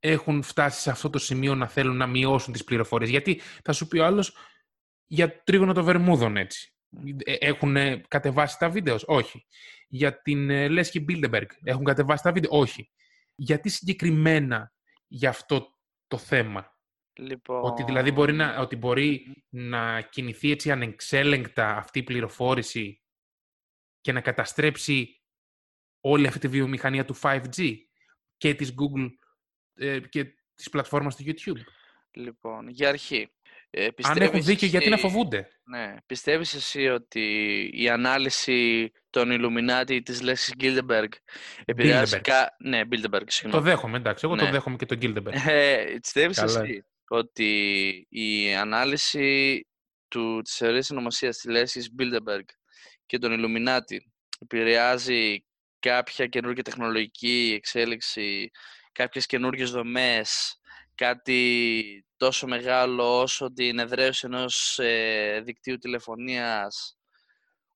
έχουν 0.00 0.42
φτάσει 0.42 0.80
σε 0.80 0.90
αυτό 0.90 1.10
το 1.10 1.18
σημείο 1.18 1.54
να 1.54 1.66
θέλουν 1.68 1.96
να 1.96 2.06
μειώσουν 2.06 2.52
τις 2.52 2.64
πληροφορίες; 2.64 3.10
Γιατί 3.10 3.40
θα 3.64 3.72
σου 3.72 3.88
πει 3.88 3.98
ο 3.98 4.04
άλλος 4.04 4.36
για 5.06 5.30
το 5.32 5.40
τρίγωνο 5.44 5.72
των 5.72 5.84
Βερμούδων 5.84 6.36
έτσι. 6.36 6.68
Έχουν 7.24 7.76
κατεβάσει 8.08 8.58
τα 8.58 8.70
βίντεο, 8.70 8.96
όχι. 9.06 9.46
Για 9.88 10.22
την 10.22 10.50
ε, 10.50 10.68
Λέσχη 10.68 11.00
Μπίλντεμπεργκ 11.00 11.48
έχουν 11.62 11.84
κατεβάσει 11.84 12.22
τα 12.22 12.32
βίντεο, 12.32 12.50
όχι. 12.58 12.90
Γιατί 13.34 13.68
συγκεκριμένα 13.68 14.72
για 15.14 15.28
αυτό 15.28 15.78
το 16.06 16.18
θέμα. 16.18 16.78
Λοιπόν, 17.16 17.64
Ότι 17.64 17.82
δηλαδή 17.82 18.10
μπορεί 18.10 18.32
να, 18.32 18.58
ότι 18.58 18.76
μπορεί 18.76 19.44
να 19.48 20.00
κινηθεί 20.00 20.50
έτσι 20.50 20.70
ανεξέλεγκτα 20.70 21.76
αυτή 21.76 21.98
η 21.98 22.02
πληροφόρηση 22.02 23.02
και 24.00 24.12
να 24.12 24.20
καταστρέψει 24.20 25.22
όλη 26.00 26.26
αυτή 26.26 26.38
τη 26.38 26.48
βιομηχανία 26.48 27.04
του 27.04 27.16
5G 27.22 27.76
και 28.36 28.54
της 28.54 28.74
Google 28.74 29.08
ε, 29.74 30.00
και 30.00 30.24
της 30.54 30.68
πλατφόρμας 30.70 31.16
του 31.16 31.24
YouTube. 31.26 31.60
Λοιπόν, 32.10 32.68
για 32.68 32.88
αρχή. 32.88 33.32
Ε, 33.76 33.84
Αν 33.84 33.94
πιστεύεις 33.94 34.22
έχουν 34.28 34.42
δίκιο, 34.42 34.66
γιατί 34.68 34.88
να 34.88 34.94
εσύ- 34.94 35.02
φοβούνται; 35.06 35.48
Ναι. 35.64 35.94
Πιστεύεις 36.06 36.54
εσύ 36.54 36.88
ότι 36.88 37.22
η 37.74 37.88
ανάλυση 37.88 38.90
των 39.10 39.28
Illuminati 39.32 40.00
της 40.04 40.22
λέξης 40.22 40.54
Bilderberg 40.60 41.08
επηρεάζει... 41.64 42.16
Bilderberg. 42.16 42.20
Κα... 42.22 42.56
Ναι, 42.58 42.80
Bilderberg, 42.90 43.24
Το 43.24 43.30
συγγνώμη. 43.30 43.64
δέχομαι, 43.64 43.96
εντάξει. 43.96 44.24
Εγώ 44.26 44.36
το 44.36 44.44
Ναι. 44.44 44.50
δέχομαι 44.50 44.76
και 44.76 44.86
τον 44.86 44.98
Gildenberg. 45.02 45.48
Ε, 45.48 45.84
πιστεύεις 46.00 46.36
Καλά. 46.36 46.60
εσύ 46.60 46.84
ότι 47.08 47.50
η 48.08 48.54
ανάλυση 48.54 49.60
του, 50.08 50.40
της 50.42 50.54
θεωρίας 50.56 50.86
συνωμοσίας 50.86 51.36
της 51.36 51.50
λέξης 51.50 51.90
Bilderberg 51.98 52.44
και 53.06 53.18
των 53.18 53.32
Illuminati 53.38 53.96
επηρεάζει 54.38 55.44
κάποια 55.78 56.26
καινούργια 56.26 56.62
τεχνολογική 56.62 57.52
εξέλιξη, 57.56 58.50
κάποιες 58.92 59.26
καινούργιες 59.26 59.70
δομές, 59.70 60.58
κάτι 60.94 62.06
τόσο 62.16 62.46
μεγάλο 62.46 63.20
όσο 63.20 63.52
την 63.52 63.78
εδραίωση 63.78 64.26
ενός 64.26 64.78
ε, 64.78 65.40
δικτύου 65.44 65.78
τηλεφωνίας, 65.78 66.98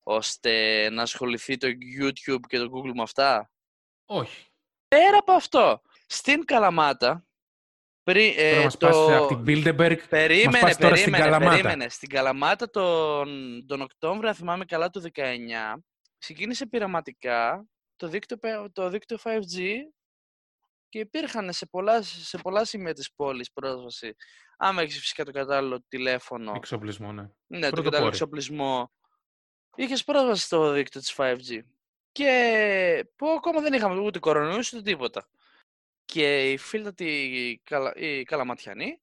ώστε 0.02 0.88
να 0.90 1.02
ασχοληθεί 1.02 1.56
το 1.56 1.66
YouTube 1.66 2.40
και 2.48 2.58
το 2.58 2.64
Google 2.64 2.92
με 2.94 3.02
αυτά; 3.02 3.50
Όχι. 4.04 4.46
Πέρα 4.88 5.18
από 5.18 5.32
αυτό, 5.32 5.82
στην 6.06 6.44
Καλαμάτα, 6.44 7.26
πριν, 8.02 8.34
Τώρα 8.34 8.48
ε, 8.48 8.62
μας 8.64 8.76
το... 8.76 8.86
πας 8.86 8.96
από 8.96 9.26
την 9.26 9.44
Bilderberg. 9.46 9.98
Περίμενε, 10.08 10.60
πας 10.60 10.76
τώρα 10.76 10.96
στην 10.96 11.10
περίμενε, 11.10 11.36
Καλαμάτα. 11.36 11.50
περίμενε. 11.50 11.88
Στην 11.88 12.08
Καλαμάτα 12.08 12.70
τον, 12.70 13.66
τον 13.66 13.80
Οκτώβριο, 13.80 14.28
αν 14.28 14.34
θυμάμαι 14.34 14.64
καλά, 14.64 14.90
του 14.90 15.02
19, 15.14 15.20
ξεκίνησε 16.18 16.66
πειραματικά 16.66 17.66
το 17.96 18.08
δίκτυο, 18.08 18.36
πε- 18.36 18.72
το 18.72 18.88
δίκτυο 18.88 19.18
5G 19.22 19.60
και 20.88 20.98
υπήρχαν 20.98 21.52
σε 21.52 21.66
πολλά, 21.66 22.02
σε 22.02 22.38
πολλά 22.38 22.64
σημεία 22.64 22.94
της 22.94 23.12
πόλης 23.12 23.52
πρόσβαση. 23.52 24.14
Άμα 24.56 24.82
έχεις 24.82 24.98
φυσικά 24.98 25.24
το 25.24 25.30
κατάλληλο 25.30 25.82
τηλέφωνο, 25.88 26.52
Εξοπλισμό, 26.56 27.12
ναι. 27.12 27.22
ναι, 27.22 27.28
το 27.48 27.60
κατάλληλο 27.60 27.80
πρωτοπόροι. 27.80 28.08
εξοπλισμό, 28.08 28.92
είχες 29.76 30.04
πρόσβαση 30.04 30.42
στο 30.42 30.72
δίκτυο 30.72 31.00
της 31.00 31.14
5G. 31.16 31.60
Και 32.12 33.08
που 33.16 33.28
ακόμα 33.28 33.60
δεν 33.60 33.72
είχαμε 33.72 34.00
ούτε 34.00 34.18
κορονοϊούς 34.18 34.72
ούτε 34.72 34.82
τίποτα. 34.82 35.28
Και 36.04 36.52
οι 36.52 36.56
φίλτατοι 36.56 37.60
καλα, 37.64 37.92
οι 37.96 38.22
καλαματιανοί 38.22 39.00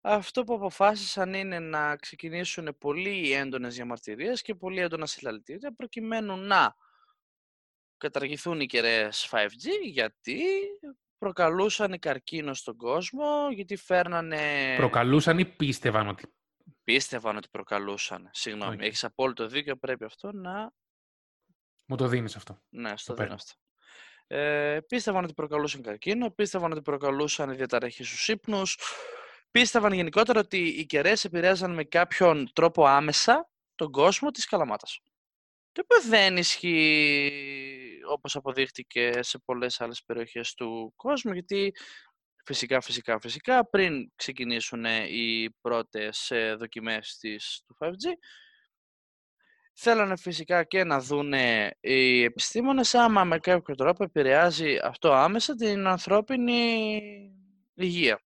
αυτό 0.00 0.44
που 0.44 0.54
αποφάσισαν 0.54 1.34
είναι 1.34 1.58
να 1.58 1.96
ξεκινήσουν 1.96 2.76
πολύ 2.78 3.32
έντονες 3.32 3.74
διαμαρτυρίες 3.74 4.42
και 4.42 4.54
πολύ 4.54 4.80
έντονα 4.80 5.06
συλλαλητήρια 5.06 5.74
προκειμένου 5.74 6.36
να 6.36 6.76
καταργηθούν 7.96 8.60
οι 8.60 8.66
κεραίες 8.66 9.28
5G 9.30 9.66
γιατί 9.82 10.42
προκαλούσαν 11.18 11.98
καρκίνο 11.98 12.54
στον 12.54 12.76
κόσμο, 12.76 13.48
γιατί 13.50 13.76
φέρνανε... 13.76 14.74
Προκαλούσαν 14.76 15.38
ή 15.38 15.44
πίστευαν 15.44 16.08
ότι. 16.08 16.32
Πίστευαν 16.84 17.36
ότι 17.36 17.48
προκαλούσαν. 17.50 18.30
Συγγνώμη, 18.32 18.74
Οκ. 18.74 18.82
έχεις 18.82 19.04
απόλυτο 19.04 19.46
δίκιο, 19.46 19.76
πρέπει 19.76 20.04
αυτό 20.04 20.32
να... 20.32 20.72
Μου 21.86 21.96
το 21.96 22.06
δίνεις 22.06 22.36
αυτό. 22.36 22.62
Ναι, 22.68 22.96
στο 22.96 23.12
παίρνω. 23.14 23.24
δίνω 23.24 23.34
αυτό. 23.34 23.54
Ε, 24.26 24.80
πίστευαν 24.88 25.24
ότι 25.24 25.34
προκαλούσαν 25.34 25.82
καρκίνο, 25.82 26.30
πίστευαν 26.30 26.72
ότι 26.72 26.82
προκαλούσαν 26.82 27.56
διαταραχή 27.56 28.04
στους 28.04 28.28
ύπνους, 28.28 28.78
πίστευαν 29.50 29.92
γενικότερα 29.92 30.40
ότι 30.40 30.58
οι 30.58 30.86
κεραίες 30.86 31.24
επηρέαζαν 31.24 31.74
με 31.74 31.84
κάποιον 31.84 32.50
τρόπο 32.52 32.86
άμεσα 32.86 33.50
τον 33.74 33.90
κόσμο 33.90 34.30
της 34.30 34.46
Καλαμάτας. 34.46 35.00
Το 35.72 35.82
οποίο 35.84 36.08
δεν 36.10 36.36
ισχύει 36.36 37.67
όπως 38.08 38.36
αποδείχτηκε 38.36 39.22
σε 39.22 39.38
πολλές 39.38 39.80
άλλες 39.80 40.02
περιοχές 40.04 40.54
του 40.54 40.92
κόσμου, 40.96 41.32
γιατί 41.32 41.72
φυσικά, 42.44 42.80
φυσικά, 42.80 43.20
φυσικά, 43.20 43.68
πριν 43.68 44.10
ξεκινήσουν 44.16 44.84
οι 45.08 45.50
πρώτες 45.60 46.30
ε, 46.30 46.54
δοκιμές 46.58 47.16
της, 47.20 47.62
του 47.66 47.76
5G, 47.80 48.06
θέλανε 49.74 50.16
φυσικά 50.16 50.64
και 50.64 50.84
να 50.84 51.00
δουν 51.00 51.32
οι 51.80 52.22
επιστήμονες 52.22 52.94
άμα 52.94 53.24
με 53.24 53.38
κάποιο 53.38 53.74
τρόπο 53.74 54.04
επηρεάζει 54.04 54.78
αυτό 54.82 55.12
άμεσα 55.12 55.54
την 55.54 55.86
ανθρώπινη 55.86 56.80
υγεία. 57.74 58.22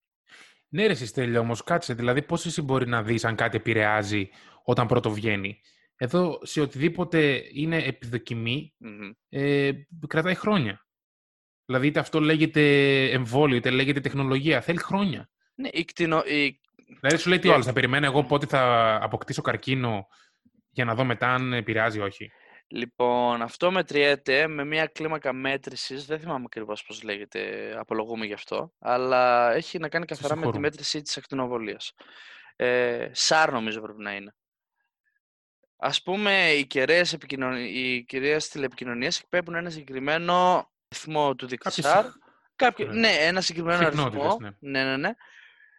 Ναι 0.68 0.86
ρε 0.86 0.94
Συστέλια, 0.94 1.40
όμως 1.40 1.62
κάτσε, 1.62 1.94
δηλαδή 1.94 2.22
πώς 2.22 2.46
εσύ 2.46 2.62
μπορεί 2.62 2.86
να 2.86 3.02
δεις 3.02 3.24
αν 3.24 3.36
κάτι 3.36 3.56
επηρεάζει 3.56 4.28
όταν 4.64 4.86
πρώτο 4.86 5.10
βγαίνει; 5.10 5.60
Εδώ 6.02 6.38
σε 6.42 6.60
οτιδήποτε 6.60 7.42
είναι 7.52 7.76
επιδοκιμή, 7.76 8.74
ε, 9.28 9.70
κρατάει 10.06 10.34
χρόνια. 10.34 10.86
Δηλαδή 11.64 11.86
είτε 11.86 12.00
αυτό 12.00 12.20
λέγεται 12.20 13.04
εμβόλιο, 13.10 13.56
είτε 13.56 13.70
λέγεται 13.70 14.00
τεχνολογία, 14.00 14.60
θέλει 14.60 14.78
χρόνια. 14.78 15.30
Ναι, 15.54 15.68
η 15.72 15.84
κτηνο... 15.84 16.22
η... 16.26 16.60
Δηλαδή 17.00 17.16
σου 17.18 17.28
λέει 17.28 17.38
τι 17.38 17.50
άλλο, 17.50 17.62
θα 17.62 17.72
περιμένω 17.72 18.06
εγώ 18.06 18.24
πότε 18.24 18.46
θα 18.46 18.94
αποκτήσω 19.02 19.42
καρκίνο 19.42 20.06
για 20.70 20.84
να 20.84 20.94
δω 20.94 21.04
μετά 21.04 21.34
αν 21.34 21.52
επηρεάζει 21.52 21.98
ή 21.98 22.02
όχι. 22.02 22.30
Λοιπόν, 22.68 23.42
αυτό 23.42 23.70
μετριέται 23.70 24.46
με 24.46 24.64
μια 24.64 24.86
κλίμακα 24.86 25.32
μέτρησης. 25.32 26.06
Δεν 26.06 26.20
θυμάμαι 26.20 26.44
ακριβώς 26.46 26.84
πώς 26.84 27.02
λέγεται, 27.02 27.74
απολογούμε 27.78 28.26
γι' 28.26 28.32
αυτό. 28.32 28.72
Αλλά 28.78 29.52
έχει 29.52 29.78
να 29.78 29.88
κάνει 29.88 30.04
καθαρά 30.04 30.36
με 30.36 30.50
τη 30.50 30.58
μέτρηση 30.58 31.02
της 31.02 31.16
ακτινοβολίας. 31.16 31.92
Ε, 32.56 33.08
ΣΑΡ 33.12 33.52
νομίζω 33.52 33.80
πρέπει 33.80 34.02
να 34.02 34.14
είναι. 34.14 34.34
Α 35.82 35.90
πούμε, 36.04 36.50
οι 36.50 36.66
κεραίες 36.66 37.12
οι 37.12 38.06
τηλεπικοινωνίες 38.50 39.18
εκπέμπουν 39.18 39.54
ένα 39.54 39.70
συγκεκριμένο 39.70 40.68
αριθμό 40.88 41.34
του 41.34 41.46
δικτύου 41.46 41.82
ΣΑΡ. 41.82 42.06
Κάποιο... 42.56 42.86
Ναι. 42.86 42.98
ναι, 42.98 43.08
ένα 43.08 43.40
συγκεκριμένο 43.40 43.86
αριθμό. 43.86 44.36
Ναι. 44.40 44.50
ναι, 44.58 44.84
ναι, 44.84 44.96
ναι. 44.96 45.10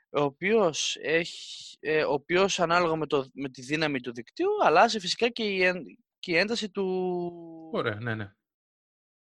Ο 0.09 0.21
οποίος, 0.21 0.97
έχει, 1.01 1.77
ε, 1.79 2.03
ο 2.03 2.13
οποίος 2.13 2.59
ανάλογα 2.59 2.95
με, 2.95 3.05
το, 3.05 3.29
με 3.33 3.49
τη 3.49 3.61
δύναμη 3.61 3.99
του 3.99 4.13
δικτύου 4.13 4.49
αλλάζει 4.63 4.99
φυσικά 4.99 5.29
και 5.29 5.43
η, 5.43 5.71
και 6.19 6.31
η 6.31 6.37
ένταση 6.37 6.69
του... 6.69 6.85
Ωραία, 7.71 7.95
ναι, 7.95 8.15
ναι. 8.15 8.31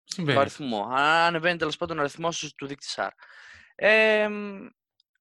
Συμβαίνει. 0.04 0.36
Του 0.36 0.42
αριθμού. 0.42 0.84
Ανεβαίνει 0.94 1.58
τέλος 1.58 1.78
πάντων 1.78 1.98
ο 1.98 2.00
αριθμός 2.00 2.54
του 2.58 2.68
δείκτη 2.68 2.88
SAR. 2.96 3.10
Ε, 3.76 4.30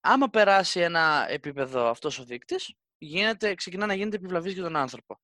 άμα 0.01 0.28
περάσει 0.28 0.80
ένα 0.80 1.26
επίπεδο 1.28 1.88
αυτός 1.88 2.18
ο 2.18 2.24
δείκτης, 2.24 2.74
γίνεται, 2.99 3.55
ξεκινά 3.55 3.86
να 3.86 3.94
γίνεται 3.94 4.16
επιβλαβής 4.16 4.53
για 4.53 4.62
τον 4.62 4.76
άνθρωπο. 4.76 5.20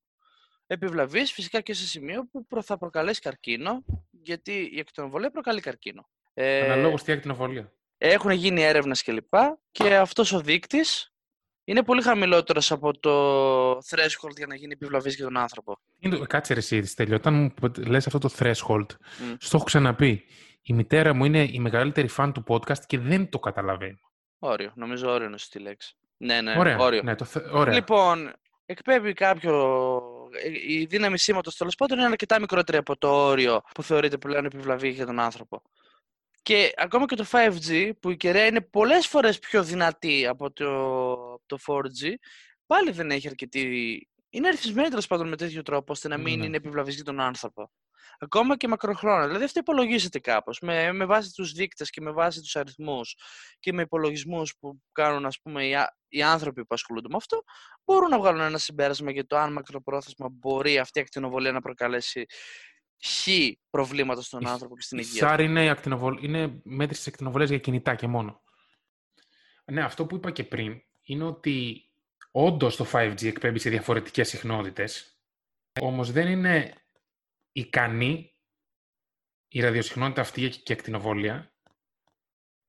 Επιβλαβής 0.67 1.31
φυσικά 1.31 1.61
και 1.61 1.73
σε 1.73 1.85
σημείο 1.85 2.29
που 2.47 2.63
θα 2.63 2.77
προκαλέσει 2.77 3.21
καρκίνο, 3.21 3.83
γιατί 4.11 4.69
η 4.73 4.79
ακτινοβολία 4.79 5.31
προκαλεί 5.31 5.61
καρκίνο. 5.61 6.09
Ε, 6.33 6.71
Αναλόγως 6.71 7.03
τι 7.03 7.11
ακτινοβολία. 7.11 7.71
Έχουν 7.97 8.31
γίνει 8.31 8.61
έρευνες 8.61 9.03
κλπ. 9.03 9.33
Και, 9.71 9.83
και 9.83 9.95
αυτός 9.95 10.31
ο 10.31 10.39
δείκτης 10.39 11.13
είναι 11.63 11.83
πολύ 11.83 12.01
χαμηλότερος 12.01 12.71
από 12.71 12.99
το 12.99 13.71
threshold 13.77 14.35
για 14.35 14.47
να 14.47 14.55
γίνει 14.55 14.73
επιβλαβής 14.73 15.15
για 15.15 15.25
τον 15.25 15.37
άνθρωπο. 15.37 15.77
Κάτσε 16.27 16.53
ρε 16.53 16.59
εσύ, 16.59 16.85
Στέλιο, 16.85 17.15
όταν 17.15 17.33
μου 17.33 17.71
λες 17.77 18.07
αυτό 18.07 18.19
το 18.19 18.29
threshold, 18.39 18.85
mm. 18.85 19.35
στο 19.37 19.57
έχω 19.57 19.65
ξαναπεί. 19.65 20.25
Η 20.61 20.73
μητέρα 20.73 21.13
μου 21.13 21.25
είναι 21.25 21.43
η 21.43 21.59
μεγαλύτερη 21.59 22.07
φαν 22.07 22.33
του 22.33 22.43
podcast 22.47 22.79
και 22.85 22.99
δεν 22.99 23.29
το 23.29 23.39
καταλαβαίνει. 23.39 23.99
Όριο, 24.39 24.71
νομίζω 24.75 25.11
όριο 25.11 25.27
είναι 25.27 25.37
στη 25.37 25.59
λέξη. 25.59 25.95
Ναι, 26.17 26.41
ναι, 26.41 26.55
ωραία, 26.57 26.77
όριο. 26.77 27.01
Ναι, 27.03 27.15
το 27.15 27.25
ωραία. 27.51 27.73
Λοιπόν, 27.73 28.33
εκπέμπει 28.65 29.13
κάποιο... 29.13 30.29
Η 30.67 30.85
δύναμη 30.85 31.17
σήματος 31.17 31.55
τέλος 31.55 31.75
πάντων 31.75 31.97
είναι 31.97 32.07
αρκετά 32.07 32.39
μικρότερη 32.39 32.77
από 32.77 32.97
το 32.97 33.07
όριο 33.09 33.61
που 33.73 33.83
θεωρείται 33.83 34.17
πλέον 34.17 34.45
επιβλαβή 34.45 34.89
για 34.89 35.05
τον 35.05 35.19
άνθρωπο. 35.19 35.61
Και 36.41 36.73
ακόμα 36.77 37.05
και 37.05 37.15
το 37.15 37.25
5G, 37.31 37.91
που 37.99 38.09
η 38.09 38.17
κεραία 38.17 38.45
είναι 38.45 38.61
πολλές 38.61 39.07
φορές 39.07 39.39
πιο 39.39 39.63
δυνατή 39.63 40.27
από 40.27 40.51
το, 40.51 40.85
το 41.45 41.57
4G, 41.67 42.13
πάλι 42.65 42.91
δεν 42.91 43.11
έχει 43.11 43.27
αρκετή... 43.27 44.07
Είναι 44.29 44.47
αριθμισμένη 44.47 44.89
τέλος 44.89 45.07
πάντων 45.07 45.27
με 45.27 45.35
τέτοιο 45.35 45.61
τρόπο, 45.61 45.91
ώστε 45.91 46.07
να 46.07 46.17
μην 46.17 46.39
ναι. 46.39 46.45
είναι 46.45 46.57
επιβλαβής 46.57 46.95
για 46.95 47.03
τον 47.03 47.19
άνθρωπο. 47.19 47.71
Ακόμα 48.19 48.57
και 48.57 48.67
μακροχρόνια. 48.67 49.27
Δηλαδή 49.27 49.43
αυτό 49.43 49.59
υπολογίζεται 49.59 50.19
κάπως. 50.19 50.59
Με, 50.59 50.91
με 50.91 51.05
βάση 51.05 51.33
τους 51.33 51.51
δείκτες 51.51 51.89
και 51.89 52.01
με 52.01 52.11
βάση 52.11 52.41
τους 52.41 52.55
αριθμούς 52.55 53.15
και 53.59 53.73
με 53.73 53.81
υπολογισμούς 53.81 54.55
που 54.59 54.81
κάνουν 54.91 55.25
ας 55.25 55.41
πούμε, 55.41 55.65
οι, 55.65 55.73
οι 56.07 56.23
άνθρωποι 56.23 56.61
που 56.61 56.73
ασχολούνται 56.73 57.07
με 57.09 57.15
αυτό, 57.15 57.43
μπορούν 57.85 58.09
να 58.09 58.19
βγάλουν 58.19 58.41
ένα 58.41 58.57
συμπέρασμα 58.57 59.11
για 59.11 59.25
το 59.25 59.37
αν 59.37 59.53
μακροπρόθεσμα 59.53 60.27
μπορεί 60.31 60.77
αυτή 60.77 60.99
η 60.99 61.01
ακτινοβολία 61.01 61.51
να 61.51 61.61
προκαλέσει 61.61 62.25
χ 63.05 63.27
προβλήματα 63.69 64.21
στον 64.21 64.47
άνθρωπο 64.47 64.75
και 64.75 64.81
στην 64.81 64.97
υγεία. 64.97 65.35
SAR 65.35 65.39
είναι, 65.39 65.69
ακτινοβολ... 65.69 66.23
είναι 66.23 66.59
μέτρηση 66.63 67.09
ακτινοβολίας 67.09 67.49
για 67.49 67.59
κινητά 67.59 67.95
και 67.95 68.07
μόνο. 68.07 68.43
Ναι, 69.65 69.83
αυτό 69.83 70.05
που 70.05 70.15
είπα 70.15 70.31
και 70.31 70.43
πριν 70.43 70.81
είναι 71.01 71.23
ότι 71.23 71.85
όντως 72.31 72.75
το 72.75 72.87
5G 72.91 73.25
εκπέμπει 73.25 73.59
σε 73.59 73.69
διαφορετικές 73.69 74.29
συχνότητες, 74.29 75.19
όμως 75.81 76.11
δεν 76.11 76.27
είναι 76.27 76.73
ικανή 77.55 78.33
η 79.47 79.59
ραδιοσυχνότητα 79.59 80.21
αυτή 80.21 80.49
και 80.49 80.73
η 80.73 80.73
ακτινοβόλια 80.73 81.53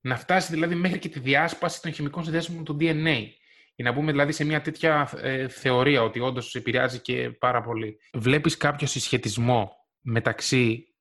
να 0.01 0.17
φτάσει 0.17 0.53
δηλαδή 0.53 0.75
μέχρι 0.75 0.99
και 0.99 1.09
τη 1.09 1.21
διάσπαση 1.21 1.83
των 1.83 1.93
χημικών 1.93 2.23
συνδέσμων 2.23 2.65
του 2.65 2.77
DNA. 2.81 3.29
Για 3.75 3.85
να 3.85 3.95
πούμε 3.95 4.11
δηλαδή 4.11 4.33
σε 4.33 4.45
μια 4.45 4.61
τέτοια 4.61 5.11
ε, 5.17 5.49
θεωρία 5.49 6.03
ότι 6.03 6.21
όντως 6.21 6.55
επηρεάζει 6.55 7.01
και 7.01 7.31
πάρα 7.31 7.63
πολύ. 7.63 7.99
Βλέπεις 8.13 8.57
κάποιο 8.57 8.87
συσχετισμό 8.87 9.73
μεταξύ 10.01 10.95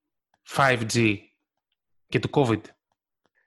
5G 0.56 1.18
και 2.08 2.20
του 2.20 2.30
COVID; 2.34 2.62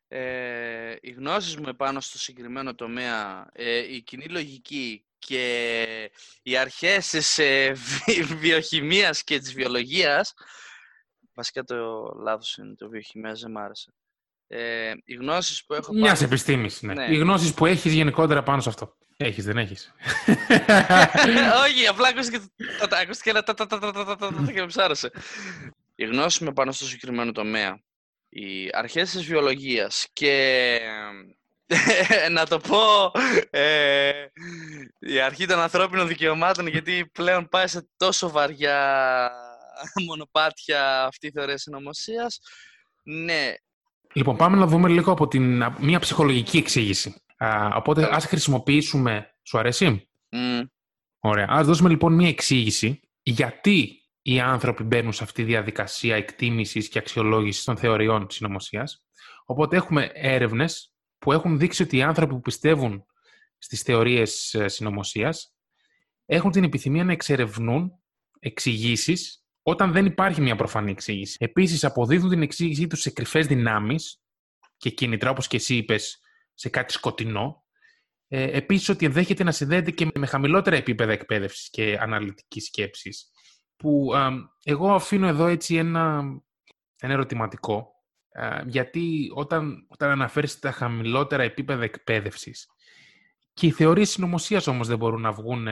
Ε, 0.08 0.96
οι 1.00 1.10
γνώσεις 1.10 1.56
μου 1.56 1.68
επάνω 1.68 2.00
στο 2.00 2.18
συγκεκριμένο 2.18 2.74
τομέα, 2.74 3.48
ε, 3.52 3.94
η 3.94 4.02
κοινή 4.02 4.24
λογική 4.24 5.07
και 5.18 6.10
οι 6.42 6.56
αρχές 6.56 7.08
της 7.08 7.38
ε, 7.38 7.72
βιοχημίας 8.40 9.24
και 9.24 9.38
της 9.38 9.54
βιολογίας, 9.54 10.34
βασικά 11.34 11.64
το 11.64 11.76
λάθος 12.22 12.56
είναι 12.56 12.74
το 12.74 12.88
βιοχημίας, 12.88 13.40
δεν 13.40 13.50
μ' 13.50 13.58
άρεσε. 13.58 13.92
Ε, 14.50 14.92
οι 15.04 15.14
γνώσεις 15.14 15.64
που 15.64 15.74
έχω 15.74 15.92
Μιας 15.92 16.22
επιστήμης, 16.22 16.82
ναι. 16.82 16.94
ναι. 16.94 17.06
Οι 17.10 17.16
γνώσεις 17.16 17.54
που 17.54 17.66
έχεις 17.66 17.92
γενικότερα 17.92 18.42
πάνω 18.42 18.60
σε 18.60 18.68
αυτό. 18.68 18.96
Έχεις, 19.16 19.44
δεν 19.44 19.58
έχεις. 19.58 19.94
Όχι, 21.64 21.86
απλά 21.88 22.08
ακούστηκε 23.02 23.30
ένα 23.30 23.42
τα 23.42 23.54
τα 23.54 23.66
τα 23.66 23.78
τα 23.78 23.92
τα 23.92 24.16
τα 24.16 24.52
και 24.52 24.60
με 24.60 24.66
ψάρωσε. 24.66 25.10
Η 25.94 26.04
γνώση 26.04 26.44
με 26.44 26.52
πάνω 26.52 26.72
στο 26.72 26.84
συγκεκριμένο 26.84 27.32
τομέα, 27.32 27.80
οι 28.28 28.68
αρχές 28.72 29.10
της 29.10 29.24
βιολογίας 29.24 30.06
και 30.12 30.80
να 32.30 32.46
το 32.46 32.58
πω 32.58 33.12
ε, 33.50 34.10
η 34.98 35.20
αρχή 35.20 35.46
των 35.46 35.58
ανθρώπινων 35.58 36.06
δικαιωμάτων 36.06 36.66
γιατί 36.66 37.10
πλέον 37.12 37.48
πάει 37.48 37.66
σε 37.66 37.88
τόσο 37.96 38.30
βαριά 38.30 39.30
μονοπάτια 40.06 41.04
αυτή 41.04 41.26
η 41.26 41.30
θεωρία 41.30 41.58
συνωμοσίας. 41.58 42.40
Ναι. 43.02 43.54
Λοιπόν, 44.12 44.36
πάμε 44.36 44.56
να 44.56 44.66
δούμε 44.66 44.88
λίγο 44.88 45.12
από 45.12 45.28
την, 45.28 45.64
μια 45.78 45.98
ψυχολογική 45.98 46.58
εξήγηση. 46.58 47.22
Α, 47.36 47.68
οπότε 47.74 48.08
ας 48.14 48.24
χρησιμοποιήσουμε... 48.24 49.32
Σου 49.42 49.58
αρέσει; 49.58 50.08
Mm. 50.30 50.68
Ωραία. 51.18 51.46
Ας 51.48 51.66
δώσουμε 51.66 51.88
λοιπόν 51.88 52.14
μια 52.14 52.28
εξήγηση 52.28 53.00
γιατί 53.22 54.02
οι 54.22 54.40
άνθρωποι 54.40 54.82
μπαίνουν 54.82 55.12
σε 55.12 55.24
αυτή 55.24 55.42
τη 55.42 55.48
διαδικασία 55.48 56.16
εκτίμησης 56.16 56.88
και 56.88 56.98
αξιολόγησης 56.98 57.64
των 57.64 57.76
θεωριών 57.76 58.26
συνωμοσίας. 58.30 59.04
Οπότε 59.44 59.76
έχουμε 59.76 60.10
έρευνες 60.14 60.92
που 61.18 61.32
έχουν 61.32 61.58
δείξει 61.58 61.82
ότι 61.82 61.96
οι 61.96 62.02
άνθρωποι 62.02 62.34
που 62.34 62.40
πιστεύουν 62.40 63.04
στις 63.58 63.82
θεωρίες 63.82 64.54
ε, 64.54 64.68
συνωμοσίας 64.68 65.54
έχουν 66.26 66.50
την 66.50 66.64
επιθυμία 66.64 67.04
να 67.04 67.12
εξερευνούν 67.12 67.92
εξηγήσεις 68.38 69.42
όταν 69.62 69.92
δεν 69.92 70.06
υπάρχει 70.06 70.40
μια 70.40 70.56
προφανή 70.56 70.90
εξήγηση. 70.90 71.36
Επίσης, 71.40 71.84
αποδίδουν 71.84 72.30
την 72.30 72.42
εξήγησή 72.42 72.86
τους 72.86 73.00
σε 73.00 73.10
κρυφές 73.10 73.46
δυνάμεις 73.46 74.22
και 74.76 74.90
κίνητρα, 74.90 75.30
όπως 75.30 75.46
και 75.46 75.56
εσύ 75.56 75.76
είπες, 75.76 76.20
σε 76.54 76.68
κάτι 76.68 76.92
σκοτεινό. 76.92 77.64
Ε, 78.28 78.42
επίσης, 78.42 78.88
ότι 78.88 79.06
ενδέχεται 79.06 79.44
να 79.44 79.52
συνδέεται 79.52 79.90
και 79.90 80.08
με 80.14 80.26
χαμηλότερα 80.26 80.76
επίπεδα 80.76 81.12
εκπαίδευσης 81.12 81.70
και 81.70 81.98
αναλυτικής 82.00 82.64
σκέψης. 82.64 83.30
Που 83.76 84.10
εγώ 84.62 84.92
αφήνω 84.92 85.26
εδώ 85.26 85.46
έτσι 85.46 85.74
ένα, 85.74 86.24
ένα 87.00 87.12
ερωτηματικό 87.12 87.97
γιατί 88.66 89.30
όταν, 89.34 89.86
όταν 89.88 90.10
αναφέρεις 90.10 90.58
τα 90.58 90.70
χαμηλότερα 90.70 91.42
επίπεδα 91.42 91.82
εκπαίδευσης 91.82 92.66
και 93.52 93.66
οι 93.66 93.70
θεωρίες 93.70 94.10
συνωμοσίας 94.10 94.66
όμως 94.66 94.88
δεν 94.88 94.98
μπορούν 94.98 95.20
να 95.20 95.32
βγουν 95.32 95.68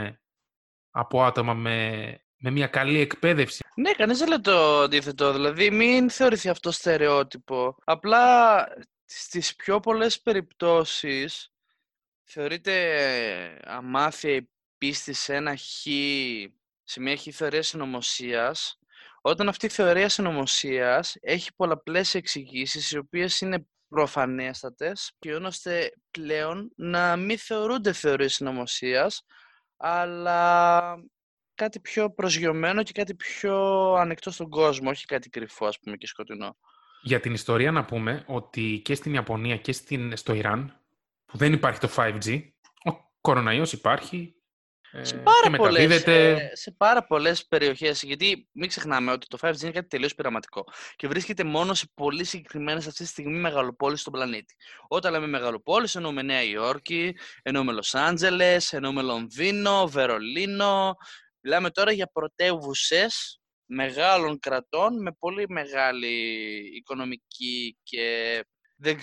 από 0.91 1.25
άτομα 1.25 1.55
με, 1.55 2.19
με 2.37 2.51
μια 2.51 2.67
καλή 2.67 2.99
εκπαίδευση. 2.99 3.65
Ναι, 3.75 3.93
κανείς 3.93 4.19
δεν 4.19 4.29
λέει 4.29 4.41
το 4.41 4.81
αντίθετο. 4.81 5.33
Δηλαδή, 5.33 5.71
μην 5.71 6.11
θεωρηθεί 6.11 6.49
αυτό 6.49 6.71
στερεότυπο. 6.71 7.77
Απλά 7.85 8.65
στις 9.05 9.57
πιο 9.57 9.81
πολλές 9.81 10.21
περιπτώσεις 10.21 11.53
θεωρείται 12.23 13.61
αμάθεια 13.65 14.35
η 14.35 14.49
πίστη 14.79 15.13
σε 15.13 15.35
ένα 15.35 15.57
χ, 15.57 15.63
σε 16.83 17.01
μια 17.01 17.17
χ 17.17 17.27
θεωρίας 17.31 17.67
συνωμοσίας, 17.67 18.79
όταν 19.29 19.49
αυτή 19.49 19.67
η 19.67 19.69
θεωρία 19.69 20.09
συνωμοσίας 20.09 21.17
έχει 21.21 21.55
πολλαπλές 21.57 22.15
εξηγήσεις, 22.15 22.91
οι 22.91 22.99
οποίες 22.99 23.41
είναι 23.41 23.67
προφανέστατες 23.89 25.13
και 25.19 25.35
ώστε 25.35 25.93
πλέον 26.11 26.73
να 26.77 27.17
μην 27.17 27.39
θεωρούνται 27.39 27.93
θεωρίες 27.93 28.35
συνωμοσίας, 28.35 29.23
αλλά 29.77 30.95
κάτι 31.55 31.81
πιο 31.81 32.11
προσγειωμένο 32.11 32.83
και 32.83 32.93
κάτι 32.93 33.15
πιο 33.15 33.93
ανοιχτό 33.93 34.31
στον 34.31 34.49
κόσμο, 34.49 34.91
όχι 34.91 35.05
κάτι 35.05 35.29
κρυφό, 35.29 35.67
ας 35.67 35.79
πούμε, 35.79 35.97
και 35.97 36.07
σκοτεινό. 36.07 36.57
Για 37.03 37.21
την 37.21 37.33
ιστορία 37.33 37.73
να 37.73 37.85
πούμε 37.85 38.25
ότι 38.27 38.81
και 38.85 38.95
στην 38.95 39.15
Ιαπωνία 39.15 39.57
και 39.57 39.73
στην, 39.73 40.17
στο 40.17 40.35
Ιράν, 40.35 40.81
που 41.25 41.37
δεν 41.37 41.53
υπάρχει 41.53 41.81
το 41.81 41.89
5G, 41.97 42.43
ο 42.85 42.93
κοροναϊός 43.21 43.73
υπάρχει 43.73 44.36
ε, 44.36 44.36
σε 45.01 45.17
πάρα, 45.17 45.57
πολλές, 45.57 46.01
σε, 46.01 46.57
σε 46.57 46.71
πάρα 46.71 47.07
πολλές 47.07 47.47
περιοχές, 47.47 48.03
γιατί 48.03 48.49
μην 48.53 48.69
ξεχνάμε 48.69 49.13
ότι 49.13 49.27
το 49.27 49.39
5G 49.41 49.63
είναι 49.63 49.71
κάτι 49.71 49.89
τελείως 49.89 50.15
πειραματικό 50.15 50.65
και 50.97 51.09
βρίσκεται 51.09 51.45
μόνο 51.45 51.75
σε 51.75 51.87
πολύ 51.95 52.25
συγκεκριμένες 52.25 52.87
αυτή 52.87 53.03
τη 53.03 53.09
στιγμή 53.09 53.39
μεγαλοπόλεις 53.39 54.01
στον 54.01 54.13
πλανήτη. 54.13 54.55
Όταν 54.89 55.13
λέμε 55.13 55.27
μεγαλοπόλεις 55.27 55.95
εννοούμε 55.95 56.23
Νέα 56.23 56.43
Υόρκη, 56.43 57.17
εννοούμε 57.43 57.73
Λος 57.73 57.95
Άντζελες, 57.95 58.73
εννοούμε 58.73 59.03
Λονδίνο, 59.03 59.87
Βερολίνο, 59.87 60.97
Μιλάμε 61.49 61.71
τώρα 61.71 61.93
για 61.93 62.11
πρωτεύουσες 62.13 63.41
μεγάλων 63.65 64.39
κρατών 64.39 65.03
με 65.03 65.13
πολύ 65.19 65.45
μεγάλη 65.49 66.17
οικονομική 66.77 67.77
και 67.83 68.37
ε, 68.83 68.95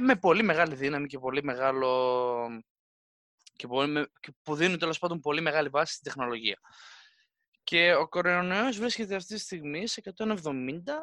με 0.00 0.16
πολύ 0.16 0.42
μεγάλη 0.42 0.74
δύναμη 0.74 1.06
και 1.06 1.18
πολύ 1.18 1.42
μεγάλο 1.42 2.62
και, 3.58 3.66
πολύ, 3.66 4.10
που 4.42 4.54
δίνουν 4.54 4.78
τέλος 4.78 4.98
πάντων 4.98 5.20
πολύ 5.20 5.40
μεγάλη 5.40 5.68
βάση 5.68 5.92
στην 5.92 6.04
τεχνολογία. 6.04 6.58
Και 7.62 7.94
ο 7.94 8.08
κορονοϊός 8.08 8.78
βρίσκεται 8.78 9.14
αυτή 9.14 9.34
τη 9.34 9.40
στιγμή 9.40 9.86
σε 9.86 10.02
170 10.16 10.32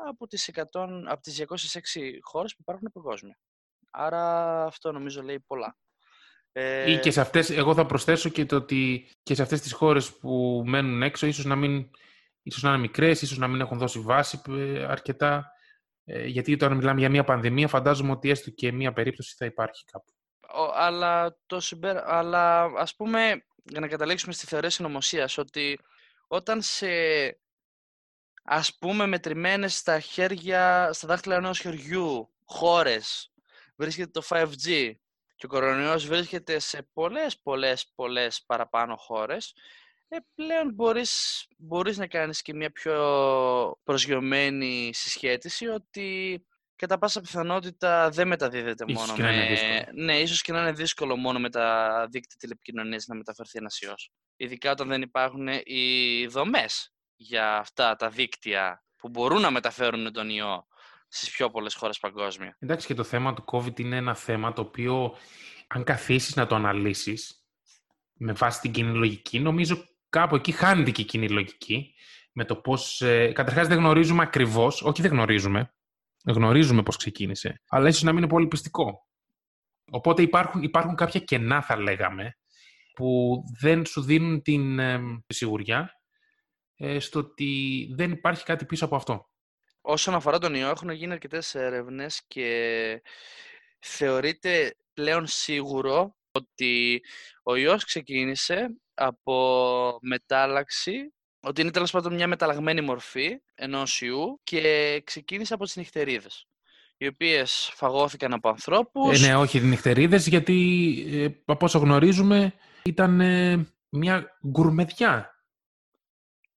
από 0.08 0.28
τις, 0.28 0.50
100, 0.54 0.64
από 1.06 1.22
τις 1.22 1.40
206 1.40 2.20
χώρες 2.22 2.52
που 2.52 2.62
υπάρχουν 2.62 2.92
παγκόσμια. 2.94 3.38
Άρα 3.92 4.64
αυτό 4.66 4.92
νομίζω 4.92 5.22
λέει 5.22 5.40
πολλά. 5.40 5.78
Ε... 6.52 6.92
Ή 6.92 7.00
και 7.00 7.12
σε 7.12 7.22
αυτές, 7.22 7.50
εγώ 7.50 7.74
θα 7.74 7.86
προσθέσω 7.86 8.30
και 8.30 8.46
το 8.46 8.56
ότι 8.56 9.10
και 9.24 9.36
σε 9.36 9.42
αυτές 9.42 9.62
τις 9.62 9.72
χώρες 9.74 10.14
που 10.18 10.64
μένουν 10.66 11.02
έξω 11.02 11.28
ίσως 11.28 11.46
να, 11.46 11.56
μην, 11.56 11.90
ίσως 12.42 12.64
να 12.64 12.70
είναι 12.70 12.80
μικρές, 12.80 13.22
ίσως 13.22 13.38
να 13.38 13.48
μην 13.48 13.62
έχουν 13.62 13.78
δώσει 13.78 14.00
βάση 14.00 14.42
ε, 14.50 14.84
αρκετά. 14.84 15.52
Ε, 16.04 16.26
γιατί 16.26 16.54
όταν 16.54 16.76
μιλάμε 16.78 17.00
για 17.00 17.10
μια 17.10 17.24
πανδημία 17.24 17.68
φαντάζομαι 17.68 18.12
ότι 18.12 18.30
έστω 18.30 18.50
και 18.50 18.72
μια 18.72 18.94
περίπτωση 18.94 19.36
θα 19.38 19.46
υπάρχει 19.46 19.84
κάπου. 19.86 20.15
Αλλά, 20.74 21.38
το 21.46 21.62
αλλά 22.06 22.64
ας 22.64 22.96
πούμε, 22.96 23.46
για 23.64 23.80
να 23.80 23.88
καταλήξουμε 23.88 24.34
στη 24.34 24.46
θεωρία 24.46 24.70
συνωμοσίας, 24.70 25.38
ότι 25.38 25.80
όταν 26.28 26.62
σε 26.62 26.88
ας 28.44 28.78
πούμε 28.78 29.06
μετρημένες 29.06 29.78
στα 29.78 30.00
χέρια, 30.00 30.90
στα 30.94 31.08
δάχτυλα 31.08 31.36
ενός 31.36 31.60
χεριού 31.60 32.34
χώρες 32.44 33.34
βρίσκεται 33.76 34.12
το 34.12 34.22
5G 34.30 34.94
και 35.36 35.46
ο 35.46 35.50
κορονοϊός 35.50 36.08
βρίσκεται 36.08 36.60
σε 36.60 36.88
πολλές, 36.94 37.40
πολλές, 37.40 37.92
πολλές 37.96 38.44
παραπάνω 38.46 38.96
χώρες, 38.96 39.54
ε, 40.08 40.18
πλέον 40.36 40.74
μπορείς, 40.74 41.46
μπορείς 41.58 41.98
να 41.98 42.08
κάνεις 42.08 42.42
και 42.42 42.54
μια 42.54 42.72
πιο 42.72 43.80
προσγειωμένη 43.84 44.92
συσχέτιση 44.94 45.68
ότι 45.68 46.46
κατά 46.76 46.98
πάσα 46.98 47.22
πιθανότητα 47.22 48.10
δεν 48.10 48.28
μεταδίδεται 48.28 48.86
ίσως 48.88 49.02
μόνο 49.02 49.16
και 49.16 49.22
με... 49.22 49.28
Να 49.28 49.36
είναι 49.36 49.48
δύσκολο. 49.48 50.04
ναι, 50.04 50.20
ίσως 50.20 50.42
και 50.42 50.52
να 50.52 50.62
είναι 50.62 50.72
δύσκολο 50.72 51.16
μόνο 51.16 51.40
με 51.40 51.50
τα 51.50 52.08
δίκτυα 52.10 52.36
τηλεπικοινωνίας 52.40 53.06
να 53.06 53.16
μεταφερθεί 53.16 53.58
ένας 53.58 53.80
ιός. 53.80 54.12
Ειδικά 54.36 54.72
όταν 54.72 54.88
δεν 54.88 55.02
υπάρχουν 55.02 55.48
οι 55.64 56.26
δομές 56.28 56.94
για 57.16 57.58
αυτά 57.58 57.96
τα 57.96 58.10
δίκτυα 58.10 58.84
που 58.98 59.10
μπορούν 59.10 59.42
να 59.42 59.52
μεταφέρουν 59.52 60.14
τον 60.14 60.30
ιό 60.30 60.68
στις 61.08 61.32
πιο 61.32 61.50
πολλές 61.50 61.76
χώρες 61.76 62.00
παγκόσμια. 62.00 62.58
Εντάξει 62.60 62.88
και 62.88 62.94
το 62.94 63.04
θέμα 63.04 63.34
του 63.34 63.44
COVID 63.52 63.80
είναι 63.80 63.96
ένα 63.96 64.16
θέμα 64.16 64.54
το 64.54 64.62
οποίο 64.62 65.18
αν 65.68 65.84
καθίσεις 65.84 66.36
να 66.36 66.48
το 66.48 66.56
αναλύσεις 66.56 67.46
με 68.14 68.32
βάση 68.32 68.62
την 68.62 68.72
κοινή 68.72 68.98
λογική, 68.98 69.40
νομίζω 69.40 69.88
κάπου 70.10 70.36
εκεί 70.36 70.52
χάνεται 70.52 70.92
και 70.92 71.02
η 71.02 71.06
κοινή 71.06 71.30
λογική 71.30 71.94
με 72.32 72.46
το 72.46 72.56
πώς... 72.56 73.02
Ε, 73.02 73.32
καταρχάς 73.32 73.68
δεν 73.68 73.78
γνωρίζουμε 73.78 74.24
ακριβώς, 74.24 74.82
όχι 74.82 75.02
δεν 75.02 75.12
γνωρίζουμε, 75.12 75.75
γνωρίζουμε 76.28 76.84
πώς 76.84 76.98
ξεκίνησε, 76.98 77.62
αλλά 77.68 77.88
ίσως 77.88 78.04
να 78.04 78.12
μην 78.12 78.22
είναι 78.22 78.32
πολύ 78.32 78.48
πιστικό. 78.48 79.08
Οπότε 79.92 80.22
υπάρχουν, 80.22 80.64
υπάρχουν 80.64 80.96
κάποια 80.96 81.20
κενά 81.20 81.62
θα 81.62 81.78
λέγαμε 81.78 82.38
που 82.96 83.42
δεν 83.60 83.86
σου 83.86 84.02
δίνουν 84.02 84.42
την 84.42 84.80
ε, 84.80 85.00
σιγουριά 85.28 85.92
ε, 86.76 87.00
στο 87.00 87.20
ότι 87.20 87.88
δεν 87.96 88.12
υπάρχει 88.12 88.44
κάτι 88.44 88.66
πίσω 88.66 88.86
από 88.86 88.96
αυτό. 88.96 89.30
Όσον 89.82 90.14
αφορά 90.14 90.38
τον 90.38 90.56
ιό, 90.56 90.70
έχουν 90.70 90.90
γίνει 90.90 91.12
αρκετές 91.12 91.56
έρευνες 91.56 92.24
και 92.28 93.02
θεωρείται 93.80 94.76
πλέον 94.94 95.28
σίγουρο 95.28 96.16
ότι 96.32 97.02
ο 97.44 97.56
ιός 97.56 97.84
ξεκίνησε 97.86 98.76
από 98.94 99.98
μετάλλαξη, 100.02 101.15
ότι 101.46 101.62
είναι 101.62 101.72
τέλος 101.72 101.92
πάντων 101.92 102.14
μια 102.14 102.28
μεταλλαγμένη 102.28 102.82
μορφή 102.82 103.40
ενός 103.56 104.02
ιού 104.02 104.40
και 104.44 105.02
ξεκίνησε 105.06 105.54
από 105.54 105.64
τις 105.64 105.76
νυχτερίδες 105.76 106.48
οι 106.98 107.08
οποίες 107.08 107.72
φαγώθηκαν 107.74 108.34
από 108.34 108.50
ανθρώπους. 108.50 109.24
Ε, 109.24 109.28
ναι, 109.28 109.36
όχι 109.36 109.60
νυχτερίδες, 109.60 110.28
γιατί 110.28 110.56
ε, 111.12 111.28
από 111.46 111.66
όσο 111.66 111.80
γνωρίζουμε 111.80 112.54
ήταν 112.84 113.22
ε, 113.22 113.68
μια 113.90 114.38
γκουρμεδιά 114.48 115.36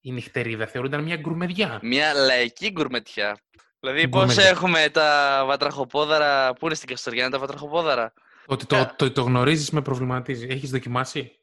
η 0.00 0.12
νυχτερίδα 0.12 0.66
θεωρούνταν 0.66 1.02
μια 1.02 1.16
γκουρμεδιά. 1.16 1.78
Μια 1.82 2.14
λαϊκή 2.14 2.70
γκουρμετιά. 2.70 3.38
Δηλαδή, 3.80 4.08
πώς 4.08 4.36
έχουμε 4.36 4.88
τα 4.92 5.42
βατραχοπόδαρα. 5.46 6.52
Πού 6.52 6.66
είναι 6.66 6.74
στην 6.74 6.88
Καστοριάννα 6.88 7.30
τα 7.30 7.38
βατραχοπόδαρα; 7.38 8.12
Ότι 8.46 8.66
το, 8.66 8.76
το, 8.76 8.94
το, 8.96 9.10
το 9.10 9.22
γνωρίζεις 9.22 9.70
με 9.70 9.82
προβληματίζει. 9.82 10.46
Έχεις 10.50 10.70
δοκιμάσει; 10.70 11.37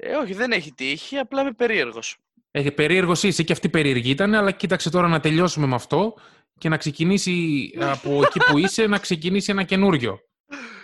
Ε, 0.00 0.14
όχι, 0.14 0.34
δεν 0.34 0.52
έχει 0.52 0.72
τύχει, 0.72 1.18
απλά 1.18 1.40
είμαι 1.40 1.52
περίεργος. 1.52 2.16
Έχει 2.50 2.70
περίεργος 2.70 3.22
είσαι 3.22 3.42
και 3.42 3.52
αυτή 3.52 3.68
περίεργη 3.68 4.10
ήταν, 4.10 4.34
αλλά 4.34 4.50
κοίταξε 4.50 4.90
τώρα 4.90 5.08
να 5.08 5.20
τελειώσουμε 5.20 5.66
με 5.66 5.74
αυτό 5.74 6.14
και 6.58 6.68
να 6.68 6.76
ξεκινήσει 6.76 7.70
από 7.80 8.22
εκεί 8.22 8.38
που 8.38 8.58
είσαι 8.58 8.86
να 8.86 8.98
ξεκινήσει 8.98 9.50
ένα 9.50 9.62
καινούριο. 9.62 10.20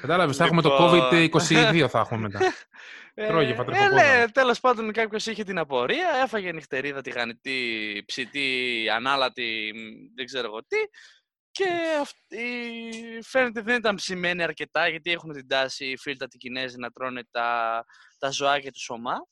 Κατάλαβες, 0.01 0.37
θα 0.37 0.45
έχουμε 0.45 0.63
το 0.63 0.69
λοιπόν. 0.69 1.31
COVID-22 1.31 1.87
θα 1.89 1.99
έχουμε 1.99 2.21
μετά. 2.21 2.41
Τρώγε 3.15 3.51
ε, 3.51 3.85
ε, 3.85 3.89
ναι, 3.89 4.25
τέλος 4.33 4.61
πάντων 4.61 4.93
κάποιος 4.93 5.27
είχε 5.27 5.45
την 5.45 5.59
απορία, 5.59 6.09
έφαγε 6.25 6.53
νυχτερίδα 6.53 7.01
τηγανιτή, 7.01 8.03
ψητή, 8.07 8.87
ανάλατη, 8.95 9.73
δεν 10.15 10.27
ξέρω 10.27 10.47
εγώ 10.47 10.59
τι. 10.59 10.77
Και 11.51 11.69
αυτή 12.01 12.47
φαίνεται 13.23 13.61
δεν 13.61 13.77
ήταν 13.77 13.95
ψημένη 13.95 14.43
αρκετά, 14.43 14.89
γιατί 14.89 15.11
έχουν 15.11 15.33
την 15.33 15.49
τάση 15.49 15.85
οι 15.85 15.97
φίλτατοι 15.97 16.37
Κινέζοι 16.37 16.77
να 16.79 16.91
τρώνε 16.91 17.23
τα, 17.31 17.85
τα 18.25 18.31
ζωάκια 18.31 18.73
του 18.73 18.81
σωμά. 18.81 19.27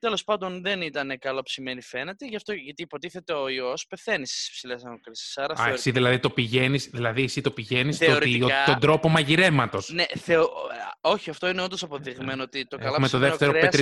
Τέλος 0.00 0.24
πάντων, 0.24 0.62
δεν 0.62 0.80
ήταν 0.82 1.18
καλοψημένη 1.18 1.82
φαίνεται, 1.82 2.26
γι 2.26 2.36
αυτό, 2.36 2.52
γιατί 2.52 2.82
υποτίθεται 2.82 3.32
ο 3.32 3.48
ιός 3.48 3.86
πεθαίνει 3.86 4.26
στις 4.26 4.48
υψηλέ 4.48 4.74
ανακρίσεις. 4.84 5.38
Α, 5.38 5.68
εσύ 5.72 5.90
δηλαδή 5.90 6.18
το 6.18 6.30
πηγαίνεις, 6.30 6.88
δηλαδή 6.92 7.22
εσύ 7.22 7.40
το 7.40 7.50
πηγαίνεις 7.50 7.96
Θεωρητικά... 7.96 8.64
τον 8.66 8.80
τρόπο 8.80 9.08
μαγειρέματος. 9.08 9.90
Ναι, 9.92 10.04
θεω... 10.18 10.50
όχι, 11.00 11.30
αυτό 11.30 11.48
είναι 11.48 11.62
όντως 11.62 11.82
αποδεδειγμένο 11.82 12.42
ότι 12.42 12.66
το 12.66 12.78
καλοψημένο 12.78 13.36
κρέας 13.36 13.74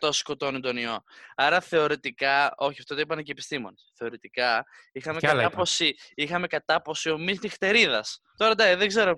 100% 0.00 0.08
σκοτώνει 0.10 0.60
τον 0.60 0.76
ιό. 0.76 1.02
Άρα 1.34 1.60
θεωρητικά, 1.60 2.54
όχι, 2.56 2.76
αυτό 2.78 2.94
το 2.94 3.00
είπαν 3.00 3.16
και 3.16 3.24
οι 3.26 3.30
επιστήμονες. 3.30 3.92
Θεωρητικά 3.94 4.64
είχαμε 4.92 5.20
κατάποση, 5.20 5.94
είχαμε 6.14 6.46
κατάποση 6.46 7.10
ομή 7.10 7.38
νυχτερίδας. 7.42 8.20
Τώρα 8.36 8.54
δεν 8.76 8.88
ξέρω 8.88 9.14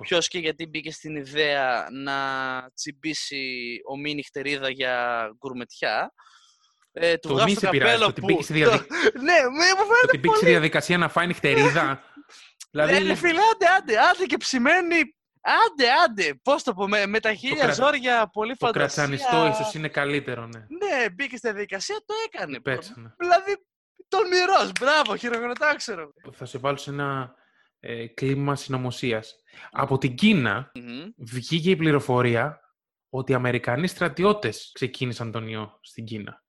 ποιο 0.00 0.18
και 0.18 0.38
γιατί 0.38 0.66
μπήκε 0.66 0.90
στην 0.92 1.16
ιδέα 1.16 1.88
να 1.92 2.14
τσιμπήσει 2.74 3.80
ομή 3.84 4.14
νυχτερίδα 4.14 4.70
για 4.70 5.36
γκουρμετιά. 5.38 6.12
Ε, 6.92 7.16
του 7.16 7.28
το 7.28 7.44
μη 7.44 7.54
σε 7.54 7.68
πειράζει, 7.68 7.98
το 8.02 8.06
ότι 8.06 8.20
μπήκε 8.20 8.42
στη 8.42 8.52
διαδικασία. 8.52 9.10
ναι, 9.14 9.36
μου 9.50 9.86
φαίνεται 10.10 10.36
στη 10.36 10.46
διαδικασία 10.46 10.98
να 10.98 11.08
φάει 11.08 11.26
νυχτερίδα. 11.26 12.02
δηλαδή... 12.70 13.04
Ναι, 13.04 13.14
φίλε, 13.14 13.40
άντε, 13.52 13.66
άντε, 13.78 13.98
άντε 13.98 14.24
και 14.24 14.36
ψημένη 14.36 15.16
Άντε, 15.40 15.86
άντε, 16.04 16.40
πώς 16.42 16.62
το 16.62 16.74
πω, 16.74 16.88
με, 16.88 17.06
με 17.06 17.20
τα 17.20 17.34
χίλια 17.34 17.64
κρα... 17.64 17.72
ζόρια, 17.72 18.30
πολύ 18.32 18.54
φαντασία. 18.58 18.72
Το 18.72 18.78
κρατσανιστό 18.78 19.46
ίσως 19.46 19.74
είναι 19.74 19.88
καλύτερο, 19.88 20.46
ναι. 20.46 20.58
Ναι, 20.58 21.10
μπήκε 21.10 21.36
στη 21.36 21.48
διαδικασία, 21.50 21.96
το 22.06 22.14
έκανε. 22.26 22.60
Πέτσανε. 22.60 23.14
Δηλαδή, 23.18 23.56
τον 24.08 24.28
μυρό, 24.28 24.70
μπράβο, 24.80 25.16
χειροκροτά, 25.16 25.76
ξέρω. 25.76 26.12
Θα 26.32 26.44
σε 26.44 26.58
βάλω 26.58 26.76
σε 26.76 26.90
ένα 26.90 27.34
ε, 27.80 28.06
κλίμα 28.06 28.56
συνωμοσίας. 28.56 29.34
Από 29.70 29.98
την 29.98 30.14
Κίνα 30.14 30.72
mm-hmm. 30.74 31.12
βγήκε 31.16 31.70
η 31.70 31.76
πληροφορία 31.76 32.60
ότι 33.10 33.32
οι 33.32 33.34
Αμερικανοί 33.34 33.86
στρατιώτες 33.86 34.70
ξεκίνησαν 34.74 35.32
τον 35.32 35.48
ιό 35.48 35.78
στην 35.82 36.04
Κίνα. 36.04 36.42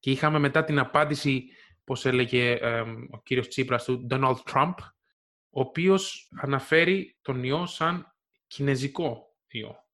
Και 0.00 0.10
είχαμε 0.10 0.38
μετά 0.38 0.64
την 0.64 0.78
απάντηση, 0.78 1.44
πώς 1.84 2.04
έλεγε 2.06 2.50
ε, 2.52 2.80
ο 3.10 3.22
κύριος 3.24 3.48
Τσίπρας 3.48 3.84
του, 3.84 4.06
Donald 4.10 4.36
Trump, 4.52 4.74
ο 5.50 5.60
οποίος 5.60 6.30
αναφέρει 6.40 7.16
τον 7.22 7.44
ιό 7.44 7.66
σαν 7.66 8.14
κινέζικο 8.46 9.34
ιό. 9.48 9.84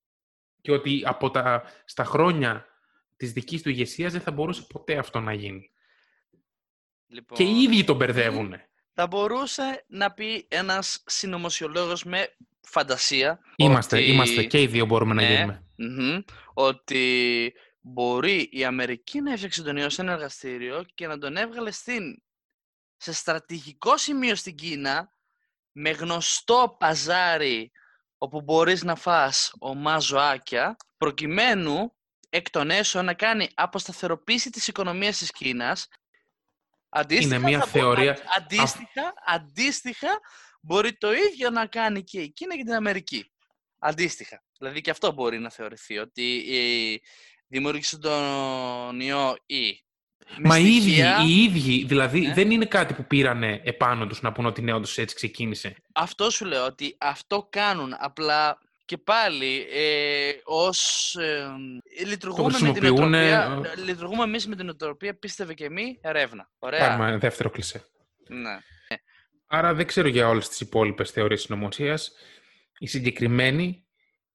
και 0.60 0.72
ότι 0.72 1.02
από 1.04 1.30
τα, 1.30 1.62
στα 1.84 2.04
χρόνια 2.04 2.66
της 3.16 3.32
δικής 3.32 3.62
του 3.62 3.68
ηγεσίας 3.68 4.12
δεν 4.12 4.20
θα 4.20 4.30
μπορούσε 4.30 4.66
ποτέ 4.68 4.96
αυτό 4.96 5.20
να 5.20 5.32
γίνει. 5.32 5.70
Λοιπόν, 7.06 7.36
Και 7.38 7.44
οι 7.44 7.62
ίδιοι 7.62 7.84
τον 7.84 7.96
μπερδεύουν. 7.96 8.54
Θα 8.94 9.06
μπορούσε 9.06 9.84
να 9.88 10.12
πει 10.12 10.46
ένας 10.48 11.02
συνωμοσιολόγος 11.06 12.04
με 12.04 12.36
φαντασία 12.60 13.40
Είμαστε, 13.56 13.96
ότι... 13.96 14.06
είμαστε 14.10 14.42
και 14.44 14.60
οι 14.62 14.66
δύο 14.66 14.86
μπορούμε 14.86 15.14
να 15.14 15.22
Ναι. 15.22 15.28
γίνουμε. 15.34 15.64
Μμμ. 15.82 16.20
ότι 16.54 17.52
μπορεί 17.80 18.48
η 18.52 18.64
Αμερική 18.64 19.20
να 19.20 19.32
έφτιαξε 19.32 19.62
τον 19.62 19.76
ιός 19.76 19.94
σε 19.94 20.02
ένα 20.02 20.12
εργαστήριο 20.12 20.84
και 20.94 21.06
να 21.06 21.18
τον 21.18 21.36
έβγαλε 21.36 21.70
στην, 21.70 22.22
σε 22.96 23.12
στρατηγικό 23.12 23.96
σημείο 23.96 24.34
στην 24.34 24.54
Κίνα 24.54 25.12
με 25.72 25.90
γνωστό 25.90 26.76
παζάρι 26.78 27.72
όπου 28.18 28.40
μπορείς 28.40 28.82
να 28.82 28.94
φας 28.94 29.52
ομά 29.58 29.98
ζωάκια 29.98 30.76
προκειμένου 30.96 31.96
εκ 32.28 32.50
των 32.50 32.70
έσω 32.70 33.02
να 33.02 33.14
κάνει 33.14 33.48
αποσταθεροποίηση 33.54 34.50
της 34.50 34.68
οικονομίας 34.68 35.18
της 35.18 35.30
Κίνας 35.30 35.88
Αντίστοιχα, 36.94 37.38
μια 37.38 37.58
θα 37.58 37.64
μπο- 37.66 37.70
θεωρία- 37.72 38.10
αν- 38.12 38.42
Αντίστοιχα, 38.42 39.12
αντίστοιχα, 39.26 40.20
μπορεί 40.60 40.92
το 40.96 41.12
ίδιο 41.12 41.50
να 41.50 41.66
κάνει 41.66 42.02
και 42.04 42.20
η 42.20 42.30
Κίνα 42.30 42.56
και 42.56 42.62
την 42.62 42.74
Αμερική. 42.74 43.32
Αντίστοιχα. 43.78 44.42
Δηλαδή 44.62 44.80
και 44.80 44.90
αυτό 44.90 45.12
μπορεί 45.12 45.38
να 45.38 45.50
θεωρηθεί 45.50 45.98
ότι 45.98 46.44
ε, 46.50 46.96
δημιούργησε 47.46 47.98
τον 47.98 49.00
ιό 49.00 49.36
ή 49.46 49.84
με 50.36 50.48
Μα 50.48 50.58
οι 50.58 50.66
ίδιοι, 50.66 50.80
στοιχεία, 50.80 51.22
οι 51.26 51.42
ίδιοι, 51.42 51.84
δηλαδή 51.84 52.20
Ναι. 52.20 52.34
δεν 52.34 52.50
είναι 52.50 52.64
κάτι 52.64 52.94
που 52.94 53.04
πήρανε 53.04 53.60
επάνω 53.64 54.06
τους 54.06 54.20
να 54.22 54.32
πούνε 54.32 54.48
ότι 54.48 54.62
ναι, 54.62 54.72
όντως 54.72 54.98
έτσι 54.98 55.14
ξεκίνησε. 55.14 55.74
Αυτό 55.92 56.30
σου 56.30 56.44
λέω 56.44 56.64
ότι 56.64 56.96
αυτό 56.98 57.46
κάνουν 57.50 57.94
απλά 57.98 58.58
και 58.84 58.98
πάλι 58.98 59.66
ε, 59.72 60.32
ως 60.44 61.14
ε, 61.14 61.46
λειτουργούμε, 62.06 62.42
με 62.60 62.72
την 62.72 62.74
χρησιμοποιούνε, 62.74 63.38
οτροπία, 63.38 63.84
λειτουργούμε 63.84 64.22
εμείς 64.22 64.46
με 64.46 64.56
την 64.56 64.68
οτροπία 64.68 65.18
πίστευε 65.18 65.54
και 65.54 65.70
μη 65.70 65.98
ρεύνα. 66.04 66.50
Ωραία. 66.58 66.88
Πάρουμε 66.88 67.08
ένα 67.08 67.18
δεύτερο 67.18 67.50
κλισέ. 67.50 67.84
Ναι. 68.28 68.58
Άρα 69.46 69.74
δεν 69.74 69.86
ξέρω 69.86 70.08
για 70.08 70.28
όλες 70.28 70.48
τις 70.48 70.60
υπόλοιπες 70.60 71.10
θεωρίες 71.10 71.40
συνωμοσία. 71.40 71.98
Η 72.78 72.86
συγκεκριμένη, 72.86 73.81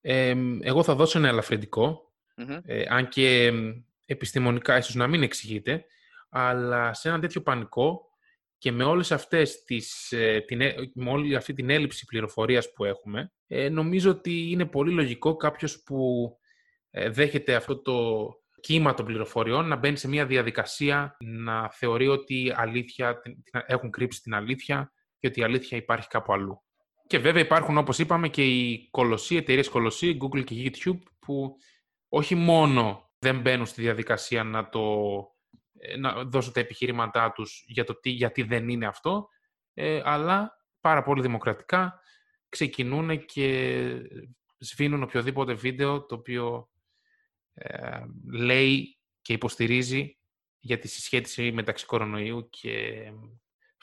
εμ, 0.09 0.59
εγώ 0.61 0.83
θα 0.83 0.95
δώσω 0.95 1.17
ένα 1.17 1.27
ελαφρυντικό, 1.27 2.11
Μμμ. 2.35 2.57
ε, 2.65 2.83
αν 2.89 3.07
και 3.07 3.45
εμ, 3.45 3.81
επιστημονικά 4.05 4.77
ίσως 4.77 4.95
να 4.95 5.07
μην 5.07 5.23
εξηγείται, 5.23 5.85
αλλά 6.29 6.93
σε 6.93 7.09
ένα 7.09 7.19
τέτοιο 7.19 7.41
πανικό 7.41 8.01
και 8.57 8.71
με 8.71 8.83
όλες 8.83 9.11
αυτές 9.11 9.63
τις, 9.63 10.11
ε, 10.11 10.43
την, 10.47 10.61
ε, 10.61 10.75
με 10.93 11.09
όλη 11.09 11.35
αυτή 11.35 11.53
την 11.53 11.69
έλλειψη 11.69 12.05
πληροφορίας 12.05 12.71
που 12.71 12.85
έχουμε, 12.85 13.31
ε, 13.47 13.69
νομίζω 13.69 14.09
ότι 14.11 14.49
είναι 14.51 14.65
πολύ 14.65 14.91
λογικό 14.91 15.35
κάποιος 15.35 15.83
που 15.83 16.31
ε, 16.91 17.09
δέχεται 17.09 17.55
αυτό 17.55 17.77
το 17.81 18.27
κύμα 18.59 18.93
των 18.93 19.05
πληροφοριών 19.05 19.67
να 19.67 19.75
μπαίνει 19.75 19.97
σε 19.97 20.07
μια 20.07 20.25
διαδικασία 20.25 21.17
να 21.19 21.69
θεωρεί 21.69 22.07
ότι 22.07 22.43
η 22.43 22.53
αλήθεια, 22.55 23.19
την- 23.19 23.43
την- 23.43 23.61
έχουν 23.65 23.89
κρύψει 23.91 24.21
την 24.21 24.33
αλήθεια 24.33 24.91
και 25.19 25.27
ότι 25.27 25.39
η 25.39 25.43
αλήθεια 25.43 25.77
υπάρχει 25.77 26.07
κάπου 26.07 26.33
αλλού. 26.33 26.61
Και 27.07 27.19
βέβαια 27.19 27.41
υπάρχουν, 27.41 27.77
όπως 27.77 27.99
είπαμε, 27.99 28.29
και 28.29 28.45
οι 28.45 28.87
κολοσσοί, 28.91 29.35
εταιρείες 29.35 29.69
κολοσσοί, 29.69 30.17
Google 30.21 30.43
και 30.43 30.55
YouTube, 30.55 30.99
που 31.19 31.57
όχι 32.09 32.35
μόνο 32.35 33.11
δεν 33.19 33.39
μπαίνουν 33.39 33.65
στη 33.65 33.81
διαδικασία 33.81 34.43
να, 34.43 34.69
το, 34.69 35.13
ε, 35.79 35.97
να 35.97 36.23
δώσουν 36.23 36.53
τα 36.53 36.59
επιχειρήματά 36.59 37.31
τους 37.31 37.63
για 37.67 37.83
το 37.83 37.99
τι, 37.99 38.09
γιατί 38.09 38.43
δεν 38.43 38.69
είναι 38.69 38.85
αυτό, 38.85 39.27
ε, 39.73 40.01
αλλά 40.03 40.65
πάρα 40.81 41.03
πολύ 41.03 41.21
δημοκρατικά 41.21 41.99
ξεκινούν 42.49 43.25
και 43.25 43.87
σβήνουν 44.57 45.03
οποιοδήποτε 45.03 45.53
βίντεο 45.53 46.05
το 46.05 46.15
οποίο 46.15 46.69
ε, 47.53 47.99
λέει 48.31 48.97
και 49.21 49.33
υποστηρίζει 49.33 50.17
για 50.59 50.79
τη 50.79 50.87
συσχέτιση 50.87 51.51
μεταξύ 51.51 51.85
κορονοϊού 51.85 52.49
και 52.49 53.03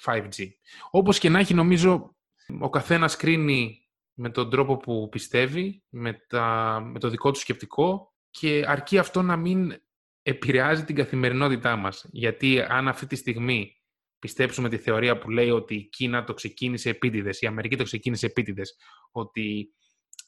5G. 0.04 0.48
Όπως 0.90 1.18
και 1.18 1.28
να 1.28 1.38
έχει, 1.38 1.54
νομίζω, 1.54 2.16
ο 2.60 2.70
καθένας 2.70 3.16
κρίνει 3.16 3.88
με 4.14 4.30
τον 4.30 4.50
τρόπο 4.50 4.76
που 4.76 5.08
πιστεύει, 5.08 5.84
με, 5.88 6.24
τα, 6.28 6.80
με 6.92 6.98
το 6.98 7.08
δικό 7.08 7.30
του 7.30 7.38
σκεπτικό 7.38 8.12
και 8.30 8.64
αρκεί 8.66 8.98
αυτό 8.98 9.22
να 9.22 9.36
μην 9.36 9.82
επηρεάζει 10.22 10.84
την 10.84 10.94
καθημερινότητά 10.94 11.76
μας. 11.76 12.06
Γιατί 12.10 12.60
αν 12.60 12.88
αυτή 12.88 13.06
τη 13.06 13.16
στιγμή 13.16 13.76
πιστέψουμε 14.18 14.68
τη 14.68 14.76
θεωρία 14.76 15.18
που 15.18 15.30
λέει 15.30 15.50
ότι 15.50 15.74
η 15.74 15.88
Κίνα 15.88 16.24
το 16.24 16.34
ξεκίνησε 16.34 16.90
επίτηδες, 16.90 17.40
η 17.40 17.46
Αμερική 17.46 17.76
το 17.76 17.84
ξεκίνησε 17.84 18.26
επίτηδες, 18.26 18.76
ότι 19.10 19.74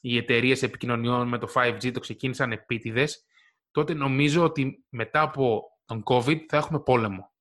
οι 0.01 0.17
εταιρείες 0.17 0.63
επικοινωνιών 0.63 1.27
με 1.27 1.37
το 1.37 1.51
5G 1.55 1.91
το 1.91 1.99
ξεκίνησαν 1.99 2.51
επίτηδες, 2.51 3.25
τότε 3.71 3.93
νομίζω 3.93 4.43
ότι 4.43 4.85
μετά 4.89 5.21
από 5.21 5.63
τον 5.85 6.03
COVID 6.05 6.39
θα 6.47 6.57
έχουμε 6.57 6.79
πόλεμο. 6.79 7.33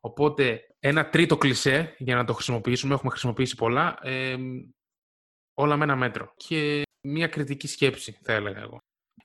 Οπότε 0.00 0.60
ένα 0.78 1.08
τρίτο 1.08 1.36
κλισέ 1.36 1.94
για 1.98 2.14
να 2.16 2.24
το 2.24 2.32
χρησιμοποιήσουμε, 2.32 2.94
έχουμε 2.94 3.10
χρησιμοποιήσει 3.10 3.54
πολλά, 3.54 3.98
ε, 4.02 4.36
όλα 5.54 5.76
με 5.76 5.84
ένα 5.84 5.96
μέτρο. 5.96 6.32
Και 6.36 6.82
μια 7.00 7.26
κριτική 7.26 7.66
σκέψη 7.66 8.18
θα 8.22 8.32
έλεγα 8.32 8.60
εγώ. 8.60 8.78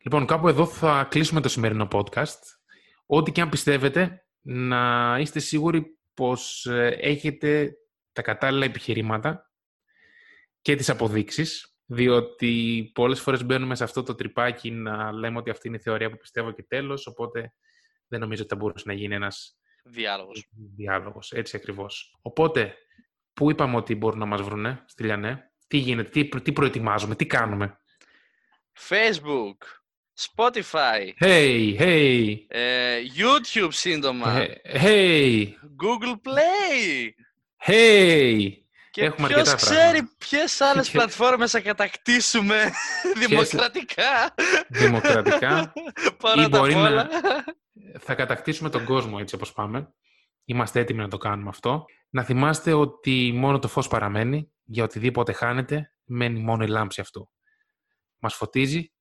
Λοιπόν, 0.04 0.26
κάπου 0.26 0.48
εδώ 0.48 0.66
θα 0.66 1.08
κλείσουμε 1.10 1.42
το 1.42 1.50
σημερινό 1.50 1.88
podcast. 1.92 2.40
Ό,τι 3.06 3.32
και 3.32 3.42
αν 3.42 3.50
πιστεύετε, 3.50 4.26
να 4.42 5.16
είστε 5.20 5.40
σίγουροι 5.40 5.98
πως 6.14 6.66
ε, 6.66 6.98
έχετε 7.00 7.74
τα 8.12 8.22
κατάλληλα 8.22 8.66
επιχειρήματα 8.66 9.52
και 10.62 10.76
τις 10.76 10.90
αποδείξεις, 10.90 11.78
διότι 11.86 12.92
πολλές 12.94 13.22
φορές 13.22 13.46
μπαίνουμε 13.46 13.76
σε 13.76 13.84
αυτό 13.84 14.04
το 14.04 14.16
τρυπάκι 14.16 14.72
να 14.72 15.12
λέμε 15.12 15.38
ότι 15.38 15.50
αυτή 15.50 15.68
είναι 15.68 15.78
η 15.78 15.80
θεωρία 15.80 16.10
που 16.10 16.18
πιστεύω 16.18 16.52
και 16.52 16.64
τέλος, 16.64 17.08
οπότε 17.08 17.54
δεν 18.08 18.20
νομίζω 18.20 18.42
ότι 18.42 18.54
θα 18.54 18.60
μπορούσε 18.60 18.84
να 18.88 18.94
γίνει 18.94 19.16
ένας 19.16 19.58
Διάλογος. 19.84 20.46
διάλογος, 20.76 21.32
έτσι 21.32 21.56
ακριβώς. 21.56 22.18
Οπότε, 22.22 22.74
πού 23.34 23.50
είπαμε 23.52 23.76
ότι 23.76 23.96
μπορούν 23.96 24.20
να 24.20 24.26
μας 24.26 24.42
βρουνε, 24.42 24.84
στη 24.86 25.04
Λιανέ, 25.04 25.52
τι 25.68 25.78
γίνεται, 25.78 26.10
τι, 26.10 26.42
τι 26.42 26.52
προετοιμάζουμε, 26.52 27.16
τι 27.16 27.26
κάνουμε; 27.26 27.78
Facebook, 28.90 29.58
Spotify, 30.36 31.10
Hey, 31.20 31.76
hey, 31.80 32.36
ε, 32.48 32.98
YouTube 33.18 33.68
σύντομα, 33.72 34.38
hey, 34.38 34.78
hey, 34.84 35.44
Google 35.84 36.16
Play. 36.30 37.10
hey. 37.66 38.50
Και 38.92 39.04
Έχουμε 39.04 39.28
ποιος 39.28 39.40
αρκετά 39.40 39.56
ξέρει 39.56 39.78
πράγματα. 39.92 40.16
ποιες 40.18 40.62
άλλες 40.62 40.90
Και- 40.90 40.98
πλατφόρμες 40.98 41.52
θα 41.52 41.60
κατακτήσουμε 41.60 42.72
δημοκρατικά. 43.18 44.34
Δημοκρατικά. 44.70 45.74
Παρά 46.22 46.44
Ή 46.44 46.50
τα 46.50 46.60
μπορεί 46.60 46.74
να- 46.74 46.82
όλα. 46.82 47.10
Θα 48.00 48.16
κατακτήσουμε 48.16 48.70
τον 48.70 48.86
κόσμο 48.86 49.18
έτσι 49.20 49.36
όπως 49.36 49.54
πάμε. 49.54 49.94
Είμαστε 50.46 50.80
έτοιμοι 50.80 51.00
να 51.00 51.08
το 51.08 51.18
κάνουμε 51.18 51.50
αυτό. 51.50 51.86
Να 52.10 52.24
θυμάστε 52.24 52.74
ότι 52.74 53.32
μόνο 53.36 53.60
το 53.60 53.68
φως 53.68 53.88
παραμένει. 53.88 54.52
Για 54.64 54.84
οτιδήποτε 54.84 55.32
χάνεται, 55.32 55.94
μένει 56.04 56.40
μόνο 56.40 56.64
η 56.64 56.68
λάμψη 56.68 57.02
αυτού. 57.02 57.30
Μας 58.20 58.36
φωτίζει 58.36 58.94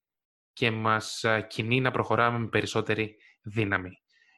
και 0.53 0.71
μας 0.71 1.25
α, 1.25 1.41
κινεί 1.41 1.81
να 1.81 1.91
προχωράμε 1.91 2.39
με 2.39 2.49
περισσότερη 2.49 3.17
δύναμη. 3.43 3.91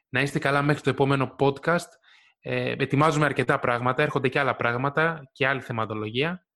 Να 0.09 0.21
είστε 0.21 0.39
καλά 0.39 0.61
μέχρι 0.61 0.81
το 0.81 0.89
επόμενο 0.89 1.35
podcast. 1.39 1.89
Ε, 2.39 2.71
ετοιμάζουμε 2.77 3.25
αρκετά 3.25 3.59
πράγματα, 3.59 4.01
έρχονται 4.01 4.29
και 4.29 4.39
άλλα 4.39 4.55
πράγματα 4.55 5.29
και 5.31 5.47
άλλη 5.47 5.61
θεματολογία. 5.61 6.47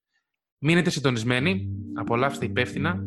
Μείνετε 0.58 0.90
συντονισμένοι, 0.90 1.68
απολαύστε 1.94 2.44
υπεύθυνα. 2.44 3.02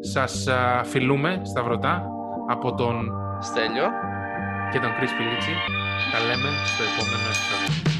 Σας 0.00 0.46
α, 0.46 0.84
φιλούμε, 0.84 1.40
Σταυρωτά, 1.44 2.06
από 2.48 2.74
τον 2.74 3.27
Στέλιο. 3.40 3.90
και 4.72 4.78
τον 4.80 4.90
Chris 4.90 5.12
Πιλίτσι. 5.16 5.54
Τα 6.12 6.18
λέμε 6.18 6.48
στο 6.66 6.82
επόμενο 6.82 7.28
επεισόδιο. 7.28 7.97